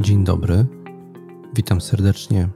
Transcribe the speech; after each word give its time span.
Dzień 0.00 0.24
dobry. 0.24 0.66
Witam 1.54 1.80
serdecznie 1.80 2.48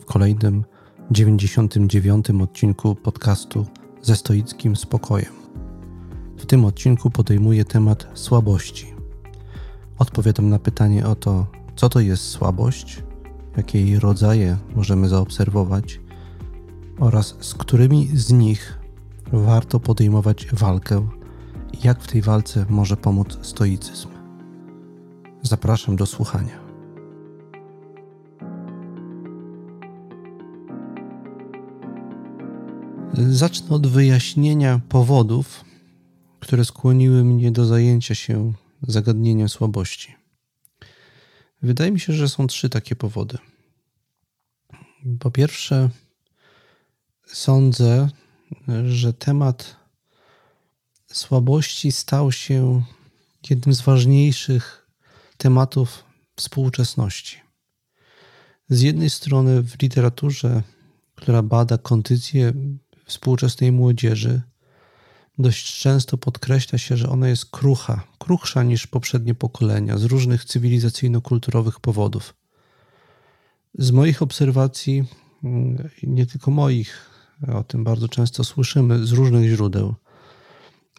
w 0.00 0.04
kolejnym 0.04 0.64
99 1.10 2.30
odcinku 2.30 2.94
podcastu 2.94 3.66
ze 4.02 4.16
stoickim 4.16 4.76
spokojem. 4.76 5.32
W 6.36 6.46
tym 6.46 6.64
odcinku 6.64 7.10
podejmuję 7.10 7.64
temat 7.64 8.06
słabości. 8.14 8.94
Odpowiadam 9.98 10.48
na 10.48 10.58
pytanie 10.58 11.06
o 11.06 11.14
to, 11.14 11.46
co 11.76 11.88
to 11.88 12.00
jest 12.00 12.24
słabość, 12.24 13.02
jakie 13.56 13.80
jej 13.80 13.98
rodzaje 13.98 14.56
możemy 14.76 15.08
zaobserwować 15.08 16.00
oraz 16.98 17.36
z 17.40 17.54
którymi 17.54 18.08
z 18.14 18.32
nich 18.32 18.78
warto 19.32 19.80
podejmować 19.80 20.46
walkę 20.52 21.08
i 21.72 21.86
jak 21.86 22.02
w 22.02 22.08
tej 22.08 22.22
walce 22.22 22.66
może 22.68 22.96
pomóc 22.96 23.38
stoicyzm. 23.42 24.08
Zapraszam 25.42 25.96
do 25.96 26.06
słuchania. 26.06 26.65
Zacznę 33.18 33.68
od 33.76 33.86
wyjaśnienia 33.86 34.80
powodów, 34.88 35.64
które 36.40 36.64
skłoniły 36.64 37.24
mnie 37.24 37.50
do 37.50 37.64
zajęcia 37.64 38.14
się 38.14 38.52
zagadnieniem 38.82 39.48
słabości. 39.48 40.14
Wydaje 41.62 41.92
mi 41.92 42.00
się, 42.00 42.12
że 42.12 42.28
są 42.28 42.46
trzy 42.46 42.68
takie 42.68 42.96
powody. 42.96 43.38
Po 45.20 45.30
pierwsze, 45.30 45.90
sądzę, 47.26 48.08
że 48.86 49.12
temat 49.12 49.76
słabości 51.06 51.92
stał 51.92 52.32
się 52.32 52.82
jednym 53.50 53.74
z 53.74 53.80
ważniejszych 53.80 54.86
tematów 55.36 56.04
współczesności. 56.36 57.40
Z 58.68 58.80
jednej 58.80 59.10
strony 59.10 59.62
w 59.62 59.82
literaturze, 59.82 60.62
która 61.14 61.42
bada 61.42 61.78
kondycję 61.78 62.52
współczesnej 63.06 63.72
młodzieży, 63.72 64.42
dość 65.38 65.80
często 65.80 66.18
podkreśla 66.18 66.78
się, 66.78 66.96
że 66.96 67.08
ona 67.08 67.28
jest 67.28 67.50
krucha, 67.50 68.04
kruchsza 68.18 68.62
niż 68.62 68.86
poprzednie 68.86 69.34
pokolenia 69.34 69.98
z 69.98 70.04
różnych 70.04 70.44
cywilizacyjno-kulturowych 70.44 71.80
powodów. 71.80 72.34
Z 73.74 73.90
moich 73.90 74.22
obserwacji, 74.22 75.04
mm, 75.44 75.88
nie 76.02 76.26
tylko 76.26 76.50
moich, 76.50 77.10
o 77.48 77.64
tym 77.64 77.84
bardzo 77.84 78.08
często 78.08 78.44
słyszymy 78.44 79.06
z 79.06 79.12
różnych 79.12 79.50
źródeł, 79.50 79.94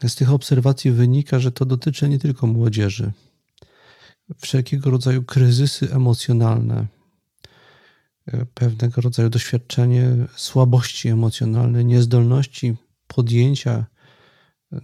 z 0.07 0.15
tych 0.15 0.31
obserwacji 0.31 0.91
wynika, 0.91 1.39
że 1.39 1.51
to 1.51 1.65
dotyczy 1.65 2.09
nie 2.09 2.19
tylko 2.19 2.47
młodzieży. 2.47 3.11
Wszelkiego 4.37 4.89
rodzaju 4.89 5.23
kryzysy 5.23 5.93
emocjonalne, 5.93 6.87
pewnego 8.53 9.01
rodzaju 9.01 9.29
doświadczenie 9.29 10.15
słabości 10.35 11.09
emocjonalnej, 11.09 11.85
niezdolności 11.85 12.75
podjęcia 13.07 13.85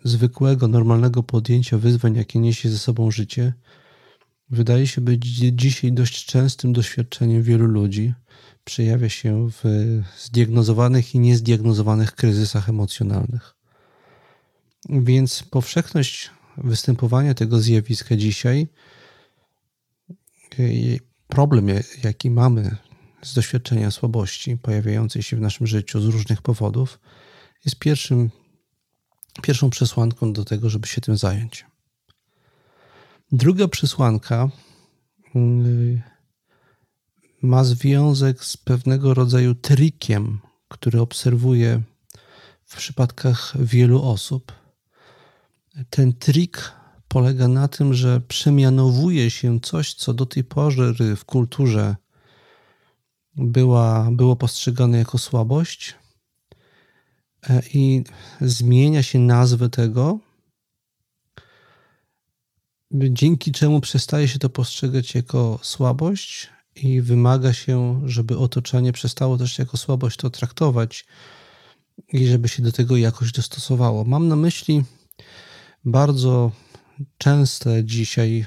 zwykłego, 0.04 0.68
normalnego 0.68 1.24
podjęcia 1.24 1.78
wyzwań, 1.78 2.16
jakie 2.16 2.40
niesie 2.40 2.70
ze 2.70 2.78
sobą 2.78 3.12
życie, 3.12 3.54
wydaje 4.50 4.88
się 4.88 5.02
być 5.02 5.26
dzisiaj 5.54 5.92
dość 5.92 6.26
częstym 6.26 6.74
doświadczeniem 6.74 7.44
wielu 7.44 7.66
ludzi. 7.66 8.14
Przejawia 8.64 9.10
się 9.10 9.50
w 9.50 9.64
zdiagnozowanych 10.18 11.16
i 11.16 11.20
niezdiagnozowanych 11.20 12.12
kryzysach 12.12 12.70
emocjonalnych. 12.70 13.56
Więc 14.90 15.44
powszechność 15.44 16.32
występowania 16.58 17.34
tego 17.34 17.60
zjawiska 17.60 18.16
dzisiaj, 18.16 18.68
problem, 21.28 21.68
jaki 22.04 22.30
mamy 22.30 22.76
z 23.24 23.34
doświadczenia 23.34 23.92
słabości 23.92 24.58
pojawiającej 24.58 25.24
się 25.24 25.38
w 25.38 25.42
naszym 25.42 25.68
życiu 25.68 26.02
z 26.02 26.06
różnych 26.06 26.42
powodów, 26.42 27.00
jest 27.66 27.80
pierwszym, 27.80 28.30
pierwszą 29.42 29.70
przesłanką 29.70 30.34
do 30.34 30.46
tego, 30.46 30.70
żeby 30.70 30.88
się 30.88 31.02
tym 31.02 31.18
zająć. 31.18 31.66
Druga 33.32 33.68
przesłanka 33.68 34.50
y, 35.36 36.02
ma 37.42 37.64
związek 37.64 38.44
z 38.44 38.58
pewnego 38.58 39.14
rodzaju 39.14 39.56
trikiem, 39.56 40.40
który 40.68 41.02
obserwuję 41.02 41.82
w 42.66 42.78
przypadkach 42.78 43.54
wielu 43.60 44.04
osób. 44.04 44.52
Ten 45.90 46.14
trik 46.14 46.72
polega 47.08 47.48
na 47.48 47.68
tym, 47.68 47.94
że 47.94 48.22
przemianowuje 48.22 49.32
się 49.32 49.60
coś, 49.60 49.94
co 49.94 50.14
do 50.14 50.26
tej 50.26 50.44
pory 50.44 51.16
w 51.16 51.26
kulturze 51.26 51.96
była, 53.36 54.10
było 54.12 54.36
postrzegane 54.36 54.98
jako 54.98 55.18
słabość 55.18 55.96
e, 57.50 57.62
i 57.74 58.04
zmienia 58.42 59.04
się 59.04 59.20
nazwę 59.20 59.70
tego, 59.70 60.20
dzięki 62.92 63.52
czemu 63.52 63.82
przestaje 63.82 64.28
się 64.28 64.40
to 64.40 64.50
postrzegać 64.50 65.16
jako 65.16 65.60
słabość 65.62 66.50
i 66.76 67.02
wymaga 67.02 67.54
się, 67.54 68.02
żeby 68.06 68.38
otoczenie 68.38 68.94
przestało 68.94 69.38
też 69.38 69.60
jako 69.60 69.78
słabość 69.78 70.18
to 70.18 70.30
traktować 70.30 71.06
i 72.14 72.28
żeby 72.28 72.48
się 72.50 72.64
do 72.64 72.72
tego 72.72 72.98
jakoś 72.98 73.32
dostosowało. 73.32 74.04
Mam 74.04 74.28
na 74.28 74.36
myśli 74.36 74.84
bardzo 75.86 76.52
częste 77.18 77.84
dzisiaj 77.86 78.46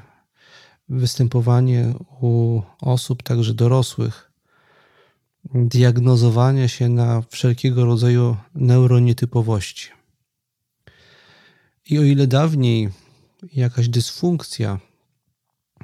występowanie 0.89 1.95
u 2.21 2.63
osób, 2.81 3.23
także 3.23 3.55
dorosłych, 3.55 4.26
diagnozowania 5.55 6.69
się 6.69 6.89
na 6.89 7.23
wszelkiego 7.31 7.85
rodzaju 7.85 8.37
neuronietypowości. 8.55 9.89
I 11.91 11.99
o 11.99 12.03
ile 12.03 12.27
dawniej 12.27 12.91
jakaś 13.53 13.89
dysfunkcja, 13.89 14.81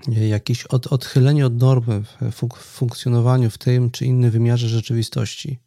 jakieś 0.08 0.64
od, 0.64 0.86
odchylenie 0.86 1.46
od 1.46 1.60
normy 1.60 2.02
w 2.20 2.58
funkcjonowaniu 2.58 3.50
w 3.50 3.58
tym 3.58 3.90
czy 3.90 4.04
innym 4.06 4.30
wymiarze 4.30 4.68
rzeczywistości 4.68 5.58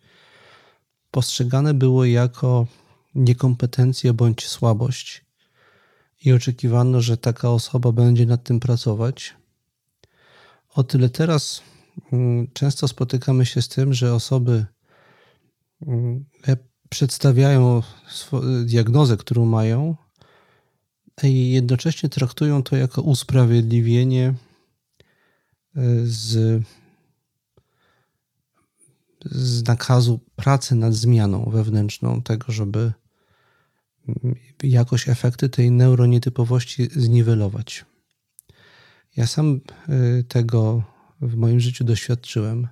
postrzegane 1.12 1.74
było 1.74 2.06
jako 2.06 2.68
niekompetencję 3.16 4.14
bądź 4.14 4.48
słabość 4.48 5.26
i 6.26 6.34
oczekiwano, 6.34 7.02
że 7.02 7.18
taka 7.18 7.50
osoba 7.50 7.92
będzie 7.92 8.26
nad 8.26 8.44
tym 8.44 8.60
pracować, 8.60 9.34
o 10.76 10.84
tyle 10.84 11.10
teraz 11.10 11.62
często 12.54 12.88
spotykamy 12.88 13.46
się 13.46 13.62
z 13.62 13.68
tym, 13.68 13.94
że 13.94 14.14
osoby 14.14 14.66
mm, 15.88 16.26
przedstawiają 16.90 17.82
diagnozę, 18.66 19.18
którą 19.18 19.46
mają, 19.46 19.96
i 21.24 21.52
jednocześnie 21.52 22.10
traktują 22.10 22.64
to 22.64 22.76
jako 22.76 23.02
usprawiedliwienie 23.02 24.28
e, 24.28 24.36
z, 26.04 26.64
z 29.26 29.68
nakazu 29.68 30.20
pracy 30.36 30.76
nad 30.76 30.94
zmianą 30.94 31.50
wewnętrzną, 31.50 32.22
tego, 32.22 32.52
żeby 32.52 32.94
mm, 34.08 34.36
jakoś 34.64 35.10
efekty 35.10 35.50
tej 35.50 35.72
neuronietypowości 35.72 36.90
zniwelować. 36.96 37.86
Ja 39.18 39.28
sam 39.28 39.60
e, 39.90 40.24
tego 40.24 40.84
w 41.22 41.36
moim 41.36 41.60
życiu 41.60 41.84
doświadczyłem 41.84 42.68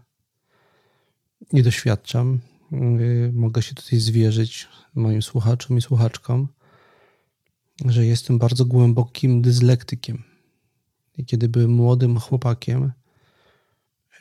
i 1.53 1.63
doświadczam. 1.63 2.39
Y, 2.73 3.31
mogę 3.33 3.61
się 3.61 3.75
tutaj 3.75 3.99
zwierzyć 3.99 4.67
moim 4.95 5.21
słuchaczom 5.21 5.77
i 5.77 5.81
słuchaczkom, 5.81 6.47
że 7.85 8.05
jestem 8.05 8.37
bardzo 8.37 8.65
głębokim 8.65 9.41
dyslektykiem. 9.41 10.23
I 11.17 11.25
kiedy 11.25 11.49
byłem 11.49 11.71
młodym 11.71 12.19
chłopakiem, 12.19 12.91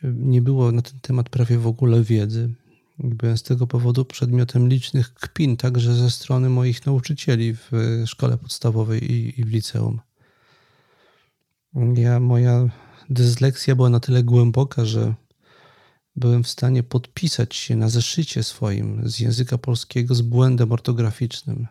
nie 0.02 0.43
było 0.43 0.73
na 0.73 0.82
ten 0.82 1.00
temat 1.00 1.29
prawie 1.29 1.58
w 1.58 1.67
ogóle 1.67 2.02
wiedzy. 2.02 2.55
Byłem 2.99 3.38
z 3.38 3.43
tego 3.43 3.67
powodu 3.67 4.05
przedmiotem 4.05 4.69
licznych 4.69 5.14
kpin, 5.14 5.56
także 5.56 5.94
ze 5.94 6.11
strony 6.11 6.49
moich 6.49 6.87
nauczycieli 6.87 7.55
w 7.55 7.70
szkole 8.06 8.38
podstawowej 8.38 9.12
i, 9.12 9.41
i 9.41 9.44
w 9.44 9.50
liceum. 9.50 10.00
Ja, 11.94 12.20
moja 12.20 12.69
dysleksja 13.10 13.75
była 13.75 13.90
na 13.90 14.00
tyle 14.00 14.22
głęboka, 14.22 14.84
że 14.84 15.14
byłem 16.16 16.44
w 16.44 16.49
stanie 16.49 16.82
podpisać 16.82 17.56
się 17.56 17.76
na 17.76 17.88
zeszycie 17.88 18.43
swoim 18.43 19.08
z 19.08 19.20
języka 19.20 19.58
polskiego 19.58 20.14
z 20.14 20.22
błędem 20.22 20.72
ortograficznym. 20.72 21.66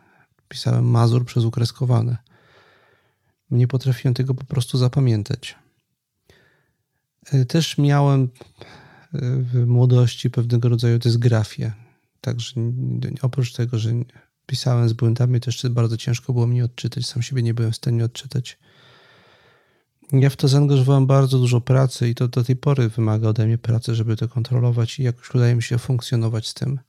Pisałem 0.47 0.85
Mazur 0.85 1.25
przez 1.25 1.43
ukreskowane. 1.43 2.17
Nie 3.51 3.67
potrafiłem 3.67 4.13
tego 4.13 4.33
po 4.33 4.45
prostu 4.45 4.77
zapamiętać. 4.77 5.55
E, 7.31 7.45
też 7.45 7.77
miałem 7.77 8.21
e, 8.23 8.27
w 9.21 9.65
młodości 9.67 10.29
pewnego 10.29 10.69
rodzaju 10.69 10.99
dysgrafię. 10.99 11.71
Także 12.21 12.61
oprócz 13.21 13.53
tego, 13.53 13.79
że 13.79 13.91
pisałem 14.45 14.89
z 14.89 14.93
błędami, 14.93 15.39
też 15.39 15.67
bardzo 15.69 15.97
ciężko 15.97 16.33
było 16.33 16.47
mnie 16.47 16.65
odczytać. 16.65 17.05
Sam 17.05 17.21
siebie 17.21 17.43
nie 17.43 17.53
byłem 17.53 17.71
w 17.71 17.75
stanie 17.75 18.05
odczytać. 18.05 18.57
Ja 20.11 20.29
w 20.29 20.35
to 20.35 20.47
zaangażowałem 20.47 21.07
bardzo 21.07 21.39
dużo 21.39 21.61
pracy 21.61 22.09
i 22.09 22.15
to 22.15 22.27
do 22.27 22.43
tej 22.43 22.55
pory 22.55 22.89
wymaga 22.89 23.27
ode 23.27 23.45
mnie 23.45 23.57
pracy, 23.57 23.95
żeby 23.95 24.15
to 24.15 24.27
kontrolować 24.27 24.99
i 24.99 25.03
jakoś 25.03 25.35
udaje 25.35 25.55
mi 25.55 25.63
się 25.63 25.77
funkcjonować 25.77 26.47
z 26.47 26.53
tym. 26.53 26.79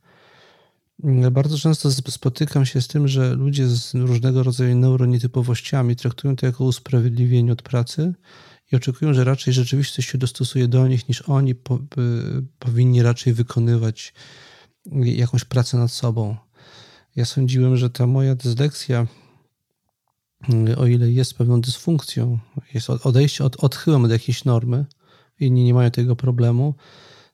Bardzo 1.33 1.59
często 1.59 1.91
spotykam 1.91 2.67
się 2.67 2.81
z 2.81 2.89
tym, 2.89 3.09
że 3.09 3.35
ludzie 3.35 3.67
z 3.69 3.95
różnego 3.95 4.43
rodzaju 4.43 4.77
neuronietypowościami 4.77 5.97
traktują 5.97 6.37
to 6.37 6.47
jako 6.47 6.65
usprawiedliwienie 6.65 7.53
od 7.53 7.63
pracy 7.63 8.15
i 8.73 8.77
oczekują, 8.77 9.15
że 9.15 9.25
raczej 9.25 9.55
rzeczywistość 9.55 10.09
się 10.09 10.19
dostosuje 10.19 10.69
do 10.69 10.89
nich, 10.89 11.09
niż 11.09 11.23
oni 11.23 11.55
po, 11.55 11.79
powinni 12.59 13.03
raczej 13.03 13.33
wykonywać 13.33 14.15
jakąś 15.05 15.45
pracę 15.45 15.77
nad 15.77 15.93
sobą. 15.93 16.37
Ja 17.17 17.25
sądziłem, 17.25 17.77
że 17.77 17.91
ta 17.91 18.07
moja 18.07 18.35
dysleksja, 18.35 19.07
o 20.77 20.87
ile 20.87 21.11
jest 21.11 21.35
pewną 21.35 21.61
dysfunkcją, 21.61 22.39
jest 22.75 22.91
odejście 22.91 23.45
od, 23.45 23.65
odchyłem 23.65 24.05
od 24.05 24.11
jakiejś 24.11 24.45
normy, 24.45 24.87
inni 25.41 25.65
nie 25.65 25.75
mają 25.75 25.91
tego 25.91 26.17
problemu, 26.17 26.75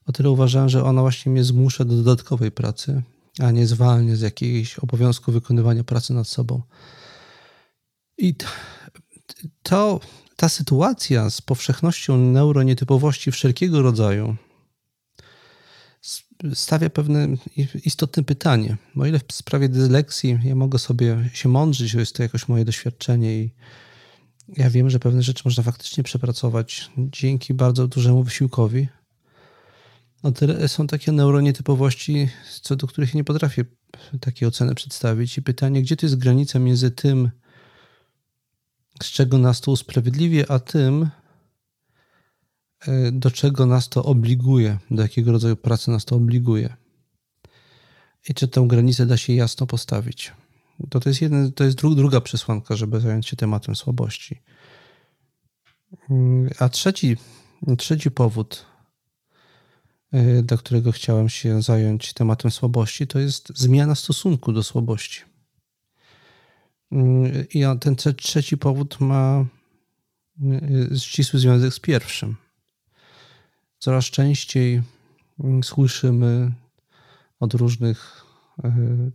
o 0.06 0.12
tyle 0.12 0.30
uważałem, 0.30 0.68
że 0.68 0.84
ona 0.84 1.00
właśnie 1.00 1.32
mnie 1.32 1.44
zmusza 1.44 1.84
do 1.84 1.96
dodatkowej 1.96 2.50
pracy, 2.50 3.02
a 3.38 3.50
nie 3.50 3.66
zwalnia 3.66 4.16
z 4.16 4.20
jakiegoś 4.20 4.78
obowiązku 4.78 5.32
wykonywania 5.32 5.84
pracy 5.84 6.14
nad 6.14 6.28
sobą. 6.28 6.62
I 8.18 8.34
to, 9.62 10.00
ta 10.36 10.48
sytuacja 10.48 11.30
z 11.30 11.40
powszechnością 11.40 12.18
neuronietypowości 12.18 13.30
wszelkiego 13.30 13.82
rodzaju 13.82 14.36
stawia 16.54 16.90
pewne 16.90 17.28
istotne 17.84 18.24
pytanie. 18.24 18.76
O 18.96 19.06
ile 19.06 19.18
w 19.18 19.32
sprawie 19.32 19.68
dysleksji 19.68 20.38
ja 20.44 20.54
mogę 20.54 20.78
sobie 20.78 21.30
się 21.32 21.48
mądrzyć, 21.48 21.90
że 21.90 22.00
jest 22.00 22.16
to 22.16 22.22
jakoś 22.22 22.48
moje 22.48 22.64
doświadczenie 22.64 23.38
i 23.38 23.50
ja 24.56 24.70
wiem, 24.70 24.90
że 24.90 24.98
pewne 24.98 25.22
rzeczy 25.22 25.42
można 25.44 25.62
faktycznie 25.62 26.04
przepracować 26.04 26.90
dzięki 26.98 27.54
bardzo 27.54 27.88
dużemu 27.88 28.24
wysiłkowi, 28.24 28.88
o 30.22 30.32
tyle 30.32 30.68
są 30.68 30.86
takie 30.86 31.12
neuronietypowości, 31.12 32.28
co 32.62 32.76
do 32.76 32.86
których 32.86 33.14
nie 33.14 33.24
potrafię 33.24 33.64
takiej 34.20 34.48
oceny 34.48 34.74
przedstawić. 34.74 35.38
I 35.38 35.42
pytanie, 35.42 35.82
gdzie 35.82 35.96
to 35.96 36.06
jest 36.06 36.16
granica 36.16 36.58
między 36.58 36.90
tym, 36.90 37.30
z 39.02 39.06
czego 39.06 39.38
nas 39.38 39.60
to 39.60 39.70
usprawiedliwie, 39.70 40.50
a 40.50 40.58
tym, 40.58 41.10
do 43.12 43.30
czego 43.30 43.66
nas 43.66 43.88
to 43.88 44.04
obliguje, 44.04 44.78
do 44.90 45.02
jakiego 45.02 45.32
rodzaju 45.32 45.56
pracy 45.56 45.90
nas 45.90 46.04
to 46.04 46.16
obliguje. 46.16 46.76
I 48.28 48.34
czy 48.34 48.48
tę 48.48 48.64
granicę 48.68 49.06
da 49.06 49.16
się 49.16 49.32
jasno 49.32 49.66
postawić. 49.66 50.32
To, 50.90 51.00
to 51.00 51.08
jest, 51.08 51.22
jeden, 51.22 51.52
to 51.52 51.64
jest 51.64 51.76
druga 51.76 52.20
przesłanka, 52.20 52.76
żeby 52.76 53.00
zająć 53.00 53.26
się 53.28 53.36
tematem 53.36 53.76
słabości. 53.76 54.40
Mm, 56.10 56.50
a 56.58 56.68
trzeci, 56.68 57.16
trzeci 57.78 58.10
powód, 58.10 58.66
Y, 60.14 60.42
dla 60.42 60.56
którego 60.56 60.92
chciałem 60.92 61.28
się 61.28 61.62
zająć 61.62 62.12
tematem 62.12 62.50
słabości, 62.50 63.06
to 63.06 63.18
jest 63.18 63.52
zmiana 63.58 63.94
stosunku 63.94 64.52
do 64.52 64.62
słabości. 64.62 65.20
Y, 66.92 67.46
I 67.54 67.62
ten 67.80 67.96
trzeci 68.16 68.58
powód 68.58 69.00
ma 69.00 69.44
y, 70.92 71.00
ścisły 71.00 71.40
związek 71.40 71.74
z 71.74 71.80
pierwszym. 71.80 72.36
Coraz 73.78 74.04
częściej 74.04 74.82
słyszymy 75.62 76.52
od 77.40 77.54
różnych 77.54 78.24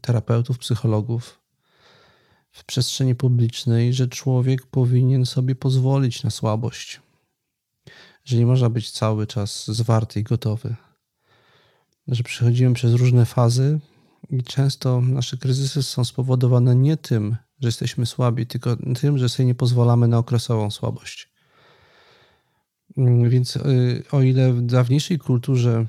terapeutów, 0.02 0.58
psychologów 0.58 1.40
w 2.52 2.64
przestrzeni 2.64 3.16
publicznej, 3.16 3.94
że 3.94 4.08
człowiek 4.08 4.66
powinien 4.66 5.26
sobie 5.26 5.56
pozwolić 5.56 6.24
na 6.24 6.30
słabość 6.30 7.02
że 8.26 8.38
nie 8.38 8.46
można 8.46 8.70
być 8.70 8.92
cały 8.92 9.28
czas 9.28 9.68
zwarty 9.68 10.20
i 10.20 10.24
gotowy. 10.24 10.76
Że 12.08 12.24
przechodzimy 12.24 12.74
przez 12.74 12.94
różne 12.94 13.26
fazy 13.26 13.80
i 14.30 14.44
często 14.44 15.02
nasze 15.02 15.38
kryzysy 15.38 15.84
są 15.84 16.06
spowodowane 16.06 16.76
nie 16.76 16.98
tym, 16.98 17.36
że 17.60 17.68
jesteśmy 17.68 18.06
słabi, 18.06 18.48
tylko 18.48 18.78
tym, 19.02 19.18
że 19.18 19.30
sobie 19.30 19.46
nie 19.48 19.56
pozwalamy 19.56 20.08
na 20.08 20.18
okresową 20.18 20.72
słabość. 20.72 21.33
Więc 23.28 23.56
y, 23.56 24.04
o 24.12 24.22
ile 24.22 24.54
w 24.54 24.62
dawniejszej 24.62 25.20
kulturze 25.20 25.86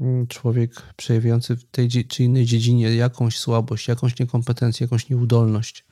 mm, 0.00 0.26
człowiek 0.26 0.82
przejawiający 0.96 1.56
w 1.56 1.64
tej 1.64 1.88
czy 1.88 2.24
innej 2.24 2.44
dziedzinie 2.46 2.94
jakąś 2.94 3.38
słabość, 3.38 3.88
jakąś 3.88 4.18
niekompetencję, 4.18 4.84
jakąś 4.84 5.08
nieudolność, 5.08 5.84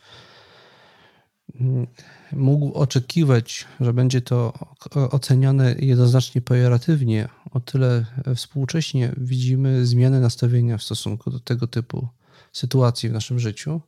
mógł 2.33 2.73
oczekiwać, 2.73 3.67
że 3.81 3.93
będzie 3.93 4.21
to 4.21 4.53
oceniane 4.95 5.75
jednoznacznie 5.79 6.41
pejoratywnie, 6.41 7.29
o 7.51 7.61
tyle 7.61 8.07
współcześnie 8.37 9.13
widzimy 9.17 9.87
zmianę 9.87 10.21
nastawienia 10.21 10.79
w 10.79 10.83
stosunku 10.83 11.31
do 11.31 11.41
tego 11.41 11.67
typu 11.67 12.09
sytuacji 12.53 13.09
w 13.09 13.13
naszym 13.13 13.39
życiu. 13.39 13.81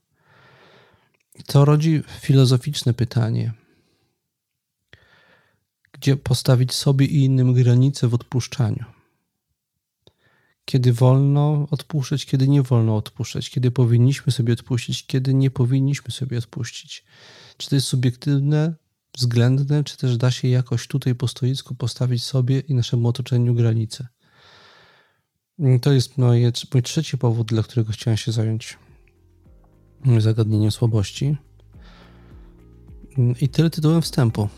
To 1.47 1.65
rodzi 1.65 2.03
filozoficzne 2.21 2.95
pytanie, 2.95 3.53
gdzie 6.05 6.17
postawić 6.17 6.73
sobie 6.73 7.07
i 7.07 7.25
innym 7.25 7.53
granice 7.53 8.09
w 8.09 8.15
odpuszczaniu. 8.15 8.85
Kiedy 10.65 10.93
wolno 10.93 11.67
odpuszczać, 11.71 12.27
kiedy 12.27 12.49
nie 12.49 12.63
wolno 12.63 12.97
odpuszczać, 12.97 13.51
kiedy 13.51 13.71
powinniśmy 13.71 14.33
sobie 14.33 14.53
odpuścić, 14.53 15.07
kiedy 15.07 15.35
nie 15.35 15.51
powinniśmy 15.51 16.11
sobie 16.11 16.39
odpuścić 16.39 17.05
czy 17.57 17.69
to 17.69 17.75
jest 17.75 17.87
subiektywne, 17.87 18.75
względne, 19.19 19.85
czy 19.85 19.97
też 19.97 20.17
da 20.17 20.31
się 20.31 20.49
jakoś 20.49 20.87
tutaj 20.87 21.15
po 21.15 21.29
stoisku 21.29 21.75
postawić 21.75 22.25
sobie 22.25 22.61
i 22.61 22.75
naszemu 22.75 23.09
otoczeniu 23.09 23.55
granice. 23.55 24.07
To 25.83 25.93
jest 25.93 26.19
moje, 26.19 26.53
mój 26.75 26.83
trzeci 26.83 27.19
powód, 27.19 27.47
dla 27.47 27.63
którego 27.63 27.93
chciałem 27.93 28.17
się 28.17 28.33
zająć 28.33 28.79
zagadnieniem 30.19 30.71
słabości. 30.71 31.37
I 33.41 33.49
tyle 33.49 33.71
tytułem 33.71 34.03
wstępu. 34.03 34.49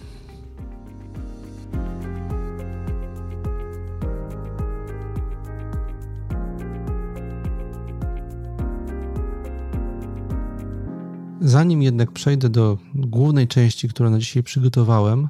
Zanim 11.57 11.83
jednak 11.83 12.13
przejdę 12.13 12.49
do 12.49 12.79
głównej 12.95 13.49
części, 13.49 13.89
którą 13.89 14.11
na 14.11 14.19
dzisiaj 14.19 14.43
przygotowałem, 14.43 15.29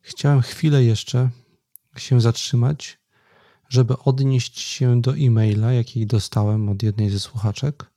chciałem 0.00 0.42
chwilę 0.42 0.84
jeszcze 0.84 1.30
się 1.96 2.20
zatrzymać, 2.20 2.98
żeby 3.68 3.98
odnieść 3.98 4.60
się 4.60 5.00
do 5.00 5.16
e-maila, 5.16 5.72
jaki 5.72 6.06
dostałem 6.06 6.68
od 6.68 6.82
jednej 6.82 7.10
ze 7.10 7.20
słuchaczek. 7.20 7.90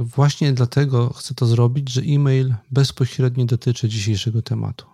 Właśnie 0.00 0.52
dlatego 0.52 1.12
chcę 1.12 1.34
to 1.34 1.46
zrobić, 1.46 1.90
że 1.90 2.00
e-mail 2.00 2.54
bezpośrednio 2.70 3.44
dotyczy 3.44 3.88
dzisiejszego 3.88 4.42
tematu. 4.42 4.86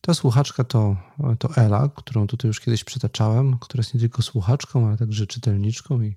Ta 0.00 0.14
słuchaczka 0.14 0.64
to, 0.64 0.96
to 1.38 1.56
Ela, 1.56 1.88
którą 1.88 2.26
tutaj 2.26 2.48
już 2.48 2.60
kiedyś 2.60 2.84
przytaczałem, 2.84 3.58
która 3.58 3.80
jest 3.80 3.94
nie 3.94 4.00
tylko 4.00 4.22
słuchaczką, 4.22 4.86
ale 4.86 4.96
także 4.96 5.26
czytelniczką 5.26 6.02
i 6.02 6.16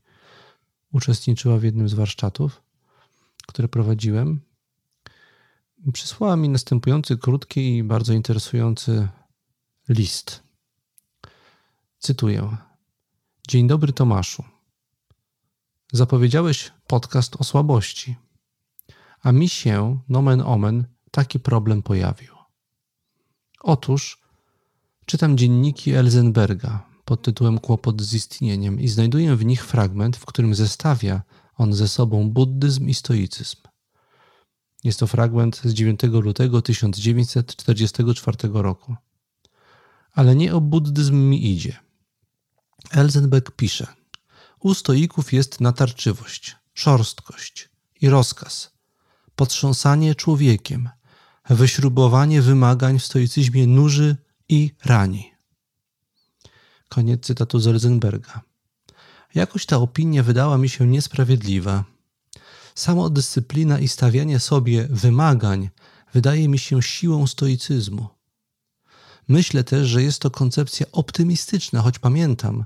uczestniczyła 0.92 1.58
w 1.58 1.64
jednym 1.64 1.90
z 1.90 1.94
warsztatów 1.94 2.67
które 3.48 3.68
prowadziłem, 3.68 4.42
przysłała 5.94 6.36
mi 6.36 6.50
następujący 6.50 7.18
krótki 7.18 7.78
i 7.78 7.84
bardzo 7.84 8.14
interesujący 8.14 9.08
list. 9.90 10.44
Cytuję. 12.00 12.58
Dzień 13.48 13.68
dobry 13.68 13.94
Tomaszu. 13.94 14.44
Zapowiedziałeś 15.94 16.72
podcast 16.88 17.36
o 17.42 17.44
słabości, 17.44 18.16
a 19.22 19.32
mi 19.32 19.50
się, 19.50 20.00
nomen 20.10 20.42
omen, 20.42 20.86
taki 21.12 21.40
problem 21.40 21.82
pojawił. 21.82 22.34
Otóż 23.60 24.22
czytam 25.06 25.38
dzienniki 25.38 25.92
Elzenberga 25.92 26.90
pod 27.06 27.22
tytułem 27.22 27.60
Kłopot 27.60 28.02
z 28.02 28.14
istnieniem 28.14 28.80
i 28.80 28.88
znajduję 28.88 29.36
w 29.36 29.46
nich 29.46 29.66
fragment, 29.66 30.18
w 30.18 30.26
którym 30.26 30.56
zestawia 30.56 31.22
on 31.58 31.74
ze 31.74 31.88
sobą 31.88 32.30
buddyzm 32.30 32.90
i 32.90 32.94
stoicyzm. 32.94 33.58
Jest 34.84 35.00
to 35.00 35.08
fragment 35.08 35.62
z 35.64 35.74
9 35.74 36.04
lutego 36.04 36.62
1944 36.62 38.38
roku. 38.54 38.96
Ale 40.14 40.36
nie 40.36 40.56
o 40.56 40.62
buddyzm 40.62 41.16
mi 41.16 41.52
idzie. 41.52 41.80
Elzenberg 42.92 43.52
pisze: 43.52 43.88
U 44.60 44.74
stoików 44.74 45.34
jest 45.34 45.62
natarczywość, 45.62 46.56
szorstkość 46.74 47.70
i 48.02 48.10
rozkaz, 48.10 48.72
potrząsanie 49.36 50.16
człowiekiem, 50.16 50.90
wyśrubowanie 51.50 52.42
wymagań 52.42 53.00
w 53.00 53.06
stoicyzmie 53.06 53.68
nuży 53.68 54.18
i 54.50 54.72
rani. 54.86 55.32
Koniec 56.90 57.26
cytatu 57.26 57.60
z 57.60 57.68
Elzenberga. 57.68 58.47
Jakoś 59.38 59.66
ta 59.66 59.78
opinia 59.78 60.24
wydała 60.24 60.58
mi 60.58 60.70
się 60.70 60.88
niesprawiedliwa. 60.88 61.84
Samodyscyplina 62.76 63.80
i 63.80 63.88
stawianie 63.88 64.40
sobie 64.40 64.88
wymagań 64.90 65.70
wydaje 66.14 66.50
mi 66.50 66.60
się 66.60 66.82
siłą 66.82 67.28
stoicyzmu. 67.28 68.08
Myślę 69.28 69.64
też, 69.64 69.88
że 69.88 70.04
jest 70.04 70.20
to 70.22 70.32
koncepcja 70.32 70.86
optymistyczna, 70.92 71.82
choć 71.82 72.00
pamiętam, 72.00 72.66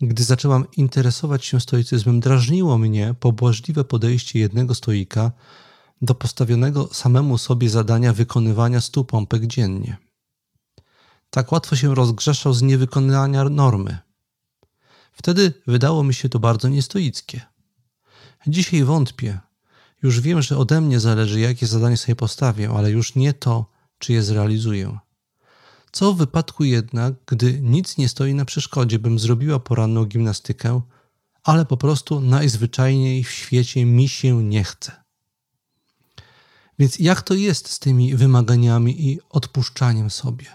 gdy 0.00 0.24
zaczęłam 0.24 0.64
interesować 0.76 1.44
się 1.44 1.60
stoicyzmem, 1.60 2.20
drażniło 2.20 2.78
mnie 2.78 3.14
pobłażliwe 3.20 3.84
podejście 3.84 4.38
jednego 4.38 4.74
stoika 4.74 5.32
do 6.02 6.14
postawionego 6.14 6.88
samemu 6.92 7.38
sobie 7.38 7.70
zadania 7.70 8.12
wykonywania 8.12 8.80
stu 8.80 9.04
pompek 9.04 9.46
dziennie. 9.46 9.96
Tak 11.30 11.52
łatwo 11.52 11.76
się 11.76 11.94
rozgrzeszał 11.94 12.54
z 12.54 12.62
niewykonania 12.62 13.44
normy. 13.44 14.09
Wtedy 15.20 15.52
wydało 15.66 16.04
mi 16.04 16.14
się 16.14 16.28
to 16.28 16.38
bardzo 16.38 16.68
niestoickie. 16.68 17.40
Dzisiaj 18.46 18.84
wątpię. 18.84 19.40
Już 20.02 20.20
wiem, 20.20 20.42
że 20.42 20.58
ode 20.58 20.80
mnie 20.80 21.00
zależy, 21.00 21.40
jakie 21.40 21.66
zadanie 21.66 21.96
sobie 21.96 22.16
postawię, 22.16 22.70
ale 22.70 22.90
już 22.90 23.14
nie 23.14 23.32
to, 23.32 23.66
czy 23.98 24.12
je 24.12 24.22
zrealizuję. 24.22 24.98
Co 25.92 26.12
w 26.12 26.16
wypadku 26.16 26.64
jednak, 26.64 27.14
gdy 27.26 27.60
nic 27.62 27.96
nie 27.96 28.08
stoi 28.08 28.34
na 28.34 28.44
przeszkodzie, 28.44 28.98
bym 28.98 29.18
zrobiła 29.18 29.58
poranną 29.58 30.04
gimnastykę, 30.04 30.80
ale 31.42 31.66
po 31.66 31.76
prostu 31.76 32.20
najzwyczajniej 32.20 33.24
w 33.24 33.30
świecie 33.30 33.84
mi 33.84 34.08
się 34.08 34.42
nie 34.44 34.64
chce. 34.64 34.92
Więc 36.78 36.98
jak 36.98 37.22
to 37.22 37.34
jest 37.34 37.68
z 37.68 37.78
tymi 37.78 38.16
wymaganiami 38.16 39.08
i 39.08 39.18
odpuszczaniem 39.30 40.10
sobie? 40.10 40.46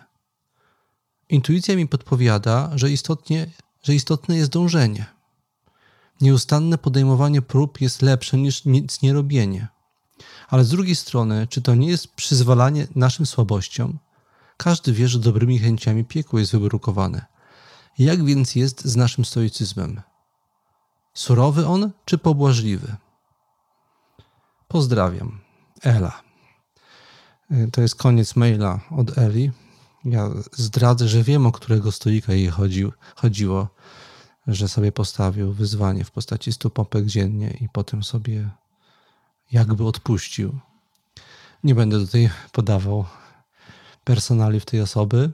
Intuicja 1.30 1.76
mi 1.76 1.88
podpowiada, 1.88 2.72
że, 2.76 2.92
istotnie, 2.92 3.48
że 3.86 3.96
istotne 3.96 4.38
jest 4.38 4.52
dążenie. 4.52 5.06
Nieustanne 6.22 6.78
podejmowanie 6.78 7.42
prób 7.42 7.82
jest 7.82 8.02
lepsze 8.02 8.38
niż 8.38 8.66
nic 8.66 9.02
nie 9.02 9.14
robienie. 9.14 9.68
Ale 10.48 10.64
z 10.66 10.70
drugiej 10.70 10.96
strony, 10.96 11.48
czy 11.48 11.62
to 11.62 11.76
nie 11.76 11.88
jest 11.88 12.14
przyzwalanie 12.14 12.88
naszym 12.96 13.26
słabościom? 13.26 14.00
Każdy 14.58 14.94
wie, 14.94 15.08
że 15.08 15.20
dobrymi 15.20 15.60
chęciami 15.60 16.06
piekło 16.06 16.40
jest 16.40 16.52
wybrukowane. 16.52 17.26
Jak 17.98 18.26
więc 18.26 18.56
jest 18.56 18.86
z 18.86 18.96
naszym 18.96 19.26
stoicyzmem? 19.26 20.02
Surowy 21.14 21.68
on 21.68 21.92
czy 22.06 22.18
pobłażliwy? 22.18 22.96
Pozdrawiam. 24.68 25.40
Ela. 25.82 26.22
To 27.72 27.82
jest 27.82 27.96
koniec 27.96 28.36
maila 28.36 28.80
od 28.92 29.18
Eli. 29.18 29.52
Ja 30.06 30.30
zdradzę, 30.52 31.08
że 31.08 31.24
wiem, 31.24 31.46
o 31.46 31.52
którego 31.52 31.92
stoika 31.92 32.34
jej 32.34 32.48
chodził, 32.48 32.92
chodziło, 33.16 33.68
że 34.48 34.68
sobie 34.68 34.92
postawił 34.92 35.54
wyzwanie 35.54 36.04
w 36.04 36.12
postaci 36.12 36.54
100 36.54 36.70
popek 36.70 37.06
dziennie 37.06 37.58
i 37.62 37.70
potem 37.70 38.04
sobie 38.04 38.50
jakby 39.52 39.86
odpuścił. 39.86 40.60
Nie 41.64 41.76
będę 41.76 42.00
tutaj 42.00 42.30
podawał 42.52 43.06
personaliów 44.04 44.66
tej 44.66 44.82
osoby. 44.82 45.32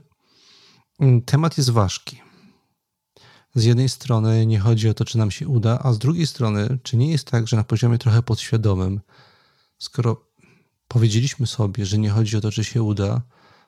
Temat 1.26 1.58
jest 1.58 1.70
ważki. 1.70 2.20
Z 3.54 3.64
jednej 3.64 3.88
strony 3.88 4.46
nie 4.46 4.60
chodzi 4.60 4.88
o 4.88 4.94
to, 4.94 5.04
czy 5.04 5.18
nam 5.18 5.30
się 5.30 5.48
uda, 5.48 5.78
a 5.82 5.92
z 5.92 5.98
drugiej 5.98 6.26
strony, 6.26 6.78
czy 6.82 6.96
nie 6.96 7.10
jest 7.10 7.30
tak, 7.30 7.48
że 7.48 7.56
na 7.56 7.64
poziomie 7.64 7.98
trochę 7.98 8.22
podświadomym, 8.22 9.00
skoro 9.78 10.24
powiedzieliśmy 10.88 11.46
sobie, 11.46 11.86
że 11.86 11.98
nie 11.98 12.10
chodzi 12.10 12.36
o 12.36 12.40
to, 12.40 12.50
czy 12.50 12.64
się 12.64 12.82
uda, 12.82 13.22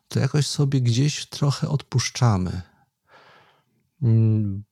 to 0.08 0.20
jakoś 0.20 0.46
sobie 0.46 0.80
gdzieś 0.80 1.26
trochę 1.26 1.68
odpuszczamy. 1.68 2.62
Mm, 4.02 4.64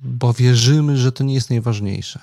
bo 0.00 0.32
wierzymy, 0.32 0.96
że 0.96 1.12
to 1.12 1.24
nie 1.24 1.34
jest 1.34 1.50
najważniejsze. 1.50 2.20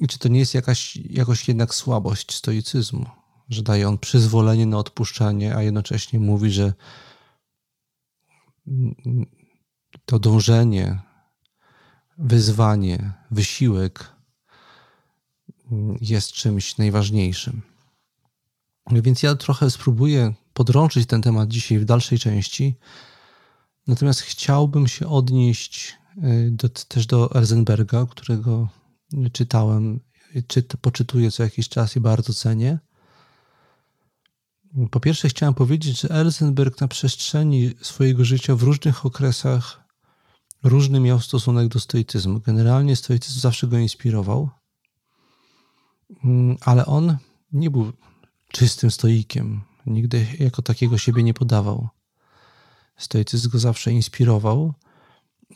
I 0.00 0.06
czy 0.06 0.18
to 0.18 0.28
nie 0.28 0.38
jest 0.38 0.54
jakaś, 0.54 0.96
jakoś 0.96 1.48
jednak 1.48 1.74
słabość 1.74 2.34
stoicyzmu, 2.34 3.06
że 3.48 3.62
daje 3.62 3.88
on 3.88 3.98
przyzwolenie 3.98 4.66
na 4.66 4.78
odpuszczanie, 4.78 5.56
a 5.56 5.62
jednocześnie 5.62 6.20
mówi, 6.20 6.50
że 6.50 6.72
to 10.04 10.18
dążenie, 10.18 11.02
wyzwanie, 12.18 13.12
wysiłek 13.30 14.12
jest 16.00 16.32
czymś 16.32 16.78
najważniejszym. 16.78 17.73
Więc 18.90 19.22
ja 19.22 19.34
trochę 19.34 19.70
spróbuję 19.70 20.34
podrączyć 20.54 21.06
ten 21.06 21.22
temat 21.22 21.48
dzisiaj 21.48 21.78
w 21.78 21.84
dalszej 21.84 22.18
części. 22.18 22.74
Natomiast 23.86 24.20
chciałbym 24.20 24.88
się 24.88 25.08
odnieść 25.08 25.98
y, 26.18 26.50
do, 26.50 26.68
też 26.68 27.06
do 27.06 27.34
Elzenberga, 27.34 28.06
którego 28.10 28.68
czytałem, 29.32 30.00
czy 30.46 30.62
poczytuję 30.62 31.30
co 31.30 31.42
jakiś 31.42 31.68
czas 31.68 31.96
i 31.96 32.00
bardzo 32.00 32.34
cenię. 32.34 32.78
Po 34.90 35.00
pierwsze, 35.00 35.28
chciałem 35.28 35.54
powiedzieć, 35.54 36.00
że 36.00 36.10
Elzenberg 36.10 36.80
na 36.80 36.88
przestrzeni 36.88 37.74
swojego 37.82 38.24
życia 38.24 38.56
w 38.56 38.62
różnych 38.62 39.06
okresach 39.06 39.84
różny 40.62 41.00
miał 41.00 41.20
stosunek 41.20 41.68
do 41.68 41.80
stoicyzmu. 41.80 42.40
Generalnie 42.40 42.96
stoicyzm 42.96 43.40
zawsze 43.40 43.66
go 43.66 43.78
inspirował. 43.78 44.50
Mm, 46.24 46.56
ale 46.60 46.86
on 46.86 47.16
nie 47.52 47.70
był 47.70 47.92
czystym 48.54 48.90
stoikiem. 48.90 49.60
Nigdy 49.86 50.26
jako 50.38 50.62
takiego 50.62 50.98
siebie 50.98 51.22
nie 51.22 51.34
podawał. 51.34 51.88
Stoicyzm 52.96 53.50
go 53.50 53.58
zawsze 53.58 53.92
inspirował, 53.92 54.74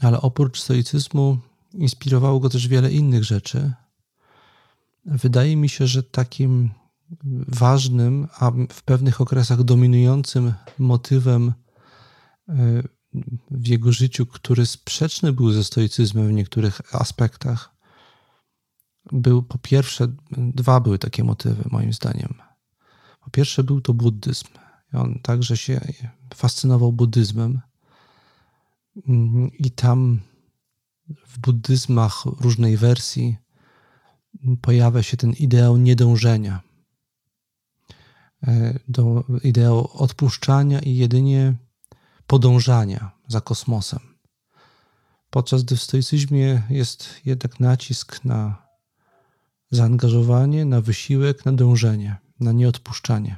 ale 0.00 0.20
oprócz 0.20 0.60
stoicyzmu 0.60 1.38
inspirowało 1.74 2.40
go 2.40 2.48
też 2.48 2.68
wiele 2.68 2.92
innych 2.92 3.24
rzeczy. 3.24 3.72
Wydaje 5.04 5.56
mi 5.56 5.68
się, 5.68 5.86
że 5.86 6.02
takim 6.02 6.70
ważnym, 7.48 8.28
a 8.38 8.50
w 8.50 8.82
pewnych 8.82 9.20
okresach 9.20 9.62
dominującym 9.62 10.54
motywem 10.78 11.52
e, 12.48 12.54
w 13.50 13.66
jego 13.66 13.92
życiu, 13.92 14.26
który 14.26 14.66
sprzeczny 14.66 15.32
był 15.32 15.50
ze 15.50 15.64
stoicyzmem 15.64 16.28
w 16.28 16.32
niektórych 16.32 16.94
aspektach, 16.94 17.74
był 19.12 19.42
po 19.42 19.58
pierwsze, 19.58 20.08
dwa 20.30 20.80
były 20.80 20.98
takie 20.98 21.24
motywy, 21.24 21.64
moim 21.70 21.92
zdaniem. 21.92 22.47
Po 23.28 23.32
pierwsze, 23.32 23.64
był 23.64 23.80
to 23.80 23.94
buddyzm. 23.94 24.46
On 24.92 25.18
także 25.22 25.56
się 25.56 25.80
fascynował 26.34 26.92
buddyzmem. 26.92 27.60
I 29.58 29.70
tam 29.70 30.20
w 31.26 31.38
buddyzmach 31.38 32.24
różnej 32.24 32.76
wersji 32.76 33.36
pojawia 34.60 35.02
się 35.02 35.16
ten 35.16 35.32
ideał 35.32 35.76
niedążenia, 35.76 36.60
e, 38.46 38.78
do 38.88 39.24
ideał 39.44 39.90
odpuszczania 39.92 40.80
i 40.80 40.96
jedynie 40.96 41.54
podążania 42.26 43.10
za 43.26 43.40
kosmosem. 43.40 44.00
Podczas 45.30 45.62
gdy 45.62 45.76
w 45.76 45.82
stoicyzmie 45.82 46.62
jest 46.70 47.20
jednak 47.24 47.60
nacisk 47.60 48.24
na 48.24 48.66
zaangażowanie, 49.70 50.64
na 50.64 50.80
wysiłek, 50.80 51.44
na 51.44 51.52
dążenie, 51.52 52.27
na 52.40 52.52
nieodpuszczanie. 52.52 53.36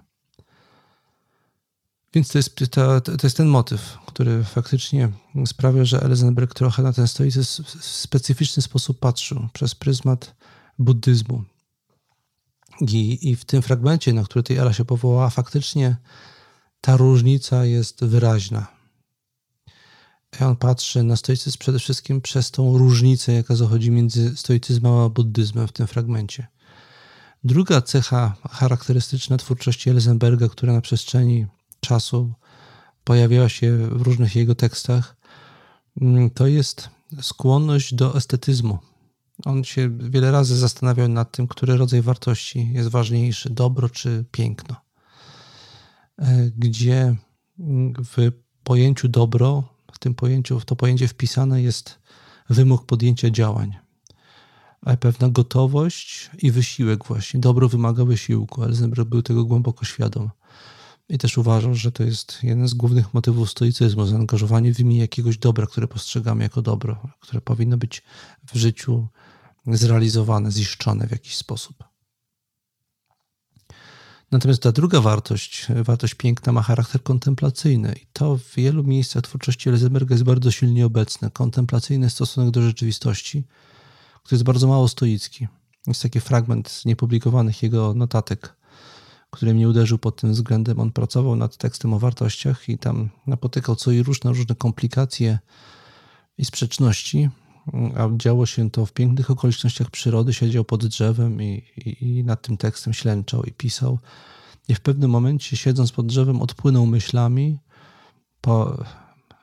Więc 2.14 2.28
to 2.28 2.38
jest, 2.38 2.54
to, 2.70 3.00
to 3.00 3.12
jest 3.22 3.36
ten 3.36 3.48
motyw, 3.48 3.98
który 4.06 4.44
faktycznie 4.44 5.08
sprawia, 5.46 5.84
że 5.84 6.02
Elzenberg 6.02 6.54
trochę 6.54 6.82
na 6.82 6.92
ten 6.92 7.08
stoicyzm 7.08 7.64
w 7.64 7.84
specyficzny 7.84 8.62
sposób 8.62 8.98
patrzył 8.98 9.48
przez 9.52 9.74
pryzmat 9.74 10.34
buddyzmu. 10.78 11.44
I, 12.80 13.30
I 13.30 13.36
w 13.36 13.44
tym 13.44 13.62
fragmencie, 13.62 14.12
na 14.12 14.24
który 14.24 14.42
tej 14.42 14.56
Ela 14.56 14.72
się 14.72 14.84
powołała, 14.84 15.30
faktycznie 15.30 15.96
ta 16.80 16.96
różnica 16.96 17.64
jest 17.64 18.04
wyraźna 18.04 18.80
on 20.40 20.56
patrzy 20.56 21.02
na 21.02 21.16
stoicyzm 21.16 21.58
przede 21.58 21.78
wszystkim 21.78 22.20
przez 22.20 22.50
tą 22.50 22.78
różnicę, 22.78 23.32
jaka 23.32 23.56
zachodzi 23.56 23.90
między 23.90 24.36
stoicyzmem 24.36 24.92
a 24.92 25.08
buddyzmem 25.08 25.68
w 25.68 25.72
tym 25.72 25.86
fragmencie. 25.86 26.46
Druga 27.44 27.80
cecha 27.80 28.34
charakterystyczna 28.50 29.36
twórczości 29.36 29.90
Elzenberga, 29.90 30.48
która 30.48 30.72
na 30.72 30.80
przestrzeni 30.80 31.46
czasu 31.80 32.32
pojawiała 33.04 33.48
się 33.48 33.76
w 33.76 34.02
różnych 34.02 34.36
jego 34.36 34.54
tekstach, 34.54 35.16
mm, 36.00 36.30
to 36.30 36.46
jest 36.46 36.90
skłonność 37.20 37.94
do 37.94 38.16
estetyzmu. 38.16 38.78
On 39.44 39.64
się 39.64 39.90
wiele 39.98 40.30
razy 40.30 40.56
zastanawiał 40.56 41.08
nad 41.08 41.32
tym, 41.32 41.46
który 41.48 41.76
rodzaj 41.76 42.02
wartości 42.02 42.72
jest 42.72 42.88
ważniejszy, 42.88 43.50
dobro 43.50 43.88
czy 43.88 44.24
piękno. 44.32 44.76
E, 46.18 46.50
gdzie 46.56 47.16
w 47.98 48.32
pojęciu 48.64 49.08
dobro 49.08 49.64
w 49.92 49.98
tym 49.98 50.14
pojęciu, 50.14 50.60
w 50.60 50.64
to 50.64 50.76
pojęcie 50.76 51.08
wpisane 51.08 51.62
jest 51.62 51.98
wymóg 52.50 52.86
podjęcia 52.86 53.30
działań. 53.30 53.89
Ale 54.82 54.96
pewna 54.96 55.28
gotowość 55.28 56.30
i 56.38 56.50
wysiłek 56.50 57.04
właśnie. 57.04 57.40
Dobro 57.40 57.68
wymaga 57.68 58.04
wysiłku. 58.04 58.64
Elzenberg 58.64 59.08
był 59.08 59.22
tego 59.22 59.44
głęboko 59.44 59.84
świadom. 59.84 60.30
I 61.08 61.18
też 61.18 61.38
uważał, 61.38 61.74
że 61.74 61.92
to 61.92 62.02
jest 62.02 62.38
jeden 62.42 62.68
z 62.68 62.74
głównych 62.74 63.14
motywów 63.14 63.50
stoicyzmu, 63.50 64.06
zaangażowanie 64.06 64.74
w 64.74 64.80
imię 64.80 64.98
jakiegoś 64.98 65.38
dobra, 65.38 65.66
które 65.66 65.88
postrzegamy 65.88 66.42
jako 66.42 66.62
dobro, 66.62 67.08
które 67.20 67.40
powinno 67.40 67.76
być 67.76 68.02
w 68.52 68.56
życiu 68.56 69.08
zrealizowane, 69.66 70.50
ziszczone 70.50 71.06
w 71.06 71.10
jakiś 71.10 71.36
sposób. 71.36 71.84
Natomiast 74.30 74.62
ta 74.62 74.72
druga 74.72 75.00
wartość, 75.00 75.66
wartość 75.84 76.14
piękna, 76.14 76.52
ma 76.52 76.62
charakter 76.62 77.02
kontemplacyjny 77.02 77.94
i 78.02 78.06
to 78.12 78.36
w 78.36 78.54
wielu 78.54 78.84
miejscach 78.84 79.22
twórczości 79.22 79.68
Elzenberga 79.68 80.14
jest 80.14 80.24
bardzo 80.24 80.50
silnie 80.50 80.86
obecne. 80.86 81.30
Kontemplacyjny 81.30 82.10
stosunek 82.10 82.50
do 82.50 82.62
rzeczywistości, 82.62 83.44
który 84.22 84.36
jest 84.36 84.44
bardzo 84.44 84.68
mało 84.68 84.88
stoicki. 84.88 85.48
Jest 85.86 86.02
taki 86.02 86.20
fragment 86.20 86.68
z 86.68 86.84
niepublikowanych 86.84 87.62
jego 87.62 87.94
notatek, 87.94 88.56
który 89.30 89.54
mnie 89.54 89.68
uderzył 89.68 89.98
pod 89.98 90.20
tym 90.20 90.32
względem. 90.32 90.80
On 90.80 90.92
pracował 90.92 91.36
nad 91.36 91.56
tekstem 91.56 91.94
o 91.94 91.98
wartościach 91.98 92.68
i 92.68 92.78
tam 92.78 93.10
napotykał 93.26 93.76
co 93.76 93.90
i 93.90 94.02
różne, 94.02 94.30
różne 94.30 94.54
komplikacje 94.54 95.38
i 96.38 96.44
sprzeczności, 96.44 97.28
a 97.96 98.08
działo 98.16 98.46
się 98.46 98.70
to 98.70 98.86
w 98.86 98.92
pięknych 98.92 99.30
okolicznościach 99.30 99.90
przyrody. 99.90 100.32
Siedział 100.32 100.64
pod 100.64 100.86
drzewem 100.86 101.42
i, 101.42 101.62
i, 101.76 102.18
i 102.18 102.24
nad 102.24 102.42
tym 102.42 102.56
tekstem 102.56 102.92
ślęczał 102.92 103.42
i 103.42 103.52
pisał. 103.52 103.98
I 104.68 104.74
w 104.74 104.80
pewnym 104.80 105.10
momencie, 105.10 105.56
siedząc 105.56 105.92
pod 105.92 106.06
drzewem, 106.06 106.42
odpłynął 106.42 106.86
myślami, 106.86 107.58
po, 108.40 108.84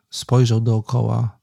spojrzał 0.09 0.61
dookoła 0.61 1.36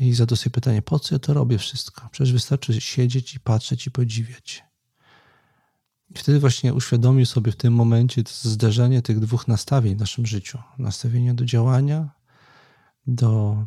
i 0.00 0.14
zadał 0.14 0.36
sobie 0.36 0.50
pytanie, 0.50 0.82
po 0.82 0.98
co 0.98 1.14
ja 1.14 1.18
to 1.18 1.34
robię 1.34 1.58
wszystko? 1.58 2.08
Przecież 2.12 2.32
wystarczy 2.32 2.80
siedzieć 2.80 3.34
i 3.34 3.40
patrzeć 3.40 3.86
i 3.86 3.90
podziwiać. 3.90 4.64
I 6.10 6.18
wtedy 6.18 6.40
właśnie 6.40 6.74
uświadomił 6.74 7.26
sobie 7.26 7.52
w 7.52 7.56
tym 7.56 7.74
momencie 7.74 8.22
zderzenie 8.28 9.02
tych 9.02 9.20
dwóch 9.20 9.48
nastawień 9.48 9.96
w 9.96 10.00
naszym 10.00 10.26
życiu. 10.26 10.58
Nastawienie 10.78 11.34
do 11.34 11.44
działania, 11.44 12.10
do 13.06 13.64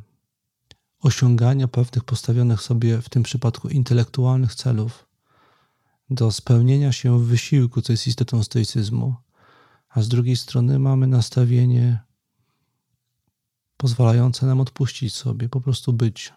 osiągania 1.00 1.68
pewnych 1.68 2.04
postawionych 2.04 2.62
sobie 2.62 3.02
w 3.02 3.10
tym 3.10 3.24
przypadku 3.24 3.70
intelektualnych 3.70 4.56
celów, 4.56 5.06
do 6.10 6.32
spełnienia 6.32 6.92
się 6.92 7.20
w 7.20 7.26
wysiłku, 7.26 7.82
co 7.82 7.94
jest 7.94 8.08
istotą 8.08 8.44
stoicyzmu, 8.44 9.16
a 9.90 10.02
z 10.02 10.08
drugiej 10.08 10.38
strony 10.38 10.80
mamy 10.80 11.08
nastawienie 11.08 12.00
pozwalające 13.80 14.46
nam 14.46 14.62
odpuścić 14.62 15.14
sobie, 15.14 15.50
po 15.50 15.62
prostu 15.62 15.94
być, 15.94 16.34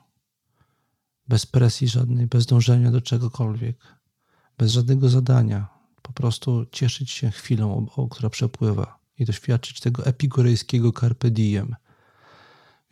bez 1.28 1.46
presji 1.46 1.88
żadnej, 1.88 2.26
bez 2.26 2.46
dążenia 2.46 2.90
do 2.90 3.00
czegokolwiek, 3.00 3.76
bez 4.58 4.72
żadnego 4.72 5.08
zadania, 5.08 5.68
po 6.02 6.12
prostu 6.12 6.66
cieszyć 6.72 7.10
się 7.10 7.30
chwilą, 7.30 7.86
która 8.10 8.30
przepływa 8.30 8.98
i 9.18 9.24
doświadczyć 9.24 9.80
tego 9.80 10.06
epikurejskiego 10.06 10.92
carpe 10.92 11.30
diem. 11.30 11.76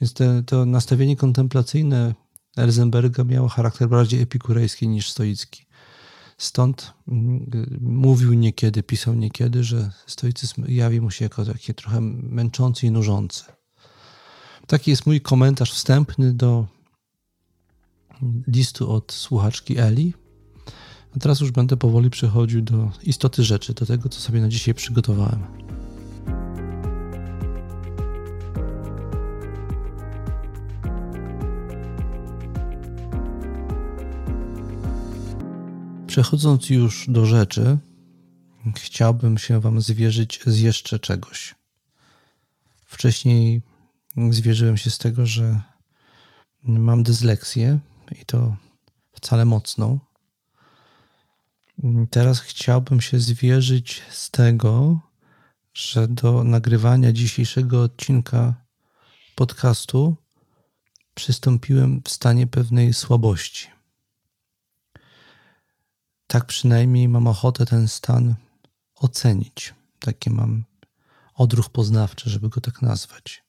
Więc 0.01 0.13
te, 0.13 0.43
to 0.43 0.67
nastawienie 0.67 1.17
kontemplacyjne 1.17 2.15
Elzenberga 2.57 3.25
miało 3.25 3.49
charakter 3.49 3.89
bardziej 3.89 4.23
epikurejski 4.23 4.89
niż 4.89 5.11
stoicki. 5.11 5.67
Stąd 6.39 6.95
mm, 7.09 7.79
mówił 7.81 8.35
niekiedy, 8.35 8.83
pisał 8.83 9.15
niekiedy, 9.15 9.65
że 9.65 9.91
stoicyzm 10.07 10.65
jawi 10.69 11.01
mu 11.01 11.11
się 11.11 11.25
jako 11.25 11.45
taki 11.45 11.75
trochę 11.75 12.01
męczący 12.01 12.87
i 12.87 12.91
nużący. 12.91 13.60
Taki 14.71 14.91
jest 14.91 15.07
mój 15.07 15.21
komentarz 15.21 15.73
wstępny 15.73 16.35
do 16.35 16.67
listu 18.47 18.93
od 18.93 19.13
słuchaczki 19.13 19.79
Eli. 19.79 20.15
A 21.17 21.19
teraz 21.19 21.41
już 21.41 21.51
będę 21.51 21.77
powoli 21.77 22.11
przechodził 22.11 22.63
do 22.63 22.91
istoty 23.03 23.45
rzeczy, 23.45 23.75
do 23.75 23.87
tego, 23.87 24.09
co 24.09 24.21
sobie 24.21 24.41
na 24.41 24.49
dzisiaj 24.49 24.75
przygotowałem. 24.75 25.47
Przechodząc 36.07 36.71
już 36.71 37.07
do 37.09 37.27
rzeczy, 37.27 37.79
chciałbym 38.77 39.39
się 39.39 39.61
Wam 39.61 39.81
zwierzyć 39.81 40.41
z 40.47 40.59
jeszcze 40.59 40.99
czegoś. 40.99 41.55
Wcześniej 42.85 43.70
zwierzyłem 44.31 44.77
się 44.77 44.91
z 44.91 44.99
tego, 44.99 45.27
że 45.27 45.61
mam 46.63 47.03
dysleksję 47.03 47.79
i 48.23 48.25
to 48.25 48.57
wcale 49.13 49.45
mocną. 49.45 49.99
Teraz 52.11 52.41
chciałbym 52.41 53.01
się 53.01 53.21
zwierzyć 53.21 54.03
z 54.11 54.31
tego, 54.31 55.01
że 55.75 56.09
do 56.09 56.45
nagrywania 56.45 57.13
dzisiejszego 57.13 57.83
odcinka 57.83 58.55
podcastu 59.35 60.17
przystąpiłem 61.15 62.03
w 62.05 62.09
stanie 62.09 62.47
pewnej 62.47 62.95
słabości. 62.95 63.69
Tak 66.27 66.47
przynajmniej 66.47 67.09
mam 67.09 67.27
ochotę 67.27 67.67
ten 67.67 67.89
stan 67.89 68.35
ocenić. 68.95 69.75
Takie 69.99 70.31
mam 70.31 70.65
odruch 71.35 71.71
poznawczy, 71.71 72.31
żeby 72.31 72.49
go 72.49 72.61
tak 72.61 72.83
nazwać. 72.83 73.45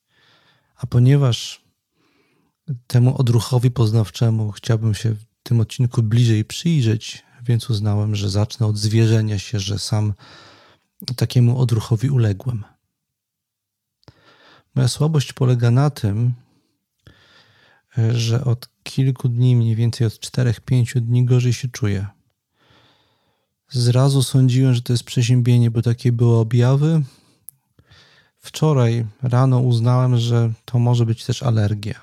A 0.81 0.87
ponieważ 0.87 1.61
temu 2.87 3.17
odruchowi 3.17 3.71
poznawczemu 3.71 4.51
chciałbym 4.51 4.93
się 4.93 5.13
w 5.13 5.25
tym 5.43 5.59
odcinku 5.59 6.03
bliżej 6.03 6.45
przyjrzeć, 6.45 7.23
więc 7.43 7.69
uznałem, 7.69 8.15
że 8.15 8.29
zacznę 8.29 8.67
od 8.67 8.77
zwierzenia 8.77 9.39
się, 9.39 9.59
że 9.59 9.79
sam 9.79 10.13
takiemu 11.15 11.59
odruchowi 11.59 12.09
uległem. 12.09 12.63
Moja 14.75 14.87
słabość 14.87 15.33
polega 15.33 15.71
na 15.71 15.89
tym, 15.89 16.33
że 18.13 18.45
od 18.45 18.69
kilku 18.83 19.29
dni, 19.29 19.55
mniej 19.55 19.75
więcej 19.75 20.07
od 20.07 20.13
4-5 20.13 20.99
dni 20.99 21.25
gorzej 21.25 21.53
się 21.53 21.67
czuję. 21.67 22.07
Zrazu 23.69 24.23
sądziłem, 24.23 24.73
że 24.73 24.81
to 24.81 24.93
jest 24.93 25.03
przeziębienie, 25.03 25.71
bo 25.71 25.81
takie 25.81 26.11
były 26.11 26.37
objawy. 26.37 27.03
Wczoraj 28.41 29.05
rano 29.21 29.59
uznałem, 29.59 30.17
że 30.17 30.51
to 30.65 30.79
może 30.79 31.05
być 31.05 31.25
też 31.25 31.43
alergia. 31.43 31.99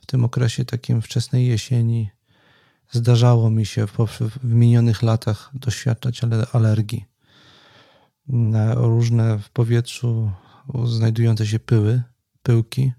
W 0.00 0.06
tym 0.06 0.24
okresie 0.24 0.64
takim 0.64 1.02
wczesnej 1.02 1.46
jesieni 1.46 2.10
zdarzało 2.90 3.50
mi 3.50 3.66
się 3.66 3.86
w, 3.86 3.98
minionych 4.44 5.02
latach 5.02 5.50
doświadczać 5.54 6.20
alergii 6.52 7.04
na 8.28 8.74
różne 8.74 9.38
w 9.38 9.50
powietrzu 9.50 10.32
znajdujące 10.84 11.46
się 11.46 11.58
pyły, 11.58 12.02
pyłki. 12.42 12.92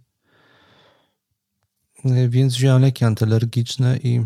Więc 2.30 2.54
wziąłem 2.56 2.82
leki 2.82 3.06
antyalergiczne 3.06 3.98
i 3.98 4.26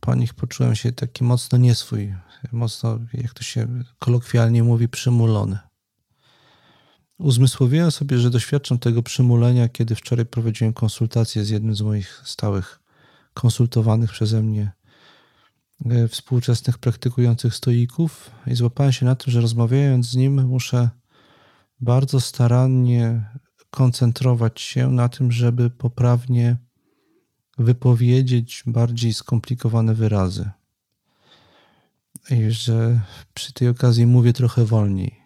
po 0.00 0.14
nich 0.14 0.34
poczułem 0.34 0.74
się 0.74 0.92
taki 0.92 1.24
mocno 1.24 1.58
nieswój, 1.58 2.14
mocno, 2.52 2.98
jak 3.14 3.34
to 3.34 3.42
się 3.42 3.66
kolokwialnie 3.98 4.62
mówi, 4.62 4.88
przymulony. 4.88 5.58
Uzmysłowiłem 7.18 7.90
sobie, 7.90 8.18
że 8.18 8.30
doświadczam 8.30 8.78
tego 8.78 9.02
przymulenia, 9.02 9.68
kiedy 9.68 9.94
wczoraj 9.94 10.26
prowadziłem 10.26 10.72
konsultację 10.72 11.44
z 11.44 11.50
jednym 11.50 11.74
z 11.74 11.80
moich 11.80 12.22
stałych, 12.24 12.80
konsultowanych 13.34 14.10
przeze 14.10 14.42
mnie 14.42 14.72
e, 15.84 16.08
współczesnych 16.08 16.78
praktykujących 16.78 17.54
stoików 17.54 18.30
i 18.46 18.54
złapałem 18.54 18.92
się 18.92 19.06
na 19.06 19.14
tym, 19.14 19.32
że 19.32 19.40
rozmawiając 19.40 20.10
z 20.10 20.16
nim 20.16 20.46
muszę 20.46 20.90
bardzo 21.80 22.20
starannie 22.20 23.30
koncentrować 23.70 24.60
się 24.60 24.90
na 24.90 25.08
tym, 25.08 25.32
żeby 25.32 25.70
poprawnie 25.70 26.56
wypowiedzieć 27.58 28.62
bardziej 28.66 29.14
skomplikowane 29.14 29.94
wyrazy. 29.94 30.50
I 32.30 32.50
że 32.50 33.00
przy 33.34 33.52
tej 33.52 33.68
okazji 33.68 34.06
mówię 34.06 34.32
trochę 34.32 34.64
wolniej. 34.64 35.17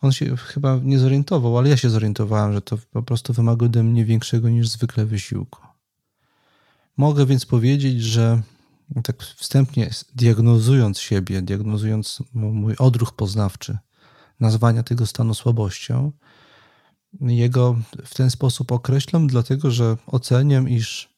On 0.00 0.12
się 0.12 0.36
chyba 0.36 0.80
nie 0.82 0.98
zorientował, 0.98 1.58
ale 1.58 1.68
ja 1.68 1.76
się 1.76 1.90
zorientowałem, 1.90 2.52
że 2.52 2.62
to 2.62 2.78
po 2.90 3.02
prostu 3.02 3.32
wymaga 3.32 3.66
ode 3.66 3.82
mnie 3.82 4.04
większego 4.04 4.48
niż 4.48 4.68
zwykle 4.68 5.06
wysiłku. 5.06 5.60
Mogę 6.96 7.26
więc 7.26 7.46
powiedzieć, 7.46 8.02
że 8.02 8.42
tak 9.04 9.22
wstępnie 9.22 9.90
diagnozując 10.14 10.98
siebie, 10.98 11.42
diagnozując 11.42 12.22
mój 12.32 12.76
odruch 12.76 13.12
poznawczy, 13.12 13.78
nazwania 14.40 14.82
tego 14.82 15.06
stanu 15.06 15.34
słabością, 15.34 16.12
jego 17.20 17.76
w 18.04 18.14
ten 18.14 18.30
sposób 18.30 18.72
określam, 18.72 19.26
dlatego 19.26 19.70
że 19.70 19.96
oceniam, 20.06 20.68
iż 20.68 21.10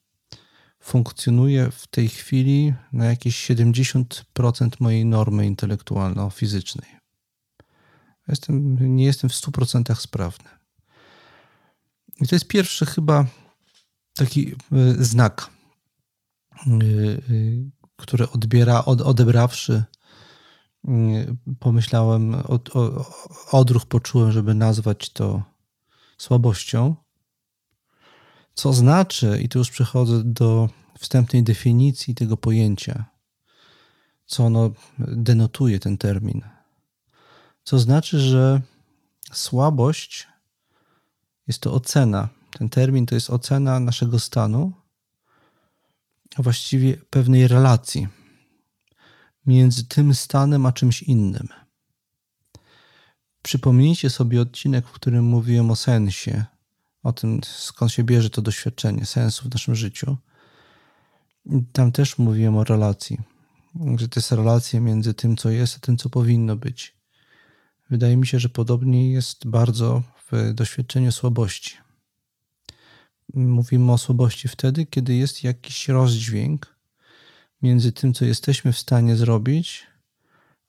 funkcjonuje 0.81 1.71
w 1.71 1.87
tej 1.87 2.09
chwili 2.09 2.75
na 2.93 3.05
jakieś 3.05 3.51
70% 3.51 4.71
mojej 4.81 5.05
normy 5.05 5.47
intelektualno-fizycznej. 5.47 7.02
Jestem, 8.29 8.77
nie 8.97 9.05
jestem 9.05 9.31
w 9.31 9.33
100% 9.33 9.95
sprawny. 9.95 10.51
I 12.21 12.27
to 12.27 12.35
jest 12.35 12.49
pierwszy 12.49 12.87
chyba 12.87 13.27
taki 14.15 14.53
e, 14.53 14.55
znak, 15.05 15.51
e, 16.57 16.71
e, 16.71 16.71
który 17.97 18.31
odbiera, 18.31 18.85
od, 18.85 19.01
odebrawszy, 19.01 19.85
pomyślałem, 21.59 22.35
od, 22.35 22.71
odruch 23.51 23.87
poczułem, 23.87 24.33
żeby 24.33 24.55
nazwać 24.55 25.11
to 25.11 25.43
słabością. 26.19 26.97
Co 28.55 28.73
znaczy, 28.73 29.41
i 29.43 29.49
tu 29.49 29.59
już 29.59 29.71
przechodzę 29.71 30.23
do 30.25 30.69
wstępnej 30.99 31.43
definicji 31.43 32.15
tego 32.15 32.37
pojęcia, 32.37 33.05
co 34.27 34.45
ono 34.45 34.71
denotuje 34.99 35.79
ten 35.79 35.99
termin. 35.99 36.43
Co 37.65 37.79
znaczy, 37.79 38.21
że 38.21 38.61
słabość 39.33 40.27
jest 41.47 41.61
to 41.61 41.73
ocena. 41.73 42.29
Ten 42.59 42.69
termin 42.69 43.07
to 43.07 43.15
jest 43.15 43.31
ocena 43.31 43.81
naszego 43.81 44.19
stanu, 44.19 44.73
a 46.37 46.43
właściwie 46.43 46.97
pewnej 46.97 47.49
relacji 47.49 48.09
między 49.47 49.85
tym 49.85 50.15
stanem 50.15 50.67
a 50.67 50.73
czymś 50.73 51.03
innym. 51.03 51.49
Przypomnijcie 53.43 54.11
sobie 54.11 54.41
odcinek, 54.41 54.87
w 54.87 54.93
którym 54.93 55.25
mówiłem 55.25 55.71
o 55.71 55.77
sensie, 55.77 56.45
o 57.03 57.13
tym, 57.13 57.41
skąd 57.45 57.93
się 57.93 58.05
bierze 58.05 58.31
to 58.31 58.43
doświadczenie 58.43 59.07
sensu 59.07 59.49
w 59.49 59.53
naszym 59.53 59.75
życiu. 59.75 60.17
Tam 61.73 61.93
też 61.93 62.19
mówiłem 62.19 62.57
o 62.57 62.65
relacji, 62.65 63.19
że 63.97 64.09
to 64.09 64.21
jest 64.21 64.33
relacja 64.33 64.81
między 64.81 65.15
tym, 65.15 65.37
co 65.37 65.51
jest, 65.51 65.77
a 65.77 65.79
tym, 65.79 65.97
co 65.97 66.11
powinno 66.11 66.57
być. 66.57 67.02
Wydaje 67.91 68.17
mi 68.17 68.27
się, 68.27 68.39
że 68.39 68.49
podobnie 68.49 69.13
jest 69.13 69.47
bardzo 69.47 70.03
w 70.33 70.55
doświadczeniu 70.55 71.13
słabości. 71.13 71.77
Mówimy 73.35 73.93
o 73.93 73.99
słabości 73.99 74.49
wtedy, 74.49 74.87
kiedy 74.87 75.15
jest 75.15 75.45
jakiś 75.45 75.89
rozdźwięk 75.89 76.77
między 77.63 77.93
tym, 77.93 78.15
co 78.15 78.25
jesteśmy 78.25 78.73
w 78.73 78.79
stanie 78.79 79.17
zrobić, 79.17 79.87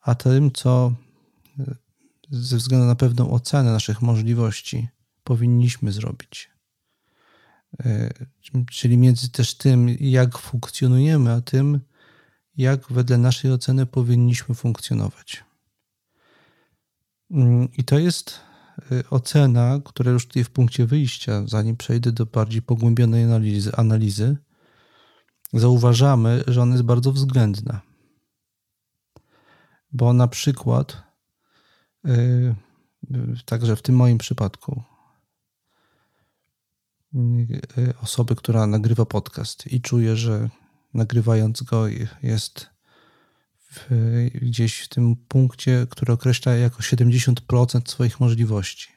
a 0.00 0.14
tym, 0.14 0.52
co 0.52 0.92
ze 2.30 2.56
względu 2.56 2.86
na 2.86 2.94
pewną 2.94 3.30
ocenę 3.30 3.72
naszych 3.72 4.02
możliwości 4.02 4.88
powinniśmy 5.24 5.92
zrobić. 5.92 6.50
E, 7.84 8.10
czyli 8.70 8.96
między 8.96 9.28
też 9.28 9.54
tym, 9.54 9.88
jak 9.88 10.38
funkcjonujemy, 10.38 11.32
a 11.32 11.40
tym, 11.40 11.80
jak 12.56 12.92
wedle 12.92 13.18
naszej 13.18 13.52
oceny 13.52 13.86
powinniśmy 13.86 14.54
funkcjonować. 14.54 15.44
Mm, 17.34 17.68
I 17.78 17.84
to 17.84 17.98
jest 17.98 18.40
e, 18.92 19.10
ocena, 19.10 19.80
która 19.84 20.10
już 20.12 20.26
tutaj 20.26 20.44
w 20.44 20.50
punkcie 20.50 20.86
wyjścia, 20.86 21.42
zanim 21.46 21.76
przejdę 21.76 22.12
do 22.12 22.26
bardziej 22.26 22.62
pogłębionej 22.62 23.24
analizy, 23.24 23.76
analizy 23.76 24.36
zauważamy, 25.52 26.44
że 26.46 26.62
ona 26.62 26.72
jest 26.72 26.84
bardzo 26.84 27.12
względna. 27.12 27.80
Bo 29.92 30.12
na 30.12 30.28
przykład, 30.28 31.02
yy, 32.04 32.54
także 33.44 33.76
w 33.76 33.82
tym 33.82 33.96
moim 33.96 34.18
przypadku, 34.18 34.82
osoby, 38.02 38.36
która 38.36 38.66
nagrywa 38.66 39.04
podcast 39.04 39.66
i 39.66 39.80
czuje, 39.80 40.16
że 40.16 40.50
nagrywając 40.94 41.62
go 41.62 41.86
jest 42.22 42.73
w, 43.74 43.88
gdzieś 44.34 44.80
w 44.80 44.88
tym 44.88 45.16
punkcie, 45.16 45.86
który 45.90 46.12
określa 46.12 46.54
jako 46.54 46.78
70% 46.78 47.88
swoich 47.88 48.20
możliwości. 48.20 48.88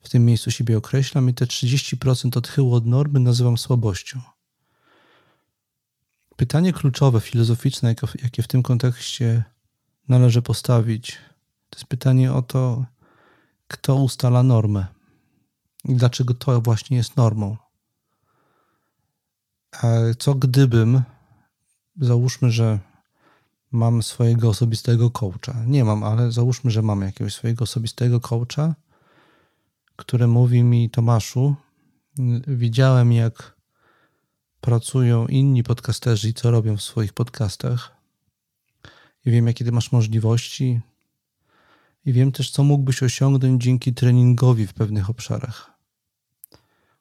W 0.00 0.08
tym 0.08 0.24
miejscu 0.24 0.50
siebie 0.50 0.78
określam 0.78 1.30
i 1.30 1.34
te 1.34 1.44
30% 1.44 2.38
odchyłu 2.38 2.74
od 2.74 2.86
normy 2.86 3.20
nazywam 3.20 3.58
słabością. 3.58 4.20
Pytanie 6.36 6.72
kluczowe, 6.72 7.20
filozoficzne, 7.20 7.94
jakie 8.22 8.42
w 8.42 8.48
tym 8.48 8.62
kontekście 8.62 9.44
należy 10.08 10.42
postawić, 10.42 11.18
to 11.70 11.78
jest 11.78 11.86
pytanie 11.86 12.32
o 12.32 12.42
to, 12.42 12.84
kto 13.68 13.94
ustala 13.94 14.42
normę 14.42 14.86
i 15.84 15.94
dlaczego 15.94 16.34
to 16.34 16.60
właśnie 16.60 16.96
jest 16.96 17.16
normą. 17.16 17.56
A 19.72 19.86
co 20.18 20.34
gdybym, 20.34 21.02
załóżmy, 22.00 22.50
że 22.50 22.78
mam 23.72 24.02
swojego 24.02 24.48
osobistego 24.48 25.10
coacha. 25.10 25.64
Nie 25.66 25.84
mam, 25.84 26.04
ale 26.04 26.32
załóżmy, 26.32 26.70
że 26.70 26.82
mam 26.82 27.02
jakiegoś 27.02 27.34
swojego 27.34 27.62
osobistego 27.62 28.20
coacha, 28.20 28.74
który 29.96 30.26
mówi 30.26 30.62
mi, 30.62 30.90
Tomaszu, 30.90 31.54
widziałem 32.46 33.12
jak 33.12 33.56
pracują 34.60 35.26
inni 35.26 35.62
podcasterzy 35.62 36.28
i 36.28 36.34
co 36.34 36.50
robią 36.50 36.76
w 36.76 36.82
swoich 36.82 37.12
podcastach. 37.12 37.96
I 39.26 39.30
wiem, 39.30 39.46
jakie 39.46 39.64
ty 39.64 39.72
masz 39.72 39.92
możliwości. 39.92 40.80
I 42.04 42.12
wiem 42.12 42.32
też, 42.32 42.50
co 42.50 42.64
mógłbyś 42.64 43.02
osiągnąć 43.02 43.62
dzięki 43.62 43.94
treningowi 43.94 44.66
w 44.66 44.74
pewnych 44.74 45.10
obszarach. 45.10 45.70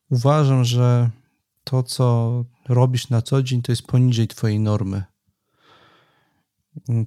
Uważam, 0.10 0.64
że 0.64 1.10
to, 1.64 1.84
co 1.84 2.46
robisz 2.70 3.10
na 3.10 3.22
co 3.22 3.44
dzień, 3.44 3.62
to 3.62 3.72
jest 3.72 3.88
poniżej 3.88 4.28
Twojej 4.28 4.60
normy. 4.60 5.04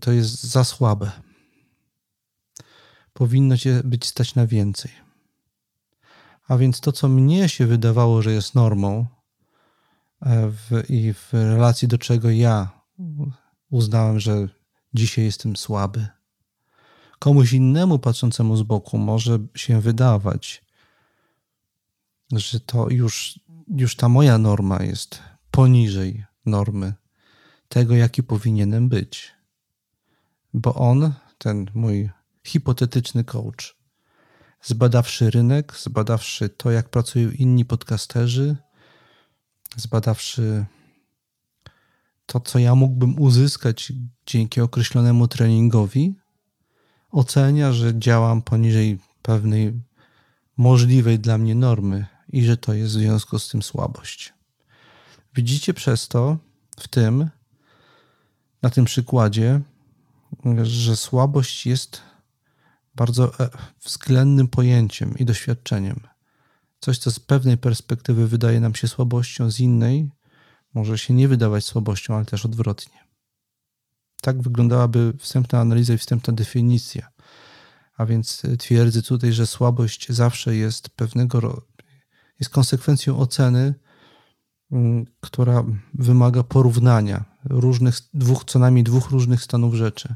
To 0.00 0.12
jest 0.12 0.42
za 0.42 0.64
słabe. 0.64 1.10
Powinno 3.12 3.56
Cię 3.56 3.80
być 3.84 4.06
stać 4.06 4.34
na 4.34 4.46
więcej. 4.46 4.90
A 6.48 6.56
więc 6.56 6.80
to, 6.80 6.92
co 6.92 7.08
mnie 7.08 7.48
się 7.48 7.66
wydawało, 7.66 8.22
że 8.22 8.32
jest 8.32 8.54
normą, 8.54 9.06
E, 10.20 10.50
w, 10.50 10.90
i 10.90 11.14
w 11.14 11.32
relacji 11.32 11.88
do 11.88 11.98
czego 11.98 12.30
ja 12.30 12.82
uznałem, 13.70 14.20
że 14.20 14.48
dzisiaj 14.94 15.24
jestem 15.24 15.56
słaby. 15.56 16.06
Komuś 17.18 17.52
innemu 17.52 17.98
patrzącemu 17.98 18.56
z 18.56 18.62
boku 18.62 18.98
może 18.98 19.38
się 19.54 19.80
wydawać, 19.80 20.64
że 22.32 22.60
to 22.60 22.90
już, 22.90 23.40
już 23.68 23.96
ta 23.96 24.08
moja 24.08 24.38
norma 24.38 24.82
jest 24.82 25.22
poniżej 25.50 26.24
normy 26.46 26.94
tego, 27.68 27.94
jaki 27.94 28.22
powinienem 28.22 28.88
być. 28.88 29.37
Bo 30.54 30.74
on, 30.74 31.14
ten 31.38 31.66
mój 31.74 32.10
hipotetyczny 32.44 33.24
coach, 33.24 33.76
zbadawszy 34.62 35.30
rynek, 35.30 35.74
zbadawszy 35.76 36.48
to, 36.48 36.70
jak 36.70 36.88
pracują 36.88 37.30
inni 37.30 37.64
podcasterzy, 37.64 38.56
zbadawszy 39.76 40.66
to, 42.26 42.40
co 42.40 42.58
ja 42.58 42.74
mógłbym 42.74 43.20
uzyskać 43.20 43.92
dzięki 44.26 44.60
określonemu 44.60 45.28
treningowi, 45.28 46.14
ocenia, 47.10 47.72
że 47.72 47.98
działam 47.98 48.42
poniżej 48.42 48.98
pewnej 49.22 49.80
możliwej 50.56 51.18
dla 51.18 51.38
mnie 51.38 51.54
normy 51.54 52.06
i 52.28 52.44
że 52.44 52.56
to 52.56 52.74
jest 52.74 52.92
w 52.92 52.98
związku 52.98 53.38
z 53.38 53.48
tym 53.48 53.62
słabość. 53.62 54.34
Widzicie 55.34 55.74
przez 55.74 56.08
to 56.08 56.38
w 56.80 56.88
tym, 56.88 57.30
na 58.62 58.70
tym 58.70 58.84
przykładzie, 58.84 59.60
że 60.62 60.96
słabość 60.96 61.66
jest 61.66 62.02
bardzo 62.94 63.40
e, 63.40 63.48
względnym 63.84 64.48
pojęciem 64.48 65.18
i 65.18 65.24
doświadczeniem. 65.24 66.00
Coś, 66.80 66.98
co 66.98 67.10
z 67.10 67.20
pewnej 67.20 67.58
perspektywy 67.58 68.28
wydaje 68.28 68.60
nam 68.60 68.74
się 68.74 68.88
słabością, 68.88 69.50
z 69.50 69.60
innej 69.60 70.10
może 70.74 70.98
się 70.98 71.14
nie 71.14 71.28
wydawać 71.28 71.64
słabością, 71.64 72.16
ale 72.16 72.24
też 72.24 72.44
odwrotnie. 72.44 72.98
Tak 74.22 74.42
wyglądałaby 74.42 75.12
wstępna 75.18 75.60
analiza 75.60 75.94
i 75.94 75.98
wstępna 75.98 76.34
definicja. 76.34 77.08
A 77.96 78.06
więc 78.06 78.42
twierdzę 78.58 79.02
tutaj, 79.02 79.32
że 79.32 79.46
słabość 79.46 80.12
zawsze 80.12 80.56
jest 80.56 80.88
pewnego 80.88 81.62
jest 82.40 82.50
konsekwencją 82.50 83.18
oceny, 83.18 83.74
mm, 84.72 85.06
która 85.20 85.64
wymaga 85.94 86.42
porównania 86.42 87.24
różnych, 87.50 87.94
dwóch, 88.14 88.44
co 88.44 88.58
najmniej 88.58 88.84
dwóch 88.84 89.10
różnych 89.10 89.42
stanów 89.42 89.74
rzeczy. 89.74 90.14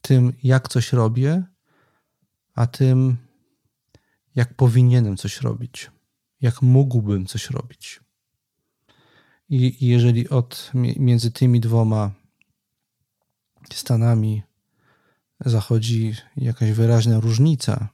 Tym, 0.00 0.32
jak 0.42 0.68
coś 0.68 0.92
robię, 0.92 1.42
a 2.54 2.66
tym, 2.66 3.16
jak 4.34 4.54
powinienem 4.54 5.16
coś 5.16 5.40
robić, 5.40 5.90
jak 6.40 6.62
mógłbym 6.62 7.26
coś 7.26 7.50
robić. 7.50 8.00
I 9.48 9.86
jeżeli 9.86 10.28
od, 10.28 10.70
między 10.96 11.30
tymi 11.30 11.60
dwoma 11.60 12.10
stanami 13.72 14.42
zachodzi 15.40 16.14
jakaś 16.36 16.70
wyraźna 16.70 17.20
różnica, 17.20 17.88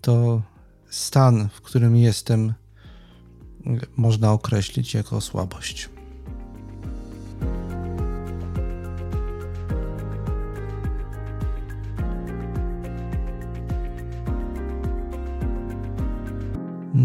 to 0.00 0.42
stan, 0.90 1.48
w 1.48 1.60
którym 1.60 1.96
jestem, 1.96 2.54
można 3.96 4.32
określić 4.32 4.94
jako 4.94 5.20
słabość. 5.20 5.93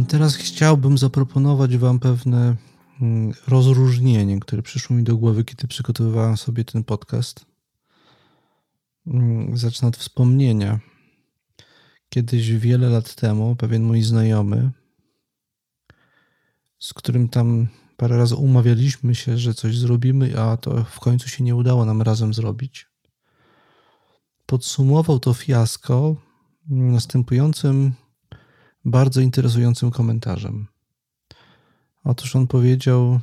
Teraz 0.09 0.35
chciałbym 0.35 0.97
zaproponować 0.97 1.77
Wam 1.77 1.99
pewne 1.99 2.55
mm, 3.01 3.33
rozróżnienie, 3.47 4.39
które 4.39 4.61
przyszło 4.61 4.95
mi 4.95 5.03
do 5.03 5.17
głowy, 5.17 5.43
kiedy 5.43 5.67
przygotowywałem 5.67 6.37
sobie 6.37 6.63
ten 6.63 6.83
podcast. 6.83 7.45
Mm, 9.07 9.57
zacznę 9.57 9.87
od 9.87 9.97
wspomnienia. 9.97 10.79
Kiedyś, 12.09 12.51
wiele 12.51 12.89
lat 12.89 13.15
temu, 13.15 13.55
pewien 13.55 13.83
mój 13.83 14.01
znajomy, 14.01 14.71
z 16.79 16.93
którym 16.93 17.29
tam 17.29 17.67
parę 17.97 18.17
razy 18.17 18.35
umawialiśmy 18.35 19.15
się, 19.15 19.37
że 19.37 19.53
coś 19.53 19.77
zrobimy, 19.77 20.39
a 20.41 20.57
to 20.57 20.83
w 20.83 20.99
końcu 20.99 21.29
się 21.29 21.43
nie 21.43 21.55
udało 21.55 21.85
nam 21.85 22.01
razem 22.01 22.33
zrobić, 22.33 22.87
podsumował 24.45 25.19
to 25.19 25.33
fiasko 25.33 26.15
następującym 26.67 27.93
bardzo 28.89 29.21
interesującym 29.21 29.91
komentarzem. 29.91 30.67
Otóż 32.04 32.36
on 32.36 32.47
powiedział, 32.47 33.19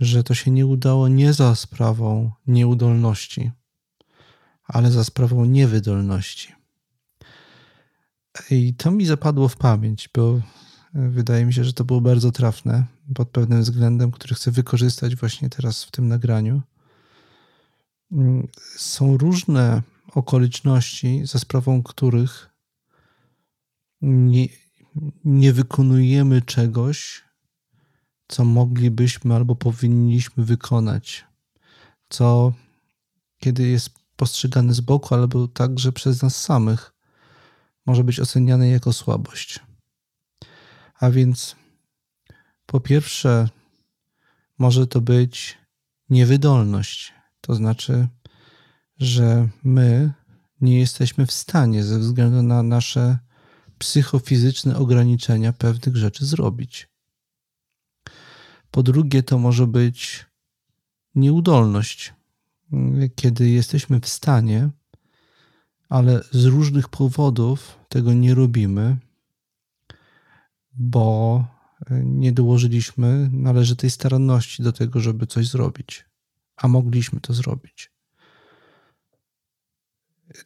że 0.00 0.24
to 0.24 0.34
się 0.34 0.50
nie 0.50 0.66
udało 0.66 1.08
nie 1.08 1.32
za 1.32 1.54
sprawą 1.54 2.30
nieudolności, 2.46 3.50
ale 4.64 4.90
za 4.90 5.04
sprawą 5.04 5.44
niewydolności. 5.44 6.52
I 8.50 8.74
to 8.74 8.90
mi 8.90 9.06
zapadło 9.06 9.48
w 9.48 9.56
pamięć, 9.56 10.08
bo 10.14 10.40
wydaje 10.94 11.46
mi 11.46 11.54
się, 11.54 11.64
że 11.64 11.72
to 11.72 11.84
było 11.84 12.00
bardzo 12.00 12.32
trafne 12.32 12.84
pod 13.14 13.28
pewnym 13.28 13.62
względem, 13.62 14.10
który 14.10 14.34
chcę 14.34 14.50
wykorzystać 14.50 15.16
właśnie 15.16 15.50
teraz 15.50 15.84
w 15.84 15.90
tym 15.90 16.08
nagraniu. 16.08 16.62
Są 18.76 19.16
różne 19.16 19.82
okoliczności, 20.14 21.22
za 21.24 21.38
sprawą 21.38 21.82
których 21.82 22.50
nie, 24.02 24.46
nie 25.24 25.52
wykonujemy 25.52 26.42
czegoś, 26.42 27.24
co 28.28 28.44
moglibyśmy 28.44 29.34
albo 29.34 29.54
powinniśmy 29.56 30.44
wykonać, 30.44 31.24
co 32.08 32.52
kiedy 33.38 33.68
jest 33.68 33.90
postrzegane 34.16 34.74
z 34.74 34.80
boku, 34.80 35.14
albo 35.14 35.48
także 35.48 35.92
przez 35.92 36.22
nas 36.22 36.36
samych, 36.36 36.92
może 37.86 38.04
być 38.04 38.20
oceniane 38.20 38.68
jako 38.68 38.92
słabość. 38.92 39.60
A 41.00 41.10
więc 41.10 41.56
po 42.66 42.80
pierwsze, 42.80 43.48
może 44.58 44.86
to 44.86 45.00
być 45.00 45.58
niewydolność, 46.10 47.12
to 47.40 47.54
znaczy, 47.54 48.08
że 48.98 49.48
my 49.62 50.12
nie 50.60 50.78
jesteśmy 50.78 51.26
w 51.26 51.32
stanie 51.32 51.84
ze 51.84 51.98
względu 51.98 52.42
na 52.42 52.62
nasze 52.62 53.18
psychofizyczne 53.78 54.76
ograniczenia 54.76 55.52
pewnych 55.52 55.96
rzeczy 55.96 56.26
zrobić. 56.26 56.88
Po 58.70 58.82
drugie, 58.82 59.22
to 59.22 59.38
może 59.38 59.66
być 59.66 60.26
nieudolność, 61.14 62.14
kiedy 63.16 63.50
jesteśmy 63.50 64.00
w 64.00 64.08
stanie, 64.08 64.70
ale 65.88 66.20
z 66.30 66.44
różnych 66.44 66.88
powodów 66.88 67.78
tego 67.88 68.12
nie 68.12 68.34
robimy, 68.34 68.96
bo 70.74 71.44
nie 71.90 72.32
dołożyliśmy 72.32 73.28
należytej 73.32 73.90
staranności 73.90 74.62
do 74.62 74.72
tego, 74.72 75.00
żeby 75.00 75.26
coś 75.26 75.48
zrobić, 75.48 76.04
a 76.56 76.68
mogliśmy 76.68 77.20
to 77.20 77.34
zrobić. 77.34 77.90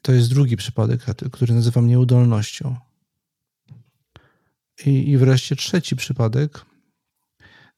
To 0.03 0.13
jest 0.13 0.31
drugi 0.31 0.57
przypadek, 0.57 1.05
który 1.33 1.55
nazywam 1.55 1.87
nieudolnością. 1.87 2.77
I, 4.87 5.11
I 5.11 5.19
wreszcie 5.19 5.57
trzeci 5.57 5.97
przypadek, 5.97 6.65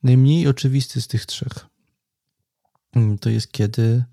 najmniej 0.03 0.49
oczywisty 0.49 1.03
z 1.03 1.07
tych 1.07 1.27
trzech, 1.27 1.67
mm, 2.93 3.19
to 3.19 3.31
jest 3.31 3.53
kiedy 3.53 4.05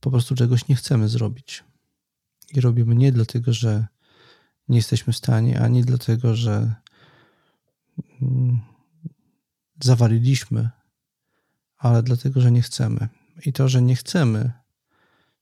po 0.00 0.10
prostu 0.10 0.34
czegoś 0.34 0.68
nie 0.68 0.76
chcemy 0.76 1.08
zrobić. 1.08 1.64
I 2.52 2.60
robimy 2.60 2.94
nie 2.94 3.12
dlatego, 3.12 3.52
że 3.52 3.86
nie 4.68 4.76
jesteśmy 4.76 5.12
w 5.12 5.16
stanie, 5.16 5.60
ani 5.60 5.84
dlatego, 5.84 6.36
że 6.36 6.74
mm, 8.22 8.60
zawaliliśmy, 9.82 10.70
ale 11.78 12.02
dlatego, 12.02 12.40
że 12.40 12.52
nie 12.52 12.62
chcemy. 12.62 13.08
I 13.46 13.52
to, 13.52 13.68
że 13.68 13.82
nie 13.82 13.96
chcemy, 13.96 14.52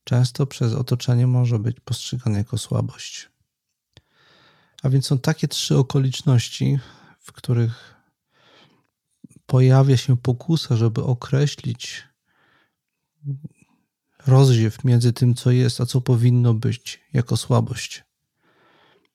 często 0.05 0.47
przez 0.47 0.73
otoczenie 0.73 1.27
może 1.27 1.59
być 1.59 1.81
postrzegane 1.81 2.39
jako 2.39 2.59
słabość. 2.59 3.34
A 4.85 4.89
więc 4.91 5.07
są 5.07 5.19
takie 5.19 5.49
trzy 5.49 5.79
okoliczności, 5.79 6.79
w 7.21 7.33
których 7.33 7.95
pojawia 9.47 9.97
się 9.97 10.17
pokusa, 10.17 10.77
żeby 10.77 11.05
określić 11.05 12.03
rozziew 14.27 14.85
między 14.85 15.13
tym, 15.13 15.35
co 15.35 15.51
jest, 15.51 15.81
a 15.81 15.87
co 15.87 16.01
powinno 16.01 16.55
być, 16.55 17.01
jako 17.13 17.37
słabość. 17.37 18.05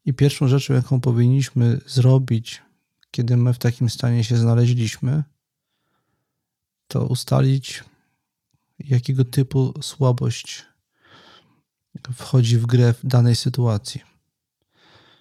I 0.06 0.14
pierwszą 0.14 0.48
rzeczą, 0.48 0.74
jaką 0.74 1.02
powinniśmy 1.02 1.82
zrobić, 1.86 2.62
kiedy 3.12 3.38
my 3.38 3.54
w 3.54 3.58
takim 3.58 3.90
stanie 3.90 4.24
się 4.24 4.38
znaleźliśmy, 4.38 5.24
to 6.88 7.06
ustalić, 7.06 7.84
jakiego 8.80 9.26
typu 9.26 9.74
słabość 9.82 10.66
wchodzi 12.14 12.58
w 12.58 12.66
grę 12.66 12.94
w 12.94 13.06
danej 13.06 13.36
sytuacji. 13.36 14.09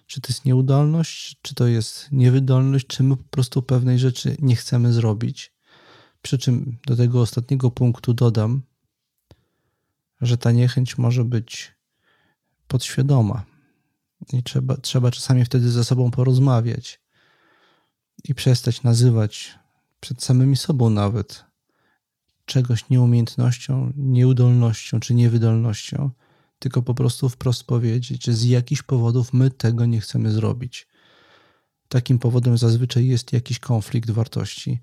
Czy 0.09 0.21
to 0.21 0.27
jest 0.29 0.45
nieudolność, 0.45 1.39
czy 1.41 1.55
to 1.55 1.67
jest 1.67 2.11
niewydolność, 2.11 2.87
czy 2.87 3.03
my 3.03 3.17
po 3.17 3.23
prostu 3.23 3.61
pewnej 3.61 3.99
rzeczy 3.99 4.35
nie 4.39 4.55
chcemy 4.55 4.93
zrobić. 4.93 5.53
Przy 6.21 6.37
czym 6.37 6.77
do 6.87 6.95
tego 6.95 7.21
ostatniego 7.21 7.71
punktu 7.71 8.13
dodam, 8.13 8.61
że 10.21 10.37
ta 10.37 10.51
niechęć 10.51 10.97
może 10.97 11.25
być 11.25 11.75
podświadoma. 12.67 13.45
I 14.33 14.43
trzeba, 14.43 14.77
trzeba 14.77 15.11
czasami 15.11 15.45
wtedy 15.45 15.71
ze 15.71 15.83
sobą 15.83 16.11
porozmawiać 16.11 17.01
i 18.23 18.35
przestać 18.35 18.83
nazywać 18.83 19.59
przed 19.99 20.23
samymi 20.23 20.57
sobą 20.57 20.89
nawet 20.89 21.45
czegoś 22.45 22.89
nieumiejętnością, 22.89 23.93
nieudolnością 23.95 24.99
czy 24.99 25.13
niewydolnością, 25.13 26.11
tylko 26.59 26.81
po 26.81 26.93
prostu 26.93 27.29
wprost 27.29 27.63
powiedzieć, 27.63 28.25
że 28.25 28.33
z 28.33 28.43
jakichś 28.43 28.81
powodów 28.81 29.33
my 29.33 29.51
tego 29.51 29.85
nie 29.85 30.01
chcemy 30.01 30.31
zrobić. 30.31 30.87
Takim 31.87 32.19
powodem 32.19 32.57
zazwyczaj 32.57 33.07
jest 33.07 33.33
jakiś 33.33 33.59
konflikt 33.59 34.11
wartości, 34.11 34.79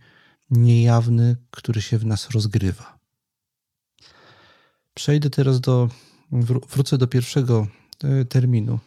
niejawny, 0.51 1.37
który 1.51 1.83
się 1.83 1.99
w 1.99 2.07
nas 2.07 2.31
rozgrywa. 2.31 2.99
Przejdę 4.95 5.31
teraz 5.31 5.61
do, 5.61 5.89
wrócę 6.69 6.99
do 6.99 7.07
pierwszego 7.07 7.67
e, 8.05 8.25
terminu, 8.25 8.79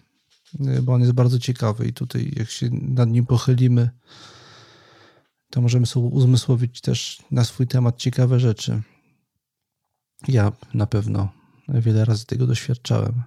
e, 0.60 0.82
bo 0.82 0.93
on 0.93 1.02
jest 1.02 1.13
bardzo 1.13 1.39
ciekawy 1.39 1.88
i 1.88 1.93
tutaj 1.93 2.34
jak 2.36 2.49
się 2.49 2.69
nad 2.71 3.10
nim 3.10 3.25
pochylimy, 3.25 3.89
to 5.49 5.62
możemy 5.62 5.86
sobie 5.86 6.08
uzmysłowić 6.08 6.82
też 6.82 7.23
na 7.32 7.45
swój 7.45 7.67
temat 7.67 7.97
ciekawe 7.97 8.39
rzeczy. 8.39 8.82
Ja 10.28 10.52
na 10.73 10.88
pewno 10.88 11.38
Wiele 11.74 12.06
razy 12.06 12.26
tego 12.26 12.48
doświadczałem. 12.48 13.24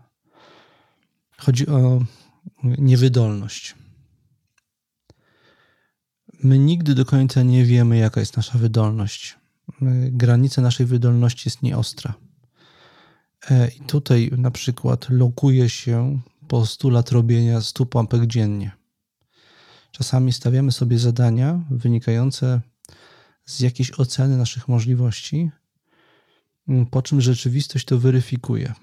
Chodzi 1.39 1.67
o 1.67 2.01
niewydolność. 2.65 3.75
My 6.43 6.59
nigdy 6.59 6.95
do 6.95 7.05
końca 7.05 7.43
nie 7.43 7.65
wiemy, 7.65 7.97
jaka 7.97 8.21
jest 8.21 8.37
nasza 8.37 8.59
wydolność. 8.59 9.39
Granica 10.11 10.63
naszej 10.63 10.87
wydolności 10.87 11.49
jest 11.49 11.63
nieostra. 11.63 12.15
E, 13.51 13.69
I 13.69 13.81
tutaj 13.81 14.31
na 14.39 14.51
przykład 14.51 15.07
lokuje 15.11 15.69
się 15.69 16.21
po 16.49 16.67
100 16.67 16.91
lat 16.91 17.11
robienia 17.11 17.61
100 17.61 17.87
pompek 17.87 18.27
dziennie. 18.27 18.73
Czasami 19.93 20.33
stawiamy 20.33 20.73
sobie 20.73 20.99
zadania 20.99 21.61
wynikające 21.71 22.61
z 23.45 23.61
jakiejś 23.61 24.01
oceny 24.01 24.37
naszych 24.37 24.69
możliwości, 24.69 25.51
po 26.91 27.03
czym 27.03 27.21
rzeczywistość 27.21 27.85
to 27.85 27.99
weryfikuje. 27.99 28.75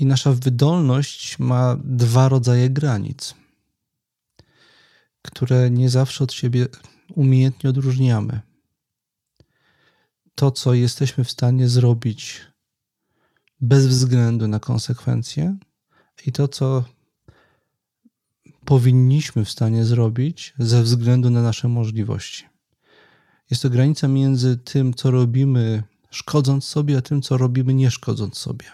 I 0.00 0.06
nasza 0.06 0.32
wydolność 0.32 1.38
ma 1.38 1.76
dwa 1.84 2.28
rodzaje 2.28 2.70
granic, 2.70 3.34
które 5.22 5.70
nie 5.70 5.90
zawsze 5.90 6.24
od 6.24 6.32
siebie 6.32 6.66
umiejętnie 7.14 7.70
odróżniamy. 7.70 8.40
To, 10.34 10.50
co 10.50 10.74
jesteśmy 10.74 11.24
w 11.24 11.30
stanie 11.30 11.68
zrobić 11.68 12.40
bez 13.60 13.86
względu 13.86 14.48
na 14.48 14.60
konsekwencje, 14.60 15.56
i 16.26 16.32
to, 16.32 16.48
co 16.48 16.84
powinniśmy 18.64 19.44
w 19.44 19.50
stanie 19.50 19.84
zrobić 19.84 20.54
ze 20.58 20.82
względu 20.82 21.30
na 21.30 21.42
nasze 21.42 21.68
możliwości. 21.68 22.44
Jest 23.50 23.62
to 23.62 23.70
granica 23.70 24.08
między 24.08 24.56
tym, 24.56 24.94
co 24.94 25.10
robimy 25.10 25.82
szkodząc 26.10 26.64
sobie, 26.64 26.98
a 26.98 27.02
tym, 27.02 27.22
co 27.22 27.36
robimy, 27.36 27.74
nie 27.74 27.90
szkodząc 27.90 28.38
sobie. 28.38 28.64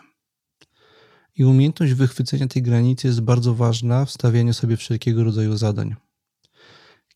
I 1.36 1.44
umiejętność 1.44 1.92
wychwycenia 1.92 2.48
tej 2.48 2.62
granicy 2.62 3.06
jest 3.06 3.20
bardzo 3.20 3.54
ważna 3.54 4.04
w 4.04 4.10
stawianiu 4.10 4.52
sobie 4.52 4.76
wszelkiego 4.76 5.24
rodzaju 5.24 5.56
zadań. 5.56 5.94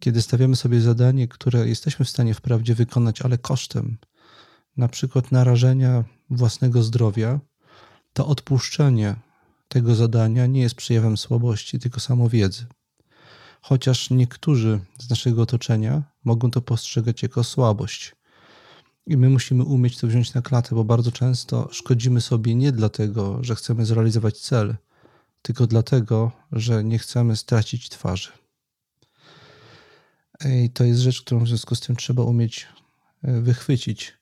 Kiedy 0.01 0.23
stawiamy 0.23 0.57
sobie 0.57 0.81
zadanie, 0.81 1.29
które 1.29 1.69
jesteśmy 1.69 2.05
w 2.05 2.11
stanie 2.11 2.35
wprawdzie 2.35 2.75
wykonać, 2.75 3.23
ale 3.23 3.39
kosztem 3.39 3.99
na 4.77 4.89
przykład 4.89 5.33
narażenia 5.33 6.05
własnego 6.31 6.83
zdrowia, 6.83 7.41
to 8.13 8.27
odpuszczenie 8.27 9.17
tego 9.69 9.95
zadania 9.95 10.47
nie 10.47 10.61
jest 10.61 10.75
przejawem 10.75 11.17
słabości, 11.17 11.79
tylko 11.79 12.01
samowiedzy. 12.01 12.67
Chociaż 13.61 14.11
niektórzy 14.11 14.81
z 14.99 15.11
naszego 15.11 15.43
otoczenia 15.43 16.03
mogą 16.25 16.51
to 16.51 16.61
postrzegać 16.61 17.23
jako 17.23 17.45
słabość, 17.45 18.17
I 19.09 19.17
my 19.17 19.31
musimy 19.31 19.65
umieć 19.65 19.97
to 19.99 20.07
wziąć 20.07 20.35
na 20.35 20.43
klatę, 20.43 20.75
bo 20.75 20.85
bardzo 20.85 21.13
często 21.13 21.69
szkodzimy 21.73 22.21
sobie 22.21 22.55
nie 22.55 22.73
dlatego, 22.73 23.39
że 23.45 23.55
chcemy 23.55 23.87
zrealizować 23.87 24.39
cel, 24.39 24.77
tylko 25.43 25.67
dlatego, 25.67 26.33
że 26.53 26.85
nie 26.85 26.99
chcemy 26.99 27.37
stracić 27.37 27.89
twarzy. 27.89 28.31
I 30.65 30.71
to 30.71 30.85
jest 30.85 31.01
rzecz, 31.01 31.23
którą 31.23 31.45
w 31.45 31.49
związku 31.49 31.75
z 31.75 31.81
tym 31.81 31.97
trzeba 31.97 32.23
umieć 32.23 32.67
e, 33.23 33.41
wychwycić. 33.41 34.19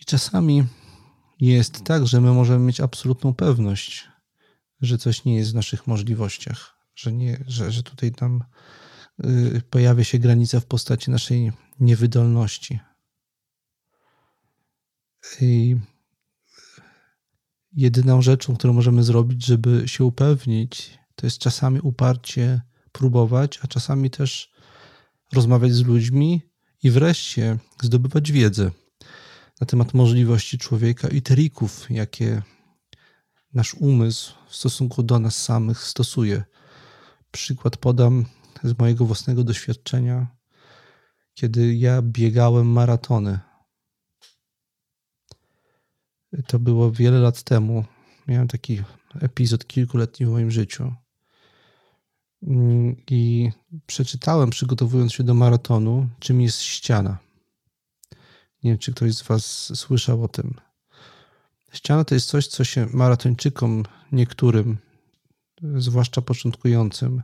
I 0.00 0.04
czasami 0.04 0.64
jest 1.40 1.84
tak, 1.84 2.06
że 2.06 2.20
my 2.20 2.32
możemy 2.32 2.64
mieć 2.64 2.80
absolutną 2.80 3.34
pewność, 3.34 4.08
że 4.80 4.98
coś 4.98 5.24
nie 5.24 5.36
jest 5.36 5.50
w 5.50 5.54
naszych 5.54 5.86
możliwościach, 5.86 6.76
że, 6.94 7.12
nie, 7.12 7.44
że, 7.46 7.72
że 7.72 7.82
tutaj 7.82 8.12
tam 8.12 8.44
y, 9.24 9.62
pojawia 9.70 10.04
się 10.04 10.18
granica 10.18 10.60
w 10.60 10.66
postaci 10.66 11.10
naszej 11.10 11.52
niewydolności. 11.80 12.80
I 15.40 15.76
jedyną 17.72 18.22
rzeczą, 18.22 18.56
którą 18.56 18.72
możemy 18.72 19.02
zrobić, 19.02 19.46
żeby 19.46 19.88
się 19.88 20.04
upewnić, 20.04 20.98
to 21.14 21.26
jest 21.26 21.38
czasami 21.38 21.80
uparcie 21.80 22.60
próbować, 22.92 23.60
a 23.62 23.66
czasami 23.66 24.10
też 24.10 24.52
rozmawiać 25.32 25.72
z 25.72 25.84
ludźmi 25.84 26.42
i 26.82 26.90
wreszcie 26.90 27.58
zdobywać 27.82 28.32
wiedzę 28.32 28.70
na 29.60 29.66
temat 29.66 29.94
możliwości 29.94 30.58
człowieka 30.58 31.08
i 31.08 31.22
trików, 31.22 31.86
jakie 31.90 32.42
nasz 33.54 33.74
umysł 33.74 34.34
w 34.48 34.56
stosunku 34.56 35.02
do 35.02 35.18
nas 35.18 35.42
samych 35.42 35.82
stosuje. 35.82 36.44
Przykład 37.30 37.76
podam 37.76 38.24
z 38.64 38.78
mojego 38.78 39.04
własnego 39.04 39.44
doświadczenia, 39.44 40.26
kiedy 41.34 41.74
ja 41.74 42.02
biegałem 42.02 42.66
maratony. 42.66 43.38
To 46.46 46.58
było 46.58 46.90
wiele 46.90 47.18
lat 47.18 47.42
temu. 47.42 47.84
Miałem 48.28 48.48
taki 48.48 48.82
epizod 49.20 49.66
kilkuletni 49.66 50.26
w 50.26 50.28
moim 50.28 50.50
życiu. 50.50 50.92
I 53.10 53.50
przeczytałem, 53.86 54.50
przygotowując 54.50 55.12
się 55.12 55.24
do 55.24 55.34
maratonu, 55.34 56.08
czym 56.18 56.40
jest 56.40 56.60
ściana. 56.60 57.18
Nie 58.62 58.70
wiem, 58.70 58.78
czy 58.78 58.92
ktoś 58.94 59.14
z 59.14 59.22
Was 59.22 59.72
słyszał 59.78 60.24
o 60.24 60.28
tym. 60.28 60.54
Ściana 61.72 62.04
to 62.04 62.14
jest 62.14 62.28
coś, 62.28 62.46
co 62.46 62.64
się 62.64 62.86
maratończykom 62.92 63.82
niektórym, 64.12 64.78
zwłaszcza 65.76 66.22
początkującym, 66.22 67.22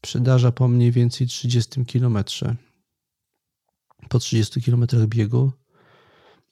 przydarza 0.00 0.52
po 0.52 0.68
mniej 0.68 0.92
więcej 0.92 1.26
30 1.26 1.84
kilometrze. 1.84 2.56
Po 4.08 4.18
30 4.18 4.62
kilometrach 4.62 5.06
biegu. 5.06 5.52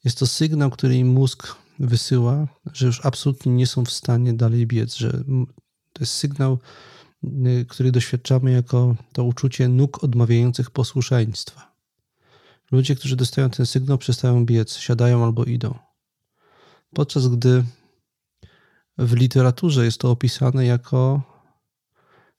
Jest 0.03 0.19
to 0.19 0.27
sygnał, 0.27 0.69
który 0.69 0.95
im 0.95 1.07
mózg 1.07 1.55
wysyła, 1.79 2.47
że 2.73 2.85
już 2.85 3.05
absolutnie 3.05 3.51
nie 3.51 3.67
są 3.67 3.85
w 3.85 3.91
stanie 3.91 4.33
dalej 4.33 4.67
biec, 4.67 4.95
że 4.95 5.11
to 5.93 5.99
jest 5.99 6.13
sygnał, 6.13 6.59
y, 7.23 7.65
który 7.69 7.91
doświadczamy 7.91 8.51
jako 8.51 8.95
to 9.13 9.23
uczucie 9.23 9.67
nóg 9.67 10.03
odmawiających 10.03 10.71
posłuszeństwa. 10.71 11.75
Ludzie, 12.71 12.95
którzy 12.95 13.15
dostają 13.15 13.49
ten 13.49 13.65
sygnał, 13.65 13.97
przestają 13.97 14.45
biec, 14.45 14.77
siadają 14.77 15.23
albo 15.23 15.43
idą. 15.43 15.79
Podczas 16.93 17.27
gdy 17.27 17.63
w 18.97 19.13
literaturze 19.13 19.85
jest 19.85 19.97
to 19.97 20.11
opisane 20.11 20.65
jako 20.65 21.21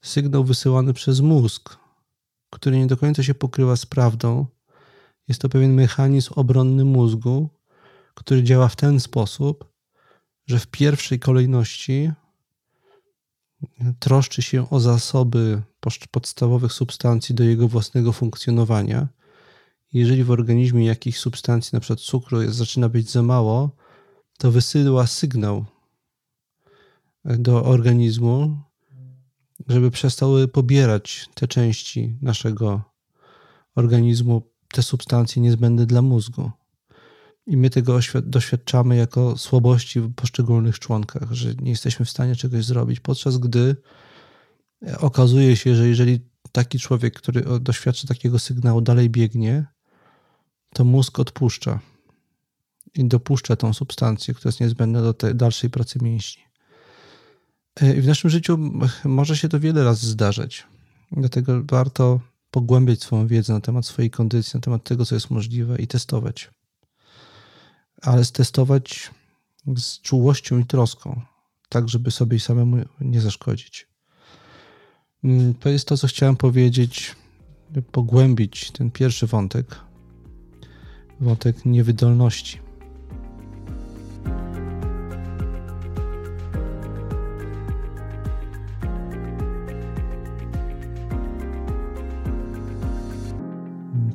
sygnał 0.03 0.45
wysyłany 0.45 0.93
przez 0.93 1.21
mózg, 1.21 1.77
który 2.51 2.79
nie 2.79 2.87
do 2.87 2.97
końca 2.97 3.23
się 3.23 3.35
pokrywa 3.35 3.77
z 3.77 3.87
prawdą. 3.87 4.47
Jest 5.29 5.41
to 5.41 5.49
pewien 5.49 5.75
mechanizm 5.75 6.33
obronny 6.37 6.85
mózgu, 6.85 7.49
który 8.15 8.43
działa 8.43 8.69
w 8.69 8.77
ten 8.77 9.01
sposób, 9.01 9.73
że 10.47 10.59
w 10.59 10.67
pierwszej 10.67 11.19
kolejności 11.19 12.13
troszczy 13.99 14.43
się 14.43 14.71
o 14.71 14.81
zasoby 14.81 15.63
podstawowych 16.11 16.73
substancji 16.73 17.35
do 17.35 17.45
jego 17.45 17.69
własnego 17.69 18.13
funkcjonowania. 18.13 19.09
Jeżeli 19.93 20.25
w 20.25 20.31
organizmie 20.31 20.87
jakichś 20.87 21.19
substancji, 21.19 21.71
np. 21.77 21.97
cukru, 21.97 22.43
jest, 22.43 22.57
zaczyna 22.57 22.89
być 22.89 23.11
za 23.11 23.23
mało, 23.23 23.71
to 24.39 24.51
wysyła 24.51 25.07
sygnał 25.07 25.65
do 27.25 27.65
organizmu, 27.65 28.59
żeby 29.69 29.91
przestały 29.91 30.49
pobierać 30.49 31.29
te 31.35 31.49
części 31.49 32.17
naszego 32.23 32.83
organizmu, 33.75 34.43
te 34.73 34.83
substancje 34.83 35.43
niezbędne 35.43 35.87
dla 35.87 36.03
mózgu. 36.03 36.51
I 37.51 37.57
my 37.57 37.71
tego 37.71 37.99
doświadczamy 38.23 38.97
jako 38.97 39.39
słabości 39.39 40.01
w 40.01 40.15
poszczególnych 40.15 40.79
członkach, 40.79 41.33
że 41.33 41.55
nie 41.55 41.71
jesteśmy 41.71 42.07
w 42.07 42.11
stanie 42.11 42.37
czegoś 42.37 42.65
zrobić, 42.65 43.01
podczas 43.01 43.39
gdy 43.39 43.77
okazuje 44.99 45.57
się, 45.57 45.75
że 45.75 45.89
jeżeli 45.89 46.21
taki 46.53 46.79
człowiek, 46.79 47.15
który 47.15 47.45
doświadczy 47.61 48.07
takiego 48.07 48.39
sygnału, 48.39 48.81
dalej 48.81 49.11
biegnie, 49.11 49.67
to 50.75 50.85
mózg 50.85 51.19
odpuszcza 51.19 51.81
i 52.95 53.05
dopuszcza 53.05 53.57
tą 53.57 53.73
substancję, 53.73 54.35
która 54.35 54.49
jest 54.49 54.61
niezbędna 54.61 55.03
do 55.03 55.15
tej 55.15 55.35
dalszej 55.35 55.71
pracy 55.71 55.99
mięśni. 56.03 56.43
E, 57.81 57.95
I 57.97 58.01
w 58.01 58.07
naszym 58.07 58.31
życiu 58.31 58.59
może 59.05 59.37
się 59.37 59.49
to 59.49 59.61
wiele 59.61 59.85
razy 59.85 60.07
zdarzać. 60.07 60.67
Dlatego 61.13 61.63
warto 61.71 62.21
pogłębiać 62.51 63.03
swoją 63.03 63.27
wiedzę 63.27 63.53
na 63.53 63.61
temat 63.61 63.87
swojej 63.87 64.11
kondycji, 64.11 64.53
na 64.55 64.61
temat 64.61 64.85
tego, 64.85 65.05
co 65.05 65.15
jest 65.15 65.31
możliwe 65.31 65.77
i 65.77 65.87
testować. 65.87 66.51
Ale 68.03 68.25
testować 68.25 69.11
z 69.77 70.01
czułością 70.01 70.59
i 70.59 70.65
troską, 70.65 71.21
tak 71.69 71.89
żeby 71.89 72.11
sobie 72.11 72.41
samemu 72.41 72.77
nie 73.01 73.21
zaszkodzić. 73.21 73.89
Mm, 75.25 75.55
to 75.55 75.69
jest 75.69 75.89
to, 75.89 75.97
co 75.97 76.07
chciałem 76.07 76.37
powiedzieć, 76.37 77.17
pogłębić 77.93 78.71
ten 78.71 78.91
pierwszy 78.91 79.27
wątek, 79.27 79.77
wątek 81.21 81.65
niewydolności. 81.65 82.59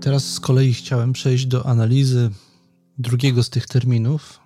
Teraz 0.01 0.33
z 0.33 0.39
kolei 0.39 0.73
chciałem 0.73 1.13
przejść 1.13 1.45
do 1.45 1.65
analizy 1.65 2.31
drugiego 2.97 3.43
z 3.43 3.49
tych 3.49 3.67
terminów, 3.67 4.39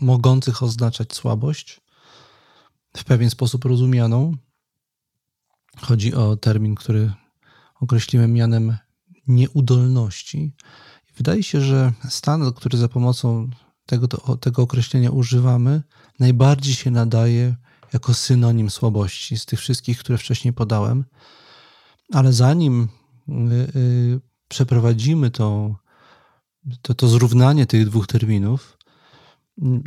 mogących 0.00 0.62
oznaczać 0.62 1.14
słabość, 1.14 1.80
w 2.96 3.04
pewien 3.04 3.30
sposób 3.30 3.64
rozumianą. 3.64 4.36
Chodzi 5.76 6.14
o 6.14 6.36
termin, 6.36 6.74
który 6.74 7.12
określiłem 7.80 8.32
mianem 8.32 8.76
nieudolności. 9.26 10.54
Wydaje 11.16 11.42
się, 11.42 11.60
że 11.60 11.92
stan, 12.08 12.52
który 12.52 12.78
za 12.78 12.88
pomocą 12.88 13.50
tego, 13.86 14.08
tego 14.40 14.62
określenia 14.62 15.10
używamy, 15.10 15.82
najbardziej 16.18 16.74
się 16.74 16.90
nadaje 16.90 17.56
jako 17.92 18.14
synonim 18.14 18.70
słabości 18.70 19.38
z 19.38 19.46
tych 19.46 19.60
wszystkich, 19.60 19.98
które 19.98 20.18
wcześniej 20.18 20.54
podałem. 20.54 21.04
Ale 22.12 22.32
zanim 22.32 22.88
y, 23.28 23.32
y, 23.76 24.20
przeprowadzimy 24.48 25.30
to, 25.30 25.76
to, 26.82 26.94
to 26.94 27.08
zrównanie 27.08 27.66
tych 27.66 27.88
dwóch 27.88 28.06
terminów, 28.06 28.78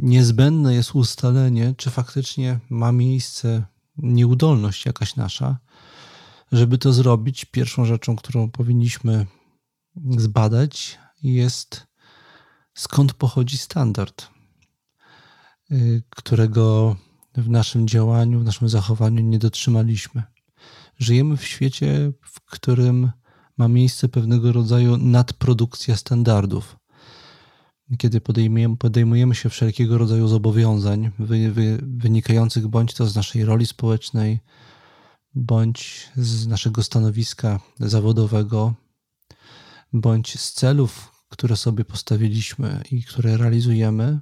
niezbędne 0.02 0.76
jest 0.76 0.96
ustalenie, 0.96 1.74
czy 1.78 1.90
faktycznie 1.90 2.60
ma 2.70 2.92
miejsce 2.92 3.66
nieudolność 3.98 4.86
jakaś 4.86 5.16
nasza. 5.16 5.58
Żeby 6.52 6.78
to 6.78 6.94
zrobić, 6.94 7.46
pierwszą 7.46 7.86
rzeczą, 7.86 8.16
którą 8.16 8.52
powinniśmy 8.52 9.26
zbadać, 10.18 11.00
jest 11.24 11.88
skąd 12.74 13.14
pochodzi 13.14 13.58
standard, 13.58 14.28
y, 15.72 16.04
którego 16.10 16.96
w 17.38 17.50
naszym 17.50 17.88
działaniu, 17.88 18.40
w 18.40 18.44
naszym 18.44 18.70
zachowaniu 18.70 19.24
nie 19.24 19.40
dotrzymaliśmy. 19.40 20.24
Żyjemy 21.00 21.38
w 21.38 21.46
świecie, 21.46 22.12
w 22.22 22.42
którym 22.42 23.12
ma 23.58 23.68
miejsce 23.68 24.10
pewnego 24.10 24.52
rodzaju 24.52 24.98
nadprodukcja 24.98 25.96
standardów. 25.96 26.78
Kiedy 27.98 28.22
podejmujemy, 28.22 28.78
podejmujemy 28.78 29.36
się 29.36 29.50
wszelkiego 29.50 29.98
rodzaju 29.98 30.28
zobowiązań 30.28 31.12
wy, 31.20 31.52
wy, 31.52 31.80
wynikających 31.82 32.68
bądź 32.68 32.94
to 32.94 33.06
z 33.06 33.16
naszej 33.16 33.46
roli 33.46 33.66
społecznej, 33.66 34.40
bądź 35.36 36.10
z 36.16 36.48
naszego 36.48 36.84
stanowiska 36.84 37.60
zawodowego, 37.80 38.74
bądź 39.94 40.40
z 40.40 40.54
celów, 40.54 41.12
które 41.30 41.58
sobie 41.58 41.86
postawiliśmy 41.86 42.84
i 42.92 43.04
które 43.04 43.38
realizujemy, 43.38 44.20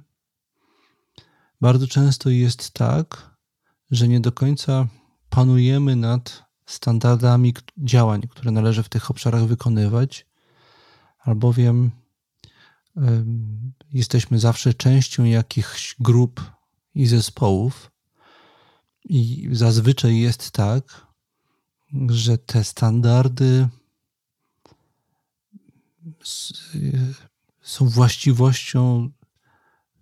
bardzo 1.60 1.86
często 1.86 2.30
jest 2.30 2.70
tak, 2.70 3.36
że 3.90 4.08
nie 4.08 4.20
do 4.20 4.32
końca 4.32 4.88
panujemy 5.30 5.96
nad 5.96 6.44
standardami 6.66 7.54
działań, 7.78 8.22
które 8.28 8.50
należy 8.50 8.82
w 8.82 8.88
tych 8.88 9.10
obszarach 9.10 9.44
wykonywać, 9.44 10.26
albowiem 11.18 11.90
jesteśmy 13.92 14.38
zawsze 14.38 14.74
częścią 14.74 15.24
jakichś 15.24 15.96
grup 16.00 16.52
i 16.94 17.06
zespołów, 17.06 17.90
i 19.04 19.48
zazwyczaj 19.52 20.18
jest 20.18 20.50
tak, 20.50 21.06
że 22.08 22.38
te 22.38 22.64
standardy 22.64 23.68
są 27.62 27.88
właściwością 27.88 29.10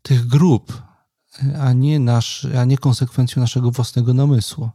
tych 0.02 0.26
grup, 0.26 0.82
a 1.60 1.72
nie, 1.72 2.00
nasz, 2.00 2.44
a 2.44 2.64
nie 2.64 2.78
konsekwencją 2.78 3.40
naszego 3.40 3.70
własnego 3.70 4.14
namysłu. 4.14 4.70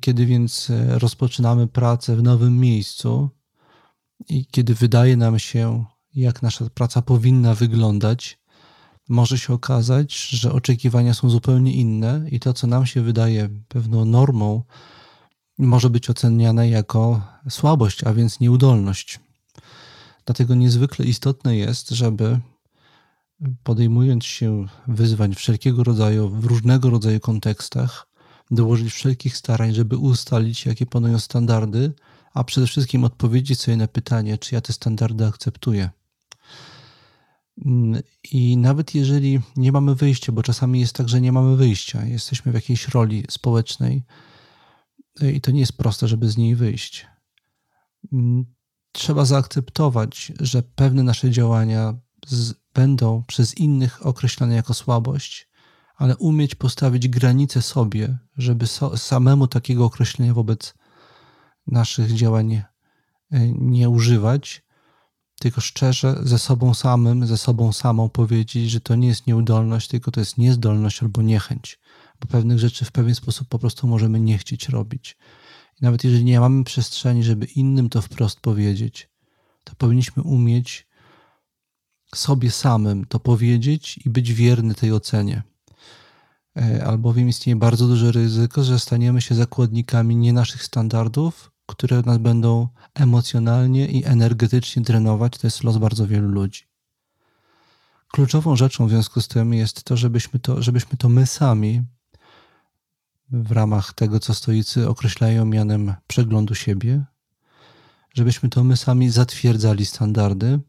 Kiedy 0.00 0.26
więc 0.26 0.72
rozpoczynamy 0.88 1.66
pracę 1.66 2.16
w 2.16 2.22
nowym 2.22 2.58
miejscu 2.60 3.30
i 4.28 4.46
kiedy 4.46 4.74
wydaje 4.74 5.16
nam 5.16 5.38
się, 5.38 5.84
jak 6.14 6.42
nasza 6.42 6.70
praca 6.70 7.02
powinna 7.02 7.54
wyglądać, 7.54 8.38
może 9.08 9.38
się 9.38 9.52
okazać, 9.52 10.28
że 10.28 10.52
oczekiwania 10.52 11.14
są 11.14 11.30
zupełnie 11.30 11.72
inne 11.72 12.26
i 12.30 12.40
to, 12.40 12.52
co 12.52 12.66
nam 12.66 12.86
się 12.86 13.02
wydaje 13.02 13.48
pewną 13.68 14.04
normą, 14.04 14.62
może 15.58 15.90
być 15.90 16.10
oceniane 16.10 16.68
jako 16.68 17.22
słabość, 17.48 18.04
a 18.04 18.14
więc 18.14 18.40
nieudolność. 18.40 19.20
Dlatego 20.24 20.54
niezwykle 20.54 21.06
istotne 21.06 21.56
jest, 21.56 21.90
żeby 21.90 22.40
podejmując 23.62 24.24
się 24.24 24.66
wyzwań 24.88 25.34
wszelkiego 25.34 25.84
rodzaju, 25.84 26.28
w 26.28 26.44
różnego 26.44 26.90
rodzaju 26.90 27.20
kontekstach, 27.20 28.06
dołożyć 28.50 28.92
wszelkich 28.92 29.36
starań, 29.36 29.74
żeby 29.74 29.96
ustalić, 29.96 30.66
jakie 30.66 30.86
panują 30.86 31.18
standardy, 31.18 31.92
a 32.34 32.44
przede 32.44 32.66
wszystkim 32.66 33.04
odpowiedzieć 33.04 33.60
sobie 33.60 33.76
na 33.76 33.88
pytanie, 33.88 34.38
czy 34.38 34.54
ja 34.54 34.60
te 34.60 34.72
standardy 34.72 35.26
akceptuję. 35.26 35.90
I 38.32 38.56
nawet 38.56 38.94
jeżeli 38.94 39.40
nie 39.56 39.72
mamy 39.72 39.94
wyjścia, 39.94 40.32
bo 40.32 40.42
czasami 40.42 40.80
jest 40.80 40.92
tak, 40.92 41.08
że 41.08 41.20
nie 41.20 41.32
mamy 41.32 41.56
wyjścia, 41.56 42.04
jesteśmy 42.04 42.52
w 42.52 42.54
jakiejś 42.54 42.88
roli 42.88 43.24
społecznej 43.30 44.02
i 45.20 45.40
to 45.40 45.50
nie 45.50 45.60
jest 45.60 45.76
proste, 45.76 46.08
żeby 46.08 46.28
z 46.28 46.36
niej 46.36 46.56
wyjść. 46.56 47.06
Trzeba 48.92 49.24
zaakceptować, 49.24 50.32
że 50.40 50.62
pewne 50.62 51.02
nasze 51.02 51.30
działania 51.30 51.94
będą 52.74 53.24
przez 53.26 53.58
innych 53.58 54.06
określane 54.06 54.54
jako 54.54 54.74
słabość, 54.74 55.48
ale 55.96 56.16
umieć 56.16 56.54
postawić 56.54 57.08
granice 57.08 57.62
sobie, 57.62 58.18
żeby 58.36 58.66
so, 58.66 58.96
samemu 58.96 59.48
takiego 59.48 59.84
określenia 59.84 60.34
wobec 60.34 60.74
naszych 61.66 62.12
działań 62.12 62.52
e, 62.52 62.64
nie 63.52 63.88
używać, 63.88 64.62
tylko 65.40 65.60
szczerze 65.60 66.18
ze 66.22 66.38
sobą 66.38 66.74
samym, 66.74 67.26
ze 67.26 67.38
sobą 67.38 67.72
samą 67.72 68.08
powiedzieć, 68.08 68.70
że 68.70 68.80
to 68.80 68.94
nie 68.94 69.08
jest 69.08 69.26
nieudolność, 69.26 69.88
tylko 69.88 70.10
to 70.10 70.20
jest 70.20 70.38
niezdolność 70.38 71.02
albo 71.02 71.22
niechęć, 71.22 71.80
bo 72.20 72.26
pewnych 72.26 72.58
rzeczy 72.58 72.84
w 72.84 72.92
pewien 72.92 73.14
sposób 73.14 73.48
po 73.48 73.58
prostu 73.58 73.86
możemy 73.86 74.20
nie 74.20 74.38
chcieć 74.38 74.68
robić. 74.68 75.16
I 75.80 75.84
nawet 75.84 76.04
jeżeli 76.04 76.24
nie 76.24 76.40
mamy 76.40 76.64
przestrzeni, 76.64 77.24
żeby 77.24 77.46
innym 77.46 77.88
to 77.88 78.02
wprost 78.02 78.40
powiedzieć, 78.40 79.10
to 79.64 79.74
powinniśmy 79.78 80.22
umieć 80.22 80.86
sobie 82.14 82.50
samym 82.50 83.04
to 83.04 83.20
powiedzieć 83.20 84.00
i 84.04 84.10
być 84.10 84.32
wierny 84.32 84.74
tej 84.74 84.92
ocenie. 84.92 85.42
E, 86.56 86.84
albowiem 86.86 87.28
istnieje 87.28 87.56
bardzo 87.56 87.86
duże 87.86 88.12
ryzyko, 88.12 88.64
że 88.64 88.78
staniemy 88.78 89.20
się 89.20 89.34
zakładnikami 89.34 90.16
nie 90.16 90.32
naszych 90.32 90.64
standardów, 90.64 91.52
które 91.66 92.02
nas 92.02 92.18
będą 92.18 92.68
emocjonalnie 92.94 93.86
i 93.86 94.04
energetycznie 94.04 94.82
drenować. 94.82 95.38
To 95.38 95.46
jest 95.46 95.64
los 95.64 95.78
bardzo 95.78 96.06
wielu 96.06 96.28
ludzi. 96.28 96.62
Kluczową 98.08 98.56
rzeczą 98.56 98.86
w 98.86 98.90
związku 98.90 99.20
z 99.20 99.28
tym 99.28 99.54
jest 99.54 99.84
to, 99.84 99.96
żebyśmy 99.96 100.40
to, 100.40 100.62
żebyśmy 100.62 100.98
to 100.98 101.08
my 101.08 101.26
sami 101.26 101.82
w 103.30 103.52
ramach 103.52 103.92
tego, 103.92 104.20
co 104.20 104.34
stoicy 104.34 104.88
określają 104.88 105.44
mianem 105.44 105.94
przeglądu 106.06 106.54
siebie, 106.54 107.04
żebyśmy 108.14 108.48
to 108.48 108.64
my 108.64 108.76
sami 108.76 109.10
zatwierdzali 109.10 109.86
standardy, 109.86 110.60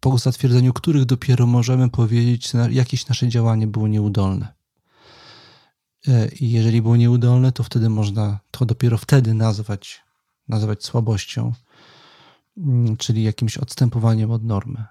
po 0.00 0.18
zatwierdzeniu 0.18 0.72
których 0.72 1.04
dopiero 1.04 1.46
możemy 1.46 1.90
powiedzieć, 1.90 2.52
jakieś 2.70 3.08
nasze 3.08 3.28
działanie 3.28 3.66
było 3.66 3.88
nieudolne. 3.88 4.55
E, 6.08 6.28
I 6.28 6.50
jeżeli 6.50 6.82
było 6.82 6.96
nieudolne, 6.96 7.52
to 7.52 7.62
wtedy 7.62 7.88
można 7.88 8.40
to 8.50 8.66
dopiero 8.66 8.98
wtedy 8.98 9.34
nazwać 9.34 10.06
nazwać 10.48 10.84
słabością, 10.84 11.52
mm, 12.56 12.96
czyli 12.96 13.22
jakimś 13.22 13.58
odstępowaniem 13.58 14.30
od 14.30 14.44
normy. 14.44 14.84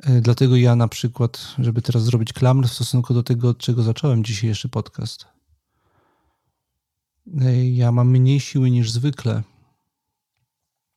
E, 0.00 0.20
dlatego 0.20 0.56
ja 0.56 0.76
na 0.76 0.88
przykład, 0.88 1.54
żeby 1.58 1.82
teraz 1.82 2.02
zrobić 2.02 2.32
klamr 2.32 2.68
w 2.68 2.72
stosunku 2.72 3.14
do 3.14 3.22
tego, 3.22 3.48
od 3.48 3.58
czego 3.58 3.82
zacząłem 3.82 4.24
dzisiejszy 4.24 4.68
podcast, 4.68 5.26
e, 7.40 7.68
ja 7.68 7.92
mam 7.92 8.10
mniej 8.10 8.40
siły 8.40 8.70
niż 8.70 8.90
zwykle, 8.90 9.42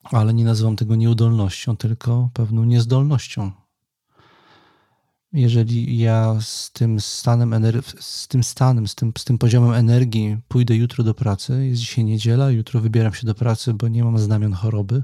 ale 0.04 0.34
nie 0.34 0.46
nazywam 0.46 0.76
tego 0.76 0.96
nieudolnością, 0.96 1.78
tylko 1.78 2.30
pewną 2.34 2.64
niezdolnością 2.64 3.52
jeżeli 5.34 5.98
ja 5.98 6.38
z 6.42 6.72
tym 6.72 7.00
stanem, 7.00 7.56
z 8.00 8.28
tym 8.28 8.44
stanem, 8.44 8.88
z 8.88 8.96
tym, 8.96 9.14
z 9.18 9.26
tym 9.26 9.38
poziomem 9.38 9.74
energii 9.74 10.38
pójdę 10.48 10.76
jutro 10.76 11.04
do 11.04 11.14
pracy, 11.14 11.68
jest 11.68 11.82
dzisiaj 11.82 12.06
niedziela, 12.06 12.52
jutro 12.52 12.80
wybieram 12.80 13.14
się 13.14 13.28
do 13.28 13.36
pracy, 13.36 13.74
bo 13.74 13.88
nie 13.88 14.04
mam 14.04 14.20
znamion 14.20 14.54
choroby. 14.54 15.04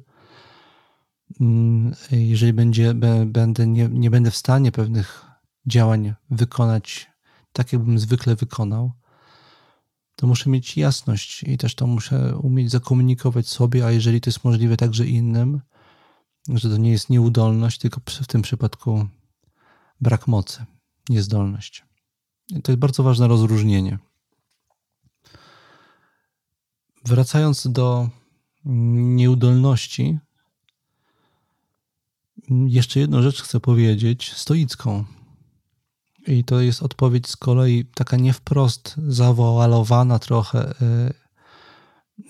Mm, 1.42 1.96
jeżeli 2.12 2.54
będzie, 2.54 2.94
będę, 3.26 3.68
nie, 3.68 3.90
nie 3.92 4.10
będę 4.10 4.32
w 4.32 4.38
stanie 4.38 4.72
pewnych 4.72 5.26
działań 5.66 6.14
wykonać 6.30 7.10
tak, 7.54 7.74
jakbym 7.74 8.00
zwykle 8.00 8.36
wykonał, 8.36 8.92
to 10.16 10.28
muszę 10.28 10.50
mieć 10.50 10.78
jasność 10.78 11.44
i 11.44 11.58
też 11.58 11.76
to 11.76 11.88
muszę 11.88 12.38
umieć 12.38 12.72
zakomunikować 12.72 13.48
sobie, 13.48 13.86
a 13.86 13.92
jeżeli 13.92 14.22
to 14.22 14.30
jest 14.30 14.44
możliwe 14.44 14.78
także 14.78 15.06
innym, 15.06 15.62
że 16.50 16.70
to 16.70 16.78
nie 16.78 16.92
jest 16.92 17.10
nieudolność, 17.10 17.78
tylko 17.78 18.02
w 18.06 18.28
tym 18.28 18.42
przypadku 18.42 19.08
brak 20.02 20.28
mocy, 20.28 20.66
niezdolność. 21.10 21.86
to 22.64 22.72
jest 22.72 22.80
bardzo 22.80 23.04
ważne 23.04 23.28
rozróżnienie. 23.28 24.00
Wracając 27.06 27.68
do 27.68 28.10
nieudolności, 28.66 30.20
jeszcze 32.50 33.00
jedną 33.00 33.22
rzecz 33.22 33.41
chcę 33.41 33.60
powiedzieć, 33.60 34.34
stoicką. 34.34 35.06
I 36.28 36.43
to 36.43 36.62
jest 36.62 36.84
odpowiedź 36.84 37.28
z 37.28 37.36
kolei 37.36 37.86
taka 37.86 38.18
nie 38.18 38.34
wprost 38.34 38.95
zawoalowana 39.08 40.20
trochę 40.20 40.72
y, 40.72 41.14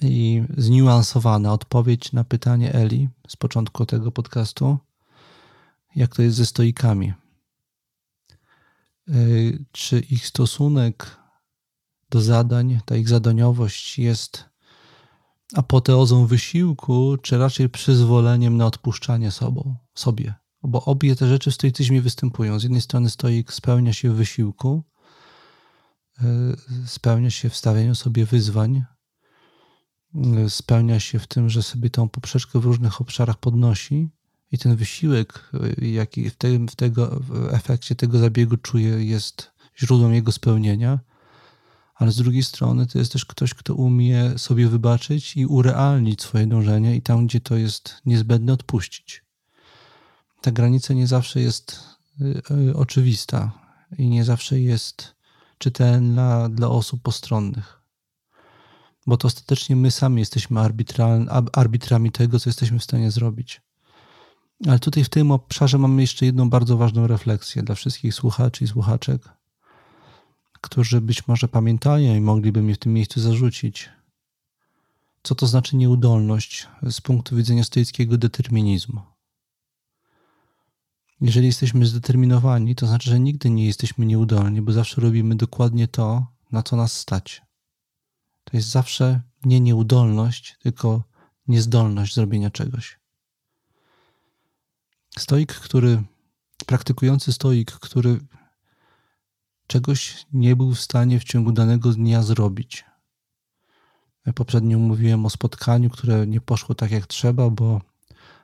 i 0.02 0.44
zniuansowana 0.58 1.54
odpowiedź 1.54 2.12
na 2.14 2.24
pytanie 2.24 2.74
Eli 2.74 3.10
z 3.28 3.36
początku 3.36 3.86
tego 3.86 4.12
podcastu, 4.12 4.78
jak 5.96 6.16
to 6.16 6.22
jest 6.22 6.38
ze 6.38 6.46
stoikami. 6.46 7.14
Y, 9.16 9.66
czy 9.72 10.00
ich 10.00 10.28
stosunek 10.28 11.18
do 12.10 12.22
zadań, 12.22 12.80
ta 12.86 12.96
ich 12.96 13.10
zadaniowość 13.10 14.00
jest 14.00 14.46
apoteozą 15.56 16.26
wysiłku, 16.26 17.18
czy 17.22 17.38
raczej 17.38 17.70
przyzwoleniem 17.70 18.58
na 18.58 18.66
odpuszczanie 18.66 19.32
sobą, 19.32 19.76
sobie. 19.96 20.34
Bo 20.64 20.86
obie 20.86 21.16
te 21.16 21.28
rzeczy 21.28 21.52
w 21.52 21.56
stoicyzmie 21.56 22.02
występują. 22.02 22.60
Z 22.60 22.64
jednej 22.64 22.82
strony 22.82 23.10
stoik 23.10 23.54
spełnia 23.54 23.94
się 23.94 24.12
w 24.12 24.16
wysiłku, 24.16 24.84
y, 26.22 26.24
spełnia 26.88 27.30
się 27.30 27.50
w 27.50 27.58
stawianiu 27.58 27.96
sobie 27.96 28.26
wyzwań, 28.26 28.84
y, 30.46 30.50
spełnia 30.50 31.00
się 31.00 31.20
w 31.20 31.28
tym, 31.28 31.50
że 31.50 31.64
sobie 31.64 31.90
tą 31.90 32.10
poprzeczkę 32.10 32.60
w 32.60 32.66
różnych 32.66 33.02
obszarach 33.02 33.38
podnosi, 33.38 34.10
i 34.52 34.58
ten 34.58 34.76
wysiłek, 34.76 35.52
jaki 35.82 36.30
w, 36.30 36.36
tym, 36.36 36.68
w, 36.68 36.76
tego, 36.76 37.20
w 37.20 37.54
efekcie 37.54 37.96
tego 37.96 38.20
zabiegu 38.20 38.58
czuje, 38.58 39.06
jest 39.06 39.52
źródłem 39.80 40.14
jego 40.14 40.32
spełnienia, 40.32 41.00
ale 41.96 42.12
z 42.12 42.18
drugiej 42.18 42.44
strony 42.44 42.88
to 42.88 43.00
jest 43.00 43.12
też 43.12 43.26
ktoś, 43.26 43.54
kto 43.54 43.76
umie 43.76 44.34
sobie 44.38 44.68
wybaczyć 44.68 45.38
i 45.38 45.46
urealnić 45.46 46.22
swoje 46.22 46.48
dążenie 46.48 46.96
i 46.96 47.02
tam, 47.02 47.28
gdzie 47.28 47.40
to 47.40 47.58
jest 47.58 47.96
niezbędne, 48.06 48.54
odpuścić. 48.54 49.24
Ta 50.42 50.52
granica 50.52 50.94
nie 50.94 51.08
zawsze 51.08 51.42
jest 51.42 51.80
y, 52.22 52.42
y, 52.70 52.76
oczywista 52.76 53.52
i 53.98 54.10
nie 54.10 54.24
zawsze 54.24 54.60
jest 54.60 55.16
czytelna 55.58 56.50
dla 56.50 56.68
osób 56.68 57.02
postronnych. 57.02 57.82
Bo 59.08 59.18
to 59.18 59.28
ostatecznie 59.28 59.76
my 59.76 59.92
sami 59.92 60.20
jesteśmy 60.20 60.60
arbitrami 61.54 62.12
tego, 62.12 62.40
co 62.40 62.50
jesteśmy 62.50 62.80
w 62.80 62.84
stanie 62.84 63.12
zrobić. 63.12 63.62
Ale 64.68 64.80
tutaj 64.80 65.04
w 65.04 65.10
tym 65.10 65.32
obszarze 65.32 65.78
mamy 65.78 66.02
jeszcze 66.02 66.26
jedną 66.26 66.50
bardzo 66.50 66.78
ważną 66.78 67.08
refleksję 67.08 67.64
dla 67.64 67.76
wszystkich 67.76 68.14
słuchaczy 68.14 68.64
i 68.64 68.68
słuchaczek, 68.68 69.30
którzy 70.62 71.02
być 71.02 71.28
może 71.28 71.48
pamiętają 71.48 72.16
i 72.16 72.22
mogliby 72.22 72.62
mnie 72.62 72.76
w 72.76 72.80
tym 72.80 72.94
miejscu 72.94 73.22
zarzucić. 73.22 73.90
Co 75.24 75.36
to 75.36 75.48
znaczy 75.48 75.76
nieudolność 75.76 76.68
z 76.90 77.02
punktu 77.02 77.36
widzenia 77.36 77.64
stoickiego 77.64 78.18
determinizmu? 78.18 79.02
Jeżeli 81.22 81.48
jesteśmy 81.48 81.86
zdeterminowani, 81.86 82.76
to 82.76 82.88
znaczy, 82.88 83.10
że 83.10 83.20
nigdy 83.20 83.50
nie 83.50 83.66
jesteśmy 83.66 84.06
nieudolni, 84.06 84.62
bo 84.62 84.72
zawsze 84.72 85.02
robimy 85.02 85.36
dokładnie 85.36 85.88
to, 85.88 86.28
na 86.52 86.64
co 86.64 86.76
nas 86.76 86.94
stać. 86.94 87.42
To 88.44 88.58
jest 88.58 88.70
zawsze 88.70 89.22
nie 89.46 89.60
nieudolność, 89.60 90.58
tylko 90.62 91.04
niezdolność 91.48 92.16
zrobienia 92.16 92.50
czegoś. 92.50 92.99
Stoik, 95.18 95.54
który, 95.54 96.04
praktykujący 96.66 97.34
stoik, 97.34 97.72
który 97.72 98.20
czegoś 99.68 100.26
nie 100.34 100.56
był 100.56 100.74
w 100.74 100.82
stanie 100.82 101.20
w 101.20 101.24
ciągu 101.24 101.52
danego 101.52 101.92
dnia 101.92 102.24
zrobić. 102.24 102.86
Poprzednio 104.36 104.80
mówiłem 104.80 105.26
o 105.26 105.30
spotkaniu, 105.30 105.90
które 105.90 106.28
nie 106.28 106.42
poszło 106.42 106.76
tak 106.76 106.92
jak 106.92 107.08
trzeba, 107.08 107.50
bo 107.50 107.82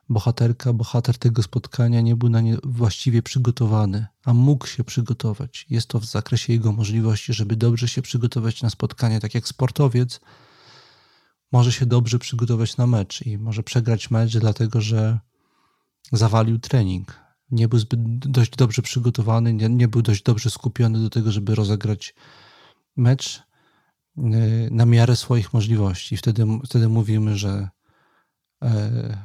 bohaterka, 0.09 0.74
bohater 0.74 1.18
tego 1.18 1.43
spotkania 1.43 2.01
nie 2.01 2.16
był 2.16 2.30
na 2.30 2.41
nie 2.41 2.57
właściwie 2.63 3.24
przygotowany, 3.24 4.05
a 4.26 4.34
mógł 4.34 4.68
się 4.68 4.84
przygotować. 4.84 5.66
Jest 5.70 5.88
to 5.88 5.99
w 5.99 6.05
zakresie 6.05 6.53
jego 6.53 6.72
możliwości, 6.72 7.34
żeby 7.34 7.55
dobrze 7.55 7.88
się 7.88 8.01
przygotować 8.01 8.61
na 8.61 8.70
spotkanie, 8.70 9.20
tak 9.20 9.36
jak 9.36 9.47
sportowiec 9.47 10.20
może 11.51 11.72
się 11.72 11.86
dobrze 11.86 12.20
przygotować 12.20 12.78
na 12.78 12.88
mecz 12.88 13.22
i 13.22 13.38
może 13.38 13.63
przegrać 13.63 14.11
mecz, 14.11 14.38
dlatego 14.38 14.82
że 14.82 15.20
zawalił 16.12 16.60
trening. 16.60 17.20
Nie 17.51 17.68
był 17.68 17.80
zbyt 17.80 17.99
dość 18.20 18.51
dobrze 18.51 18.82
przygotowany, 18.82 19.53
nie, 19.53 19.70
nie 19.70 19.88
był 19.88 20.01
dość 20.01 20.24
dobrze 20.24 20.49
skupiony 20.49 20.99
do 20.99 21.10
tego, 21.10 21.32
żeby 21.32 21.56
rozegrać 21.56 22.16
mecz 22.95 23.43
y, 24.18 24.22
na 24.72 24.86
miarę 24.86 25.16
swoich 25.16 25.53
możliwości. 25.53 26.18
Wtedy, 26.18 26.45
wtedy 26.66 26.89
mówimy, 26.89 27.38
że 27.38 27.70
e, 28.64 29.18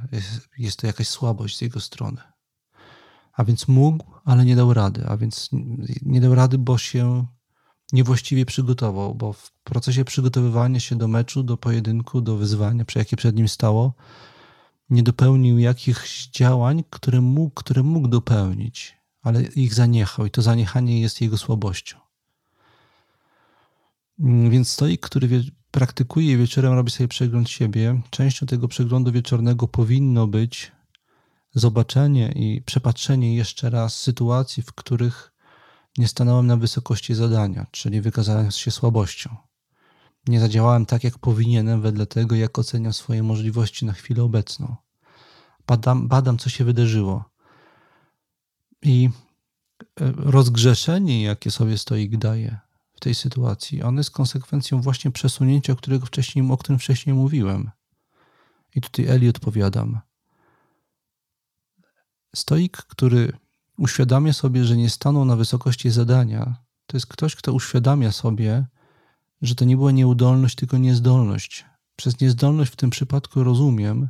jest 0.58 0.80
to 0.80 0.86
jakaś 0.86 1.08
słabość 1.08 1.58
z 1.58 1.60
jego 1.60 1.80
strony. 1.80 2.20
A 3.32 3.44
więc 3.44 3.68
mógł, 3.68 4.04
ale 4.24 4.44
nie 4.44 4.56
dał 4.56 4.74
rady. 4.74 5.06
A 5.08 5.16
więc 5.16 5.50
nie 6.02 6.20
dał 6.20 6.34
rady, 6.34 6.58
bo 6.58 6.78
się 6.78 7.26
niewłaściwie 7.92 8.46
przygotował, 8.46 9.14
bo 9.14 9.32
w 9.32 9.52
procesie 9.64 10.04
przygotowywania 10.04 10.80
się 10.80 10.96
do 10.96 11.08
meczu, 11.08 11.42
do 11.42 11.56
pojedynku, 11.56 12.20
do 12.20 12.36
wyzwania, 12.36 12.84
jakie 12.94 13.16
przed 13.16 13.36
nim 13.36 13.48
stało, 13.48 13.94
nie 14.90 15.02
dopełnił 15.02 15.58
jakichś 15.58 16.26
działań, 16.26 16.84
które 16.90 17.20
mógł, 17.20 17.54
które 17.54 17.82
mógł 17.82 18.08
dopełnić, 18.08 18.96
ale 19.22 19.42
ich 19.42 19.74
zaniechał 19.74 20.26
i 20.26 20.30
to 20.30 20.42
zaniechanie 20.42 21.00
jest 21.00 21.20
jego 21.20 21.38
słabością. 21.38 21.98
Mm, 24.20 24.50
więc 24.50 24.70
stoik, 24.70 25.00
który 25.00 25.28
wie, 25.28 25.42
praktykuje 25.70 26.36
wieczorem, 26.36 26.72
robi 26.72 26.90
sobie 26.90 27.08
przegląd 27.08 27.50
siebie, 27.50 28.00
częścią 28.10 28.46
tego 28.46 28.68
przeglądu 28.68 29.12
wieczornego 29.12 29.68
powinno 29.68 30.26
być 30.26 30.72
zobaczenie 31.54 32.32
i 32.32 32.62
przepatrzenie 32.62 33.36
jeszcze 33.36 33.70
raz 33.70 33.98
sytuacji, 33.98 34.62
w 34.62 34.72
których 34.72 35.32
nie 35.98 36.08
stanąłem 36.08 36.46
na 36.46 36.56
wysokości 36.56 37.14
zadania, 37.14 37.66
czyli 37.70 38.00
wykazałem 38.00 38.50
się 38.50 38.70
słabością. 38.70 39.36
Nie 40.28 40.40
zadziałałem 40.40 40.86
tak, 40.86 41.04
jak 41.04 41.18
powinienem, 41.18 41.80
wedle 41.80 42.06
tego, 42.06 42.36
jak 42.36 42.58
oceniam 42.58 42.92
swoje 42.92 43.22
możliwości 43.22 43.86
na 43.86 43.92
chwilę 43.92 44.22
obecną. 44.22 44.76
Badam, 45.66 46.08
badam 46.08 46.38
co 46.38 46.50
się 46.50 46.64
wydarzyło. 46.64 47.24
I 48.82 49.10
e, 50.00 50.12
rozgrzeszenie, 50.16 51.22
jakie 51.22 51.50
sobie 51.50 51.78
stoik 51.78 52.16
daje 52.16 52.58
w 52.92 53.00
tej 53.00 53.14
sytuacji, 53.14 53.82
on 53.82 53.96
jest 53.96 54.10
konsekwencją 54.10 54.80
właśnie 54.80 55.10
przesunięcia, 55.10 55.74
którego 55.74 56.06
wcześniej, 56.06 56.50
o 56.50 56.56
którym 56.56 56.78
wcześniej 56.78 57.14
mówiłem. 57.14 57.70
I 58.74 58.80
tutaj 58.80 59.06
Eli 59.06 59.28
odpowiadam. 59.28 60.00
Stoik, 62.36 62.76
który 62.76 63.32
uświadamia 63.78 64.32
sobie, 64.32 64.64
że 64.64 64.76
nie 64.76 64.90
stanął 64.90 65.24
na 65.24 65.36
wysokości 65.36 65.90
zadania, 65.90 66.56
to 66.86 66.96
jest 66.96 67.06
ktoś, 67.06 67.36
kto 67.36 67.52
uświadamia 67.52 68.12
sobie, 68.12 68.66
że 69.42 69.54
to 69.54 69.64
nie 69.64 69.76
była 69.76 69.90
nieudolność, 69.90 70.54
tylko 70.54 70.78
niezdolność. 70.78 71.64
Przez 71.96 72.20
niezdolność 72.20 72.72
w 72.72 72.76
tym 72.76 72.90
przypadku 72.90 73.44
rozumiem 73.44 74.08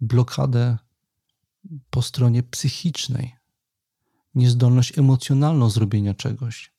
blokadę 0.00 0.78
po 1.90 2.02
stronie 2.02 2.42
psychicznej, 2.42 3.36
niezdolność 4.34 4.98
emocjonalną 4.98 5.70
zrobienia 5.70 6.14
czegoś. 6.14 6.72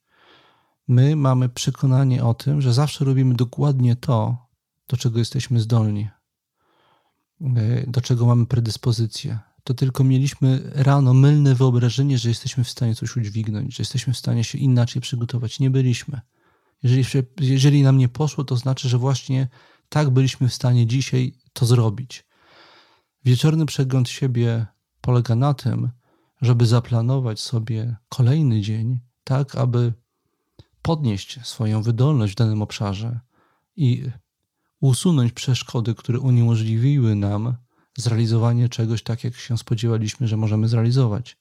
My 0.88 1.16
mamy 1.16 1.50
przekonanie 1.50 2.24
o 2.24 2.34
tym, 2.34 2.62
że 2.62 2.74
zawsze 2.74 3.06
robimy 3.06 3.36
dokładnie 3.36 3.96
to, 3.96 4.48
do 4.88 4.98
czego 4.98 5.20
jesteśmy 5.20 5.60
zdolni, 5.60 6.10
do 7.88 8.02
czego 8.02 8.26
mamy 8.26 8.46
predyspozycję 8.46 9.40
to 9.64 9.74
tylko 9.74 10.04
mieliśmy 10.04 10.72
rano 10.76 11.14
mylne 11.14 11.56
wyobrażenie, 11.56 12.18
że 12.18 12.30
jesteśmy 12.30 12.64
w 12.64 12.70
stanie 12.70 12.96
coś 12.96 13.18
udźwignąć, 13.18 13.76
że 13.76 13.82
jesteśmy 13.82 14.14
w 14.14 14.18
stanie 14.18 14.44
się 14.44 14.58
inaczej 14.58 15.02
przygotować. 15.02 15.60
Nie 15.60 15.70
byliśmy. 15.70 16.22
Jeżeli, 16.84 17.06
jeżeli 17.40 17.84
nam 17.84 17.98
nie 17.98 18.10
poszło, 18.10 18.44
to 18.44 18.56
znaczy, 18.56 18.90
że 18.90 18.98
właśnie 18.98 19.48
tak 19.90 20.10
byliśmy 20.10 20.50
w 20.50 20.54
stanie 20.54 20.88
dzisiaj 20.88 21.34
to 21.54 21.66
zrobić. 21.66 22.26
Wieczorny 23.26 23.66
przegląd 23.66 24.10
siebie 24.10 24.66
polega 25.02 25.36
na 25.36 25.54
tym, 25.54 25.90
żeby 26.42 26.66
zaplanować 26.66 27.40
sobie 27.40 27.96
kolejny 28.10 28.62
dzień, 28.62 29.00
tak 29.24 29.56
aby 29.56 29.94
podnieść 30.82 31.40
swoją 31.44 31.82
wydolność 31.82 32.34
w 32.34 32.36
danym 32.36 32.62
obszarze 32.62 33.20
i 33.76 34.10
usunąć 34.80 35.34
przeszkody, 35.34 35.96
które 35.96 36.20
uniemożliwiły 36.20 37.16
nam 37.16 37.56
zrealizowanie 37.98 38.70
czegoś 38.70 39.04
tak, 39.04 39.24
jak 39.24 39.36
się 39.36 39.58
spodziewaliśmy, 39.58 40.28
że 40.28 40.38
możemy 40.38 40.68
zrealizować. 40.68 41.38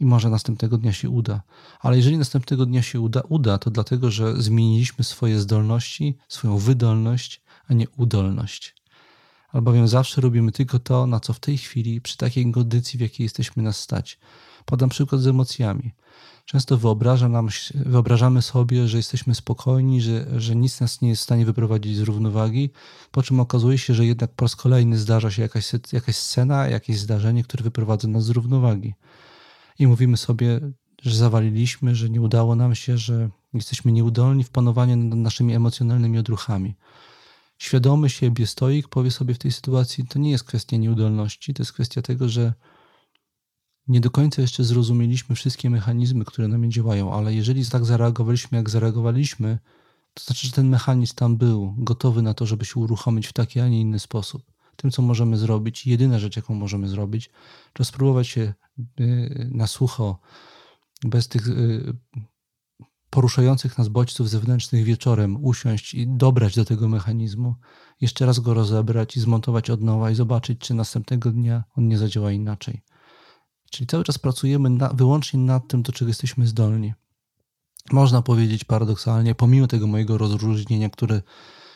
I 0.00 0.06
może 0.06 0.30
następnego 0.30 0.78
dnia 0.78 0.92
się 0.92 1.10
uda. 1.10 1.42
Ale 1.80 1.96
jeżeli 1.96 2.18
następnego 2.18 2.66
dnia 2.66 2.82
się 2.82 3.00
uda, 3.00 3.20
uda, 3.28 3.58
to 3.58 3.70
dlatego, 3.70 4.10
że 4.10 4.42
zmieniliśmy 4.42 5.04
swoje 5.04 5.40
zdolności, 5.40 6.16
swoją 6.28 6.58
wydolność, 6.58 7.42
a 7.68 7.74
nie 7.74 7.88
udolność. 7.96 8.74
Albowiem 9.52 9.88
zawsze 9.88 10.20
robimy 10.20 10.52
tylko 10.52 10.78
to, 10.78 11.06
na 11.06 11.20
co 11.20 11.32
w 11.32 11.40
tej 11.40 11.58
chwili, 11.58 12.00
przy 12.00 12.16
takiej 12.16 12.52
kondycji, 12.52 12.98
w 12.98 13.00
jakiej 13.00 13.24
jesteśmy 13.24 13.62
nas 13.62 13.80
stać. 13.80 14.18
Podam 14.64 14.88
przykład 14.88 15.20
z 15.20 15.26
emocjami. 15.26 15.92
Często 16.44 16.76
wyobraża 16.76 17.28
nam, 17.28 17.48
wyobrażamy 17.74 18.42
sobie, 18.42 18.88
że 18.88 18.96
jesteśmy 18.96 19.34
spokojni, 19.34 20.02
że, 20.02 20.40
że 20.40 20.56
nic 20.56 20.80
nas 20.80 21.00
nie 21.00 21.08
jest 21.08 21.22
w 21.22 21.24
stanie 21.24 21.46
wyprowadzić 21.46 21.96
z 21.96 22.00
równowagi, 22.00 22.70
po 23.10 23.22
czym 23.22 23.40
okazuje 23.40 23.78
się, 23.78 23.94
że 23.94 24.06
jednak 24.06 24.30
po 24.30 24.44
raz 24.44 24.56
kolejny 24.56 24.98
zdarza 24.98 25.30
się 25.30 25.42
jakaś, 25.42 25.72
jakaś 25.92 26.16
scena, 26.16 26.68
jakieś 26.68 26.98
zdarzenie, 26.98 27.44
które 27.44 27.64
wyprowadza 27.64 28.08
nas 28.08 28.24
z 28.24 28.30
równowagi. 28.30 28.94
I 29.78 29.86
mówimy 29.86 30.16
sobie, 30.16 30.60
że 31.02 31.16
zawaliliśmy, 31.16 31.94
że 31.94 32.10
nie 32.10 32.20
udało 32.20 32.56
nam 32.56 32.74
się, 32.74 32.98
że 32.98 33.30
jesteśmy 33.54 33.92
nieudolni 33.92 34.44
w 34.44 34.50
panowaniu 34.50 34.96
nad 34.96 35.18
naszymi 35.18 35.54
emocjonalnymi 35.54 36.18
odruchami. 36.18 36.74
Świadomy 37.58 38.10
siebie 38.10 38.46
stoik 38.46 38.88
powie 38.88 39.10
sobie 39.10 39.34
w 39.34 39.38
tej 39.38 39.52
sytuacji, 39.52 40.06
to 40.06 40.18
nie 40.18 40.30
jest 40.30 40.44
kwestia 40.44 40.76
nieudolności, 40.76 41.54
to 41.54 41.62
jest 41.62 41.72
kwestia 41.72 42.02
tego, 42.02 42.28
że 42.28 42.54
nie 43.88 44.00
do 44.00 44.10
końca 44.10 44.42
jeszcze 44.42 44.64
zrozumieliśmy 44.64 45.36
wszystkie 45.36 45.70
mechanizmy, 45.70 46.24
które 46.24 46.48
na 46.48 46.58
mnie 46.58 46.70
działają, 46.70 47.12
ale 47.12 47.34
jeżeli 47.34 47.66
tak 47.66 47.84
zareagowaliśmy, 47.84 48.58
jak 48.58 48.70
zareagowaliśmy, 48.70 49.58
to 50.14 50.24
znaczy, 50.24 50.46
że 50.46 50.52
ten 50.52 50.68
mechanizm 50.68 51.14
tam 51.14 51.36
był, 51.36 51.74
gotowy 51.78 52.22
na 52.22 52.34
to, 52.34 52.46
żeby 52.46 52.64
się 52.64 52.80
uruchomić 52.80 53.26
w 53.26 53.32
taki, 53.32 53.60
a 53.60 53.68
nie 53.68 53.80
inny 53.80 53.98
sposób. 53.98 54.42
Tym, 54.76 54.90
co 54.90 55.02
możemy 55.02 55.36
zrobić, 55.36 55.86
jedyna 55.86 56.18
rzecz, 56.18 56.36
jaką 56.36 56.54
możemy 56.54 56.88
zrobić, 56.88 57.30
to 57.72 57.84
spróbować 57.84 58.28
się 58.28 58.54
na 59.50 59.66
sucho, 59.66 60.20
bez 61.04 61.28
tych 61.28 61.48
y, 61.48 61.96
poruszających 63.10 63.78
nas 63.78 63.88
bodźców 63.88 64.30
zewnętrznych 64.30 64.84
wieczorem, 64.84 65.44
usiąść 65.44 65.94
i 65.94 66.08
dobrać 66.08 66.54
do 66.54 66.64
tego 66.64 66.88
mechanizmu, 66.88 67.54
jeszcze 68.00 68.26
raz 68.26 68.38
go 68.38 68.54
rozebrać 68.54 69.16
i 69.16 69.20
zmontować 69.20 69.70
od 69.70 69.82
nowa 69.82 70.10
i 70.10 70.14
zobaczyć, 70.14 70.58
czy 70.58 70.74
następnego 70.74 71.30
dnia 71.30 71.64
on 71.76 71.88
nie 71.88 71.98
zadziała 71.98 72.32
inaczej. 72.32 72.82
Czyli 73.70 73.86
cały 73.86 74.04
czas 74.04 74.18
pracujemy 74.18 74.70
na, 74.70 74.88
wyłącznie 74.88 75.40
nad 75.40 75.68
tym, 75.68 75.82
do 75.82 75.92
czego 75.92 76.08
jesteśmy 76.08 76.46
zdolni. 76.46 76.94
Można 77.92 78.22
powiedzieć 78.22 78.64
paradoksalnie, 78.64 79.34
pomimo 79.34 79.66
tego 79.66 79.86
mojego 79.86 80.18
rozróżnienia, 80.18 80.90
które, 80.90 81.22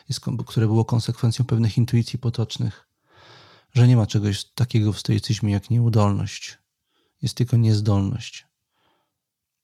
jest, 0.09 0.21
które 0.47 0.67
było 0.67 0.85
konsekwencją 0.85 1.45
pewnych 1.45 1.77
intuicji 1.77 2.19
potocznych, 2.19 2.87
że 3.73 3.87
nie 3.87 3.97
ma 3.97 4.07
czegoś 4.07 4.45
takiego 4.45 4.93
w 4.93 4.99
stoicyzmie 4.99 5.53
jak 5.53 5.69
nieudolność. 5.69 6.62
Jest 7.23 7.35
tylko 7.35 7.57
niezdolność. 7.57 8.47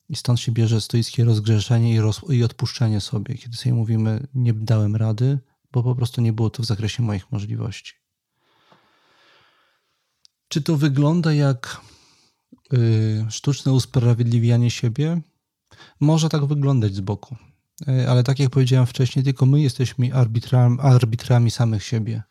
I 0.09 0.15
stąd 0.15 0.39
się 0.39 0.51
bierze 0.51 0.81
stoickie 0.81 1.23
rozgrzeszenie 1.23 1.93
i, 1.93 1.99
roz, 1.99 2.21
i 2.29 2.43
odpuszczenie 2.43 3.01
sobie, 3.01 3.35
kiedy 3.35 3.57
sobie 3.57 3.73
mówimy, 3.73 4.27
nie 4.33 4.53
dałem 4.53 4.95
rady, 4.95 5.39
bo 5.71 5.83
po 5.83 5.95
prostu 5.95 6.21
nie 6.21 6.33
było 6.33 6.49
to 6.49 6.63
w 6.63 6.65
zakresie 6.65 7.03
moich 7.03 7.31
możliwości. 7.31 7.93
Czy 10.47 10.61
to 10.61 10.77
wygląda 10.77 11.33
jak 11.33 11.81
Y, 12.73 13.25
sztuczne 13.29 13.73
usprawiedliwianie 13.73 14.71
siebie 14.71 15.21
może 15.99 16.29
tak 16.29 16.45
wyglądać 16.45 16.95
z 16.95 16.99
boku. 16.99 17.35
Y, 17.87 18.09
ale 18.09 18.23
tak 18.23 18.39
jak 18.39 18.49
powiedziałem 18.49 18.87
wcześniej, 18.87 19.25
tylko 19.25 19.45
my 19.45 19.61
jesteśmy 19.61 20.13
arbitrami, 20.13 20.77
arbitrami 20.81 21.51
samych 21.51 21.83
siebie. 21.83 22.23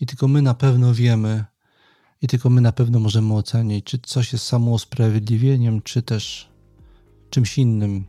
I 0.00 0.06
tylko 0.06 0.28
my 0.28 0.42
na 0.42 0.54
pewno 0.54 0.94
wiemy, 0.94 1.44
i 2.22 2.26
tylko 2.26 2.50
my 2.50 2.60
na 2.60 2.72
pewno 2.72 3.00
możemy 3.00 3.34
ocenić, 3.34 3.84
czy 3.84 3.98
coś 3.98 4.32
jest 4.32 4.44
samousprawiedliwieniem, 4.44 5.82
czy 5.82 6.02
też 6.02 6.48
czymś 7.30 7.58
innym, 7.58 8.04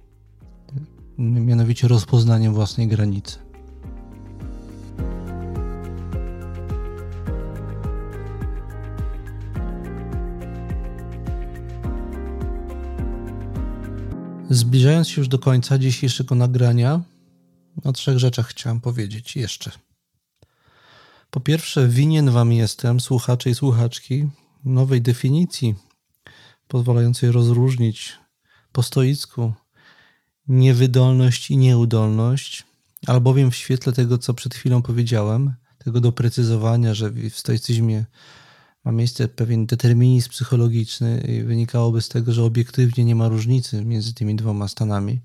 mianowicie 1.17 1.87
rozpoznaniem 1.87 2.53
własnej 2.53 2.87
granicy. 2.87 3.39
Zbliżając 14.49 15.09
się 15.09 15.21
już 15.21 15.27
do 15.27 15.39
końca 15.39 15.77
dzisiejszego 15.77 16.35
nagrania, 16.35 17.01
o 17.83 17.91
trzech 17.91 18.19
rzeczach 18.19 18.47
chciałem 18.47 18.81
powiedzieć 18.81 19.35
jeszcze. 19.35 19.84
Po 21.35 21.39
pierwsze, 21.39 21.87
winien 21.87 22.31
Wam 22.31 22.53
jestem, 22.53 22.99
słuchacze 22.99 23.49
i 23.49 23.55
słuchaczki, 23.55 24.29
nowej 24.65 25.01
definicji 25.01 25.75
pozwalającej 26.67 27.31
rozróżnić 27.31 28.13
po 28.71 28.83
stoicku 28.83 29.53
niewydolność 30.47 31.51
i 31.51 31.57
nieudolność, 31.57 32.63
albowiem 33.07 33.51
w 33.51 33.55
świetle 33.55 33.93
tego, 33.93 34.17
co 34.17 34.33
przed 34.33 34.55
chwilą 34.55 34.81
powiedziałem, 34.81 35.53
tego 35.77 36.01
doprecyzowania, 36.01 36.93
że 36.93 37.09
w 37.11 37.39
stoicyzmie 37.39 38.05
ma 38.85 38.91
miejsce 38.91 39.27
pewien 39.27 39.65
determinizm 39.65 40.29
psychologiczny 40.29 41.21
i 41.27 41.43
wynikałoby 41.43 42.01
z 42.01 42.09
tego, 42.09 42.33
że 42.33 42.43
obiektywnie 42.43 43.05
nie 43.05 43.15
ma 43.15 43.27
różnicy 43.27 43.85
między 43.85 44.13
tymi 44.13 44.35
dwoma 44.35 44.67
stanami. 44.67 45.21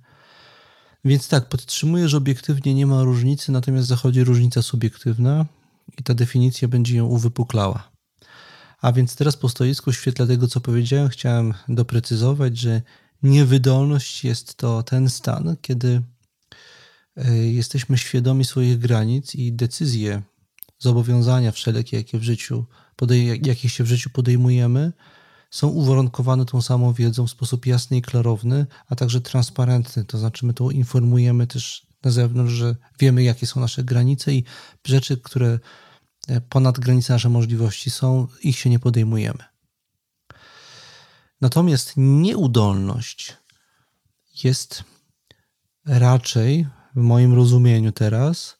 Więc 1.04 1.28
tak, 1.28 1.48
podtrzymuję, 1.48 2.08
że 2.08 2.16
obiektywnie 2.16 2.74
nie 2.74 2.86
ma 2.86 3.02
różnicy, 3.02 3.52
natomiast 3.52 3.88
zachodzi 3.88 4.24
różnica 4.24 4.62
subiektywna 4.62 5.46
i 5.98 6.02
ta 6.02 6.14
definicja 6.14 6.68
będzie 6.68 6.96
ją 6.96 7.06
uwypuklała. 7.06 7.90
A 8.80 8.92
więc 8.92 9.16
teraz 9.16 9.36
po 9.36 9.48
stoisku, 9.48 9.92
w 9.92 9.96
świetle 9.96 10.26
tego, 10.26 10.48
co 10.48 10.60
powiedziałem, 10.60 11.08
chciałem 11.08 11.54
doprecyzować, 11.68 12.58
że 12.58 12.82
niewydolność 13.22 14.24
jest 14.24 14.54
to 14.54 14.82
ten 14.82 15.10
stan, 15.10 15.56
kiedy 15.60 16.02
e, 17.16 17.36
jesteśmy 17.36 17.98
świadomi 17.98 18.44
swoich 18.44 18.78
granic 18.78 19.34
i 19.34 19.52
decyzje, 19.52 20.22
zobowiązania 20.78 21.52
wszelkie, 21.52 21.96
jakie 21.96 22.18
w 22.18 22.22
życiu 22.22 22.64
podej- 22.96 23.46
jakich 23.46 23.72
się 23.72 23.84
w 23.84 23.86
życiu 23.86 24.10
podejmujemy, 24.10 24.92
są 25.50 25.68
uwarunkowane 25.68 26.44
tą 26.44 26.62
samą 26.62 26.92
wiedzą 26.92 27.26
w 27.26 27.30
sposób 27.30 27.66
jasny 27.66 27.96
i 27.96 28.02
klarowny, 28.02 28.66
a 28.86 28.96
także 28.96 29.20
transparentny. 29.20 30.04
To 30.04 30.18
znaczy, 30.18 30.46
my 30.46 30.54
to 30.54 30.70
informujemy 30.70 31.46
też 31.46 31.86
na 32.04 32.10
zewnątrz, 32.10 32.52
że 32.52 32.76
wiemy, 32.98 33.22
jakie 33.22 33.46
są 33.46 33.60
nasze 33.60 33.84
granice 33.84 34.34
i 34.34 34.44
rzeczy, 34.86 35.16
które 35.16 35.58
e, 36.28 36.40
ponad 36.40 36.78
granice 36.78 37.12
nasze 37.12 37.28
możliwości 37.28 37.90
są, 37.90 38.26
ich 38.42 38.58
się 38.58 38.70
nie 38.70 38.78
podejmujemy. 38.78 39.44
Natomiast 41.40 41.92
nieudolność 41.96 43.36
jest 44.44 44.84
raczej, 45.86 46.66
w 46.96 47.00
moim 47.00 47.34
rozumieniu 47.34 47.92
teraz, 47.92 48.56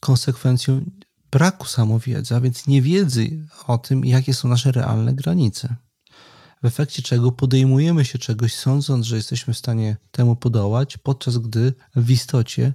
konsekwencją 0.00 0.84
braku 1.30 1.66
samowiedzy, 1.66 2.34
a 2.34 2.40
więc 2.40 2.66
niewiedzy 2.66 3.46
o 3.66 3.78
tym, 3.78 4.04
jakie 4.04 4.34
są 4.34 4.48
nasze 4.48 4.72
realne 4.72 5.14
granice. 5.14 5.76
W 6.62 6.66
efekcie 6.66 7.02
czego 7.02 7.32
podejmujemy 7.32 8.04
się 8.04 8.18
czegoś, 8.18 8.54
sądząc, 8.54 9.06
że 9.06 9.16
jesteśmy 9.16 9.54
w 9.54 9.58
stanie 9.58 9.96
temu 10.10 10.36
podołać, 10.36 10.96
podczas 10.96 11.38
gdy 11.38 11.72
w 11.96 12.10
istocie 12.10 12.72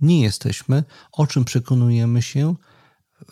nie 0.00 0.22
jesteśmy, 0.22 0.84
o 1.12 1.26
czym 1.26 1.44
przekonujemy 1.44 2.22
się 2.22 2.54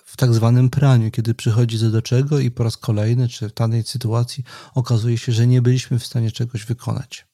w 0.04 0.16
tak 0.16 0.34
zwanym 0.34 0.70
praniu, 0.70 1.10
kiedy 1.10 1.34
przychodzi 1.34 1.78
do 1.78 2.02
czego 2.02 2.38
i 2.38 2.50
po 2.50 2.64
raz 2.64 2.76
kolejny, 2.76 3.28
czy 3.28 3.48
w 3.48 3.54
danej 3.54 3.82
sytuacji 3.82 4.44
okazuje 4.74 5.18
się, 5.18 5.32
że 5.32 5.46
nie 5.46 5.62
byliśmy 5.62 5.98
w 5.98 6.06
stanie 6.06 6.30
czegoś 6.30 6.64
wykonać. 6.64 7.26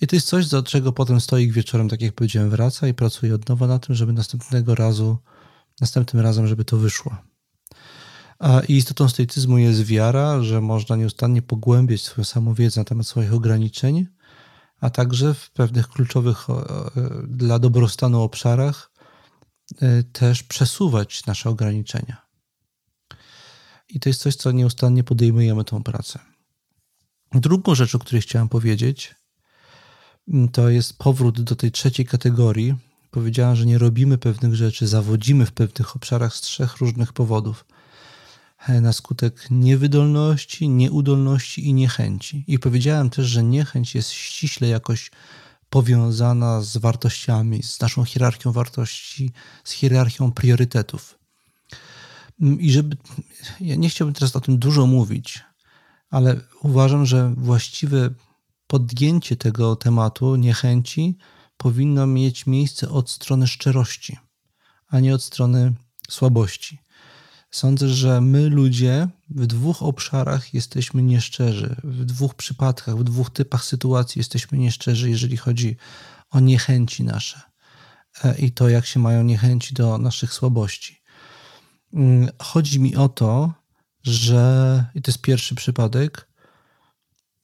I 0.00 0.06
to 0.06 0.16
jest 0.16 0.28
coś, 0.28 0.48
do 0.48 0.62
czego 0.62 0.92
potem 0.92 1.20
stoik 1.20 1.52
wieczorem, 1.52 1.88
tak 1.88 2.00
jak 2.00 2.14
powiedziałem, 2.14 2.50
wraca 2.50 2.88
i 2.88 2.94
pracuje 2.94 3.34
od 3.34 3.48
nowa 3.48 3.66
na 3.66 3.78
tym, 3.78 3.94
żeby 3.94 4.12
następnego 4.12 4.74
razu 4.74 5.18
następnym 5.80 6.22
razem, 6.22 6.46
żeby 6.46 6.64
to 6.64 6.76
wyszło. 6.76 7.16
I 8.68 8.76
istotą 8.76 9.08
stoicyzmu 9.08 9.58
jest 9.58 9.82
wiara, 9.82 10.42
że 10.42 10.60
można 10.60 10.96
nieustannie 10.96 11.42
pogłębiać 11.42 12.02
swoją 12.02 12.24
samowiedzę 12.24 12.80
na 12.80 12.84
temat 12.84 13.06
swoich 13.06 13.34
ograniczeń, 13.34 14.06
a 14.80 14.90
także 14.90 15.34
w 15.34 15.50
pewnych 15.50 15.88
kluczowych 15.88 16.46
dla 17.28 17.58
dobrostanu 17.58 18.22
obszarach 18.22 18.92
e, 19.80 20.02
też 20.02 20.42
przesuwać 20.42 21.26
nasze 21.26 21.50
ograniczenia. 21.50 22.26
I 23.88 24.00
to 24.00 24.08
jest 24.08 24.20
coś, 24.20 24.36
co 24.36 24.52
nieustannie 24.52 25.04
podejmujemy 25.04 25.64
tą 25.64 25.82
pracę. 25.82 26.18
Drugą 27.34 27.74
rzecz, 27.74 27.94
o 27.94 27.98
której 27.98 28.22
chciałem 28.22 28.48
powiedzieć, 28.48 29.14
to 30.52 30.68
jest 30.68 30.98
powrót 30.98 31.40
do 31.40 31.56
tej 31.56 31.72
trzeciej 31.72 32.06
kategorii, 32.06 32.74
powiedziała, 33.10 33.54
że 33.54 33.66
nie 33.66 33.78
robimy 33.78 34.18
pewnych 34.18 34.54
rzeczy, 34.54 34.86
zawodzimy 34.86 35.46
w 35.46 35.52
pewnych 35.52 35.96
obszarach 35.96 36.34
z 36.34 36.40
trzech 36.40 36.76
różnych 36.76 37.12
powodów. 37.12 37.64
E, 38.68 38.80
na 38.80 38.92
skutek 38.92 39.46
niewydolności, 39.50 40.68
nieudolności 40.68 41.66
i 41.66 41.74
niechęci. 41.74 42.44
I 42.46 42.58
powiedziałem 42.58 43.10
też, 43.10 43.26
że 43.26 43.42
niechęć 43.42 43.94
jest 43.94 44.10
ściśle 44.10 44.68
jakoś 44.68 45.10
powiązana 45.70 46.62
z 46.62 46.76
wartościami, 46.76 47.62
z 47.62 47.80
naszą 47.80 48.04
hierarchią 48.04 48.52
wartości, 48.52 49.32
z 49.64 49.70
hierarchią 49.70 50.32
priorytetów. 50.32 51.18
Mm, 52.40 52.60
I 52.60 52.72
żeby. 52.72 52.96
Ja 53.60 53.76
nie 53.76 53.88
chciałbym 53.88 54.14
teraz 54.14 54.36
o 54.36 54.40
tym 54.40 54.58
dużo 54.58 54.86
mówić, 54.86 55.40
ale 56.10 56.40
uważam, 56.62 57.06
że 57.06 57.34
właściwe 57.36 58.10
podjęcie 58.66 59.36
tego 59.36 59.76
tematu 59.76 60.36
niechęci 60.36 61.18
powinno 61.56 62.06
mieć 62.06 62.46
miejsce 62.46 62.88
od 62.88 63.10
strony 63.10 63.46
szczerości, 63.46 64.18
a 64.88 65.00
nie 65.00 65.14
od 65.14 65.22
strony 65.22 65.72
słabości. 66.10 66.81
Sądzę, 67.52 67.88
że 67.88 68.20
my 68.20 68.48
ludzie 68.48 69.08
w 69.30 69.46
dwóch 69.46 69.82
obszarach 69.82 70.54
jesteśmy 70.54 71.02
nieszczerzy. 71.02 71.76
W 71.84 72.04
dwóch 72.04 72.34
przypadkach, 72.34 72.98
w 72.98 73.04
dwóch 73.04 73.30
typach 73.30 73.64
sytuacji 73.64 74.18
jesteśmy 74.18 74.58
nieszczerzy, 74.58 75.10
jeżeli 75.10 75.36
chodzi 75.36 75.76
o 76.30 76.40
niechęci 76.40 77.04
nasze 77.04 77.40
e, 78.24 78.38
i 78.38 78.52
to, 78.52 78.68
jak 78.68 78.86
się 78.86 79.00
mają 79.00 79.22
niechęci 79.22 79.74
do 79.74 79.98
naszych 79.98 80.32
słabości. 80.32 81.02
Mm, 81.94 82.28
chodzi 82.38 82.80
mi 82.80 82.96
o 82.96 83.08
to, 83.08 83.52
że, 84.02 84.84
i 84.94 85.02
to 85.02 85.10
jest 85.10 85.20
pierwszy 85.20 85.54
przypadek, 85.54 86.28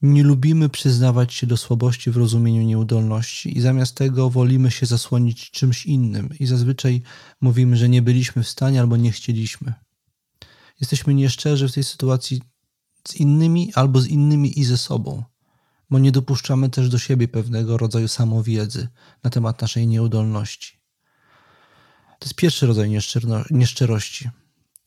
nie 0.03 0.23
lubimy 0.23 0.69
przyznawać 0.69 1.35
się 1.35 1.47
do 1.47 1.57
słabości 1.57 2.11
w 2.11 2.17
rozumieniu 2.17 2.63
nieudolności 2.63 3.59
i 3.59 3.61
zamiast 3.61 3.95
tego 3.95 4.31
wolimy 4.31 4.71
się 4.71 4.87
zasłonić 4.87 5.51
czymś 5.51 5.87
innym 5.87 6.31
i 6.41 6.47
zazwyczaj 6.47 7.03
mówimy, 7.41 7.77
że 7.77 7.89
nie 7.89 8.03
byliśmy 8.03 8.43
w 8.43 8.49
stanie 8.49 8.81
albo 8.81 8.97
nie 8.97 9.13
chcieliśmy. 9.13 9.88
Jesteśmy 10.81 11.15
nieszczerzy 11.15 11.69
w 11.69 11.73
tej 11.73 11.85
sytuacji 11.85 12.43
z 13.09 13.17
innymi 13.17 13.73
albo 13.75 14.01
z 14.01 14.07
innymi 14.07 14.59
i 14.61 14.65
ze 14.65 14.79
sobą, 14.79 15.25
bo 15.91 15.99
nie 15.99 16.13
dopuszczamy 16.13 16.71
też 16.71 16.89
do 16.89 16.99
siebie 16.99 17.29
pewnego 17.29 17.77
rodzaju 17.77 18.09
samowiedzy 18.09 18.89
na 19.23 19.31
temat 19.31 19.63
naszej 19.63 19.87
nieudolności. 19.87 20.79
To 22.19 22.25
jest 22.27 22.35
pierwszy 22.35 22.67
rodzaj 22.67 22.91
nieszczerości. 23.51 24.31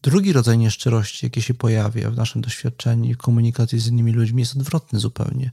Drugi 0.02 0.34
rodzaj 0.34 0.58
nieszczerości, 0.58 1.26
jaki 1.26 1.42
się 1.42 1.54
pojawia 1.54 2.12
w 2.12 2.16
naszym 2.16 2.42
doświadczeniu 2.42 3.12
i 3.12 3.16
komunikacji 3.16 3.80
z 3.80 3.88
innymi 3.88 4.12
ludźmi, 4.12 4.42
jest 4.42 4.56
odwrotny 4.56 5.00
zupełnie. 5.00 5.52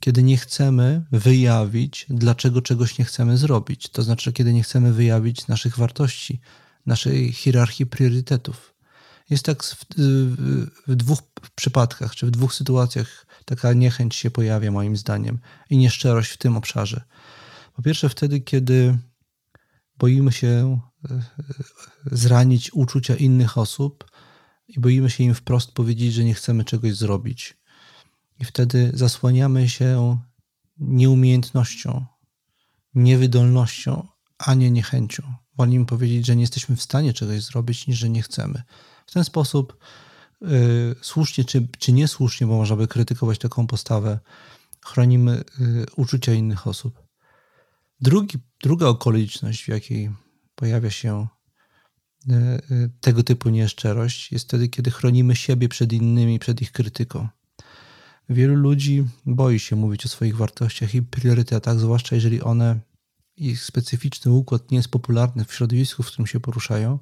Kiedy 0.00 0.22
nie 0.22 0.36
chcemy 0.36 1.04
wyjawić, 1.12 2.06
dlaczego 2.10 2.62
czegoś 2.62 2.98
nie 2.98 3.04
chcemy 3.04 3.38
zrobić. 3.38 3.88
To 3.88 4.02
znaczy, 4.02 4.32
kiedy 4.32 4.52
nie 4.52 4.62
chcemy 4.62 4.92
wyjawić 4.92 5.46
naszych 5.46 5.78
wartości, 5.78 6.40
naszej 6.86 7.32
hierarchii 7.32 7.86
priorytetów. 7.86 8.73
Jest 9.30 9.44
tak 9.44 9.64
w, 9.64 9.84
w 10.86 10.96
dwóch 10.96 11.18
przypadkach, 11.54 12.14
czy 12.14 12.26
w 12.26 12.30
dwóch 12.30 12.54
sytuacjach 12.54 13.26
taka 13.44 13.72
niechęć 13.72 14.14
się 14.14 14.30
pojawia, 14.30 14.70
moim 14.70 14.96
zdaniem, 14.96 15.38
i 15.70 15.76
nieszczerość 15.76 16.30
w 16.30 16.36
tym 16.36 16.56
obszarze. 16.56 17.04
Po 17.74 17.82
pierwsze, 17.82 18.08
wtedy, 18.08 18.40
kiedy 18.40 18.98
boimy 19.98 20.32
się 20.32 20.80
e, 21.10 21.22
zranić 22.06 22.72
uczucia 22.72 23.16
innych 23.16 23.58
osób 23.58 24.10
i 24.68 24.80
boimy 24.80 25.10
się 25.10 25.24
im 25.24 25.34
wprost 25.34 25.72
powiedzieć, 25.72 26.14
że 26.14 26.24
nie 26.24 26.34
chcemy 26.34 26.64
czegoś 26.64 26.94
zrobić. 26.94 27.56
I 28.40 28.44
wtedy 28.44 28.90
zasłaniamy 28.94 29.68
się 29.68 30.18
nieumiejętnością, 30.78 32.06
niewydolnością, 32.94 34.08
a 34.38 34.54
nie 34.54 34.70
niechęcią. 34.70 35.34
Wolimy 35.56 35.86
powiedzieć, 35.86 36.26
że 36.26 36.36
nie 36.36 36.42
jesteśmy 36.42 36.76
w 36.76 36.82
stanie 36.82 37.12
czegoś 37.12 37.42
zrobić, 37.42 37.86
niż 37.86 37.98
że 37.98 38.08
nie 38.08 38.22
chcemy. 38.22 38.62
W 39.06 39.12
ten 39.12 39.24
sposób, 39.24 39.76
yy, 40.40 40.94
słusznie 41.00 41.44
czy, 41.44 41.68
czy 41.78 41.92
niesłusznie, 41.92 42.46
bo 42.46 42.56
można 42.56 42.76
by 42.76 42.88
krytykować 42.88 43.38
taką 43.38 43.66
postawę, 43.66 44.18
chronimy 44.84 45.44
yy, 45.58 45.86
uczucia 45.96 46.32
innych 46.32 46.66
osób. 46.66 47.02
Drugi, 48.00 48.38
druga 48.62 48.86
okoliczność, 48.86 49.64
w 49.64 49.68
jakiej 49.68 50.10
pojawia 50.54 50.90
się 50.90 51.26
tego 53.00 53.22
typu 53.22 53.50
nieszczerość 53.50 54.32
jest 54.32 54.44
wtedy, 54.44 54.68
kiedy 54.68 54.90
chronimy 54.90 55.36
siebie 55.36 55.68
przed 55.68 55.92
innymi, 55.92 56.38
przed 56.38 56.62
ich 56.62 56.72
krytyką. 56.72 57.28
Wielu 58.28 58.54
ludzi 58.54 59.04
boi 59.26 59.58
się 59.58 59.76
mówić 59.76 60.06
o 60.06 60.08
swoich 60.08 60.36
wartościach 60.36 60.94
i 60.94 61.02
priorytetach, 61.02 61.78
zwłaszcza 61.78 62.14
jeżeli 62.14 62.42
one, 62.42 62.80
ich 63.36 63.62
specyficzny 63.62 64.32
układ 64.32 64.70
nie 64.70 64.76
jest 64.76 64.88
popularny 64.88 65.44
w 65.44 65.54
środowisku, 65.54 66.02
w 66.02 66.06
którym 66.06 66.26
się 66.26 66.40
poruszają. 66.40 66.98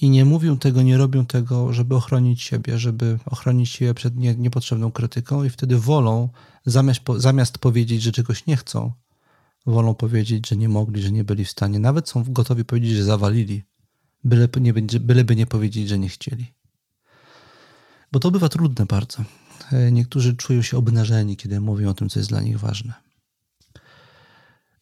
I 0.00 0.10
nie 0.10 0.24
mówią 0.24 0.58
tego, 0.58 0.82
nie 0.82 0.96
robią 0.96 1.26
tego, 1.26 1.72
żeby 1.72 1.94
ochronić 1.96 2.42
siebie, 2.42 2.78
żeby 2.78 3.18
ochronić 3.26 3.70
siebie 3.70 3.94
przed 3.94 4.16
nie, 4.16 4.34
niepotrzebną 4.34 4.92
krytyką, 4.92 5.44
i 5.44 5.50
wtedy 5.50 5.78
wolą, 5.78 6.28
zamiast, 6.66 7.00
zamiast 7.16 7.58
powiedzieć, 7.58 8.02
że 8.02 8.12
czegoś 8.12 8.46
nie 8.46 8.56
chcą, 8.56 8.92
wolą 9.66 9.94
powiedzieć, 9.94 10.48
że 10.48 10.56
nie 10.56 10.68
mogli, 10.68 11.02
że 11.02 11.12
nie 11.12 11.24
byli 11.24 11.44
w 11.44 11.50
stanie. 11.50 11.78
Nawet 11.78 12.08
są 12.08 12.24
gotowi 12.28 12.64
powiedzieć, 12.64 12.90
że 12.90 13.04
zawalili, 13.04 13.62
byleby 14.24 14.60
nie, 14.60 14.72
byleby 15.00 15.36
nie 15.36 15.46
powiedzieć, 15.46 15.88
że 15.88 15.98
nie 15.98 16.08
chcieli. 16.08 16.46
Bo 18.12 18.20
to 18.20 18.30
bywa 18.30 18.48
trudne 18.48 18.86
bardzo. 18.86 19.24
E, 19.72 19.92
niektórzy 19.92 20.36
czują 20.36 20.62
się 20.62 20.76
obnażeni, 20.76 21.36
kiedy 21.36 21.60
mówią 21.60 21.90
o 21.90 21.94
tym, 21.94 22.08
co 22.08 22.20
jest 22.20 22.28
dla 22.28 22.40
nich 22.40 22.58
ważne. 22.58 23.09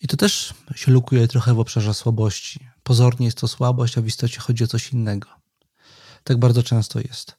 I 0.01 0.09
to 0.09 0.17
też 0.17 0.55
się 0.75 0.93
lukuje 0.93 1.29
trochę 1.29 1.55
w 1.55 1.61
obszarze 1.61 1.95
słabości. 1.95 2.69
Pozornie 2.83 3.27
jest 3.27 3.39
to 3.39 3.49
słabość, 3.49 3.99
a 3.99 4.03
w 4.03 4.07
istocie 4.07 4.41
chodzi 4.41 4.65
o 4.65 4.67
coś 4.67 4.93
innego. 4.93 5.29
Tak 6.25 6.39
bardzo 6.39 6.63
często 6.63 7.01
jest. 7.01 7.39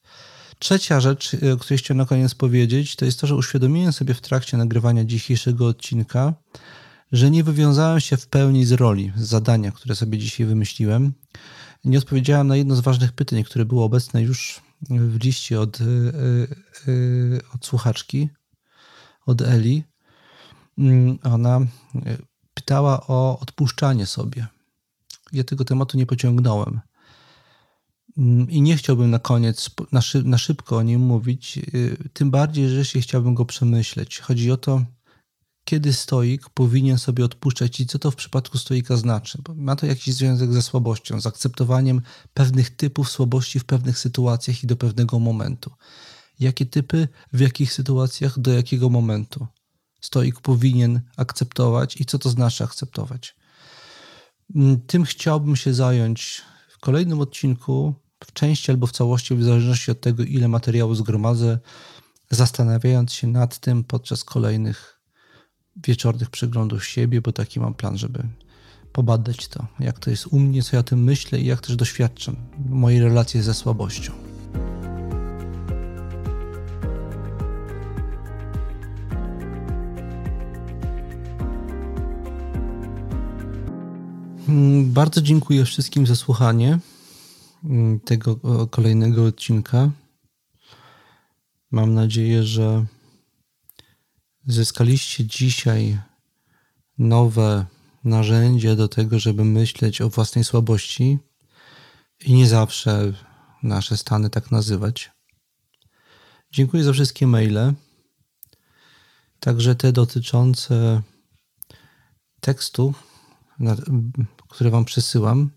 Trzecia 0.59 0.99
rzecz, 0.99 1.33
e, 1.43 1.53
o 1.53 1.57
której 1.57 1.77
chciałem 1.77 1.97
na 1.97 2.05
koniec 2.05 2.35
powiedzieć, 2.35 2.95
to 2.95 3.05
jest 3.05 3.19
to, 3.19 3.27
że 3.27 3.35
uświadomiłem 3.35 3.93
sobie 3.93 4.13
w 4.13 4.21
trakcie 4.21 4.57
nagrywania 4.57 5.05
dzisiejszego 5.05 5.67
odcinka, 5.67 6.33
że 7.11 7.31
nie 7.31 7.43
wywiązałem 7.43 7.99
się 7.99 8.17
w 8.17 8.27
pełni 8.27 8.65
z 8.65 8.71
roli, 8.71 9.11
z 9.15 9.27
zadania, 9.27 9.71
które 9.71 9.95
sobie 9.95 10.17
dzisiaj 10.17 10.45
wymyśliłem. 10.45 11.13
Nie 11.83 11.97
odpowiedziałem 11.97 12.47
na 12.47 12.55
jedno 12.55 12.75
z 12.75 12.79
ważnych 12.79 13.11
pytań, 13.11 13.43
które 13.43 13.65
było 13.65 13.85
obecne 13.85 14.21
już 14.21 14.61
w 14.89 15.23
liście 15.23 15.61
od, 15.61 15.81
e, 15.81 15.83
e, 15.83 17.53
od 17.55 17.65
słuchaczki, 17.65 18.29
od 19.25 19.41
Eli. 19.41 19.83
Mm, 20.77 21.19
ona 21.23 21.59
pytała 22.59 23.07
o 23.07 23.39
odpuszczanie 23.39 24.05
sobie. 24.05 24.47
Ja 25.33 25.43
tego 25.43 25.65
tematu 25.65 25.97
nie 25.97 26.05
pociągnąłem. 26.05 26.79
Mm, 28.17 28.49
I 28.49 28.61
nie 28.61 28.77
chciałbym 28.77 29.09
na 29.09 29.19
koniec, 29.19 29.69
na, 29.91 30.01
szy, 30.01 30.23
na 30.23 30.37
szybko 30.37 30.77
o 30.77 30.83
nim 30.83 31.01
mówić, 31.01 31.57
y, 31.57 32.09
tym 32.13 32.31
bardziej, 32.31 32.69
że 32.69 32.85
się 32.85 33.01
chciałbym 33.01 33.35
go 33.35 33.45
przemyśleć. 33.45 34.19
Chodzi 34.19 34.51
o 34.51 34.57
to, 34.57 34.81
kiedy 35.65 35.93
stoik 35.93 36.49
powinien 36.49 36.97
sobie 36.97 37.25
odpuszczać 37.25 37.79
i 37.79 37.85
co 37.85 37.99
to 37.99 38.11
w 38.11 38.15
przypadku 38.15 38.57
stoika 38.57 38.97
znaczy. 38.97 39.41
Bo 39.43 39.55
ma 39.55 39.75
to 39.75 39.85
jakiś 39.85 40.15
związek 40.15 40.53
ze 40.53 40.61
słabością, 40.61 41.21
z 41.21 41.27
akceptowaniem 41.27 42.01
pewnych 42.33 42.69
typów 42.69 43.11
słabości 43.11 43.59
w 43.59 43.65
pewnych 43.65 43.97
sytuacjach 43.99 44.63
i 44.63 44.67
do 44.67 44.75
pewnego 44.75 45.19
momentu. 45.19 45.71
Jakie 46.39 46.65
typy, 46.65 47.07
w 47.33 47.39
jakich 47.39 47.73
sytuacjach, 47.73 48.39
do 48.39 48.51
jakiego 48.53 48.89
momentu 48.89 49.47
stoik 50.01 50.41
powinien 50.41 51.01
akceptować 51.17 52.01
i 52.01 52.05
co 52.05 52.19
to 52.19 52.29
znaczy 52.29 52.63
akceptować. 52.63 53.35
Mm, 54.55 54.79
tym 54.81 55.03
chciałbym 55.03 55.55
się 55.55 55.73
zająć 55.73 56.41
w 56.69 56.79
kolejnym 56.79 57.21
odcinku, 57.21 57.93
w 58.25 58.33
części 58.33 58.71
albo 58.71 58.87
w 58.87 58.91
całości, 58.91 59.35
w 59.35 59.43
zależności 59.43 59.91
od 59.91 60.01
tego, 60.01 60.23
ile 60.23 60.47
materiału 60.47 60.95
zgromadzę, 60.95 61.59
zastanawiając 62.29 63.13
się 63.13 63.27
nad 63.27 63.57
tym 63.57 63.83
podczas 63.83 64.23
kolejnych 64.23 64.99
wieczornych 65.87 66.29
przeglądów 66.29 66.85
siebie, 66.85 67.21
bo 67.21 67.31
taki 67.31 67.59
mam 67.59 67.73
plan, 67.73 67.97
żeby 67.97 68.23
pobadać 68.91 69.47
to, 69.47 69.67
jak 69.79 69.99
to 69.99 70.09
jest 70.09 70.27
u 70.27 70.39
mnie, 70.39 70.63
co 70.63 70.75
ja 70.75 70.79
o 70.79 70.83
tym 70.83 71.03
myślę 71.03 71.39
i 71.39 71.45
jak 71.45 71.61
też 71.61 71.75
doświadczam 71.75 72.35
mojej 72.69 73.01
relacji 73.01 73.41
ze 73.41 73.53
słabością. 73.53 74.28
Bardzo 84.83 85.21
dziękuję 85.21 85.65
wszystkim 85.65 86.07
za 86.07 86.15
słuchanie 86.15 86.79
mm, 87.63 87.99
tego 87.99 88.35
kolejnego 88.67 89.25
odcinka. 89.25 89.91
Mam 91.71 91.93
nadzieję, 91.93 92.43
że 92.43 92.85
zyskaliście 94.47 95.25
dzisiaj 95.25 95.99
nowe 96.97 97.65
narzędzie 98.03 98.75
do 98.75 98.87
tego, 98.87 99.19
żeby 99.19 99.45
myśleć 99.45 100.01
o 100.01 100.09
własnej 100.09 100.43
słabości 100.43 101.17
i 102.25 102.33
nie 102.33 102.47
zawsze 102.47 103.13
nasze 103.63 103.97
stany 103.97 104.29
tak 104.29 104.51
nazywać. 104.51 105.11
Dziękuję 106.51 106.83
za 106.83 106.93
wszystkie 106.93 107.27
maile, 107.27 107.73
także 109.39 109.75
te 109.75 109.91
dotyczące 109.91 111.01
tekstu, 112.41 112.93
które 114.49 114.69
Wam 114.69 114.85
przesyłam. 114.85 115.49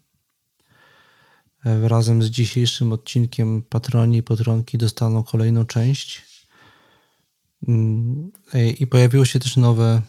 E, 1.64 1.88
razem 1.88 2.22
z 2.22 2.26
dzisiejszym 2.26 2.93
odcinkiem 2.93 3.62
patroni 3.62 4.16
i 4.18 4.22
patronki 4.22 4.78
dostaną 4.78 5.22
kolejną 5.22 5.64
część. 5.64 6.22
Mm, 7.68 8.32
e, 8.55 8.70
I 8.70 8.86
pojawiło 8.86 9.24
się 9.24 9.38
też 9.38 9.57
nowe, 9.57 10.03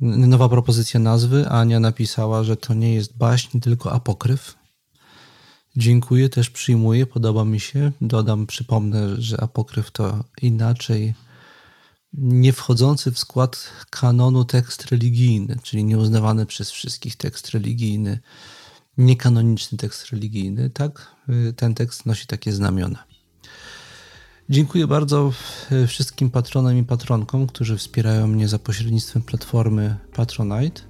nowa 0.00 0.48
propozycja 0.48 1.00
nazwy. 1.00 1.48
Ania 1.48 1.80
napisała, 1.80 2.44
że 2.44 2.56
to 2.56 2.74
nie 2.74 2.94
jest 2.94 3.16
baśń, 3.16 3.60
tylko 3.60 3.92
apokryf. 3.92 4.54
Dziękuję, 5.76 6.28
też 6.28 6.50
przyjmuję, 6.50 7.06
podoba 7.06 7.44
mi 7.44 7.60
się. 7.60 7.92
Dodam, 8.00 8.46
przypomnę, 8.46 9.22
że 9.22 9.40
apokryf 9.40 9.90
to 9.90 10.24
inaczej 10.42 11.14
nie 12.14 12.52
wchodzący 12.52 13.12
w 13.12 13.18
skład 13.18 13.68
kanonu 13.90 14.44
tekst 14.44 14.86
religijny, 14.86 15.56
czyli 15.62 15.84
nieuznawany 15.84 16.46
przez 16.46 16.70
wszystkich 16.70 17.16
tekst 17.16 17.50
religijny, 17.50 18.18
niekanoniczny 18.98 19.78
tekst 19.78 20.10
religijny, 20.10 20.70
tak? 20.70 21.16
Ten 21.56 21.74
tekst 21.74 22.06
nosi 22.06 22.26
takie 22.26 22.52
znamiona. 22.52 23.04
Dziękuję 24.50 24.86
bardzo 24.86 25.32
wszystkim 25.86 26.30
patronom 26.30 26.78
i 26.78 26.84
patronkom, 26.84 27.46
którzy 27.46 27.76
wspierają 27.76 28.26
mnie 28.26 28.48
za 28.48 28.58
pośrednictwem 28.58 29.22
platformy 29.22 29.96
Patronite. 30.12 30.82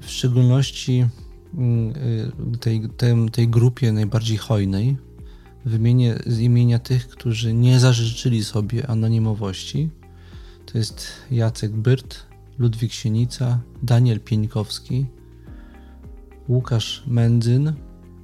W 0.00 0.10
szczególności 0.10 1.06
mm, 1.54 1.92
tej, 2.60 2.88
tej, 2.96 3.30
tej 3.30 3.48
grupie 3.48 3.92
najbardziej 3.92 4.36
hojnej, 4.36 4.96
Wymienię 5.64 6.18
z 6.26 6.38
imienia 6.38 6.78
tych, 6.78 7.08
którzy 7.08 7.54
nie 7.54 7.80
zażyczyli 7.80 8.44
sobie 8.44 8.86
anonimowości. 8.86 9.90
To 10.66 10.78
jest 10.78 11.06
Jacek 11.30 11.72
Byrt, 11.72 12.26
Ludwik 12.58 12.92
Sienica, 12.92 13.60
Daniel 13.82 14.20
Pieńkowski, 14.20 15.06
Łukasz 16.48 17.02
Mędzyn, 17.06 17.72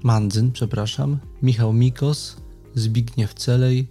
Mandzyn, 0.02 0.52
przepraszam, 0.52 1.18
Michał 1.42 1.72
Mikos, 1.72 2.36
Zbigniew 2.74 3.34
Celej, 3.34 3.88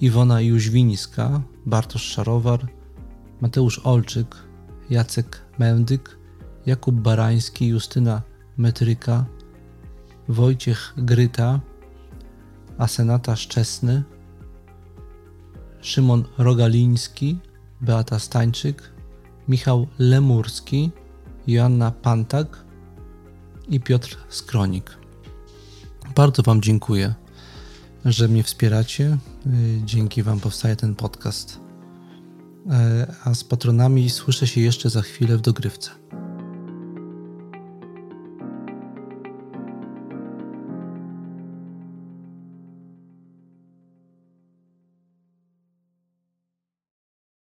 Iwona 0.00 0.40
Jóźwińska, 0.40 1.42
Bartosz 1.66 2.02
Szarowar, 2.02 2.68
Mateusz 3.40 3.78
Olczyk, 3.78 4.36
Jacek 4.90 5.40
Mędyk, 5.58 6.18
Jakub 6.66 6.94
Barański, 6.94 7.66
Justyna 7.66 8.22
Metryka, 8.56 9.24
Wojciech 10.28 10.94
Gryta, 10.96 11.60
Asenata 12.78 13.36
Szczesny, 13.36 14.02
Szymon 15.80 16.24
Rogaliński, 16.38 17.38
Beata 17.80 18.18
Stańczyk, 18.18 18.92
Michał 19.48 19.86
Lemurski, 19.98 20.90
Joanna 21.46 21.90
Pantak 21.90 22.64
i 23.68 23.80
Piotr 23.80 24.16
Skronik. 24.28 24.98
Bardzo 26.14 26.42
Wam 26.42 26.62
dziękuję, 26.62 27.14
że 28.04 28.28
mnie 28.28 28.42
wspieracie. 28.42 29.18
Dzięki 29.84 30.22
Wam 30.22 30.40
powstaje 30.40 30.76
ten 30.76 30.94
podcast. 30.94 31.60
A 33.24 33.34
z 33.34 33.44
patronami 33.44 34.10
słyszę 34.10 34.46
się 34.46 34.60
jeszcze 34.60 34.90
za 34.90 35.02
chwilę 35.02 35.36
w 35.36 35.40
dogrywce. 35.40 35.90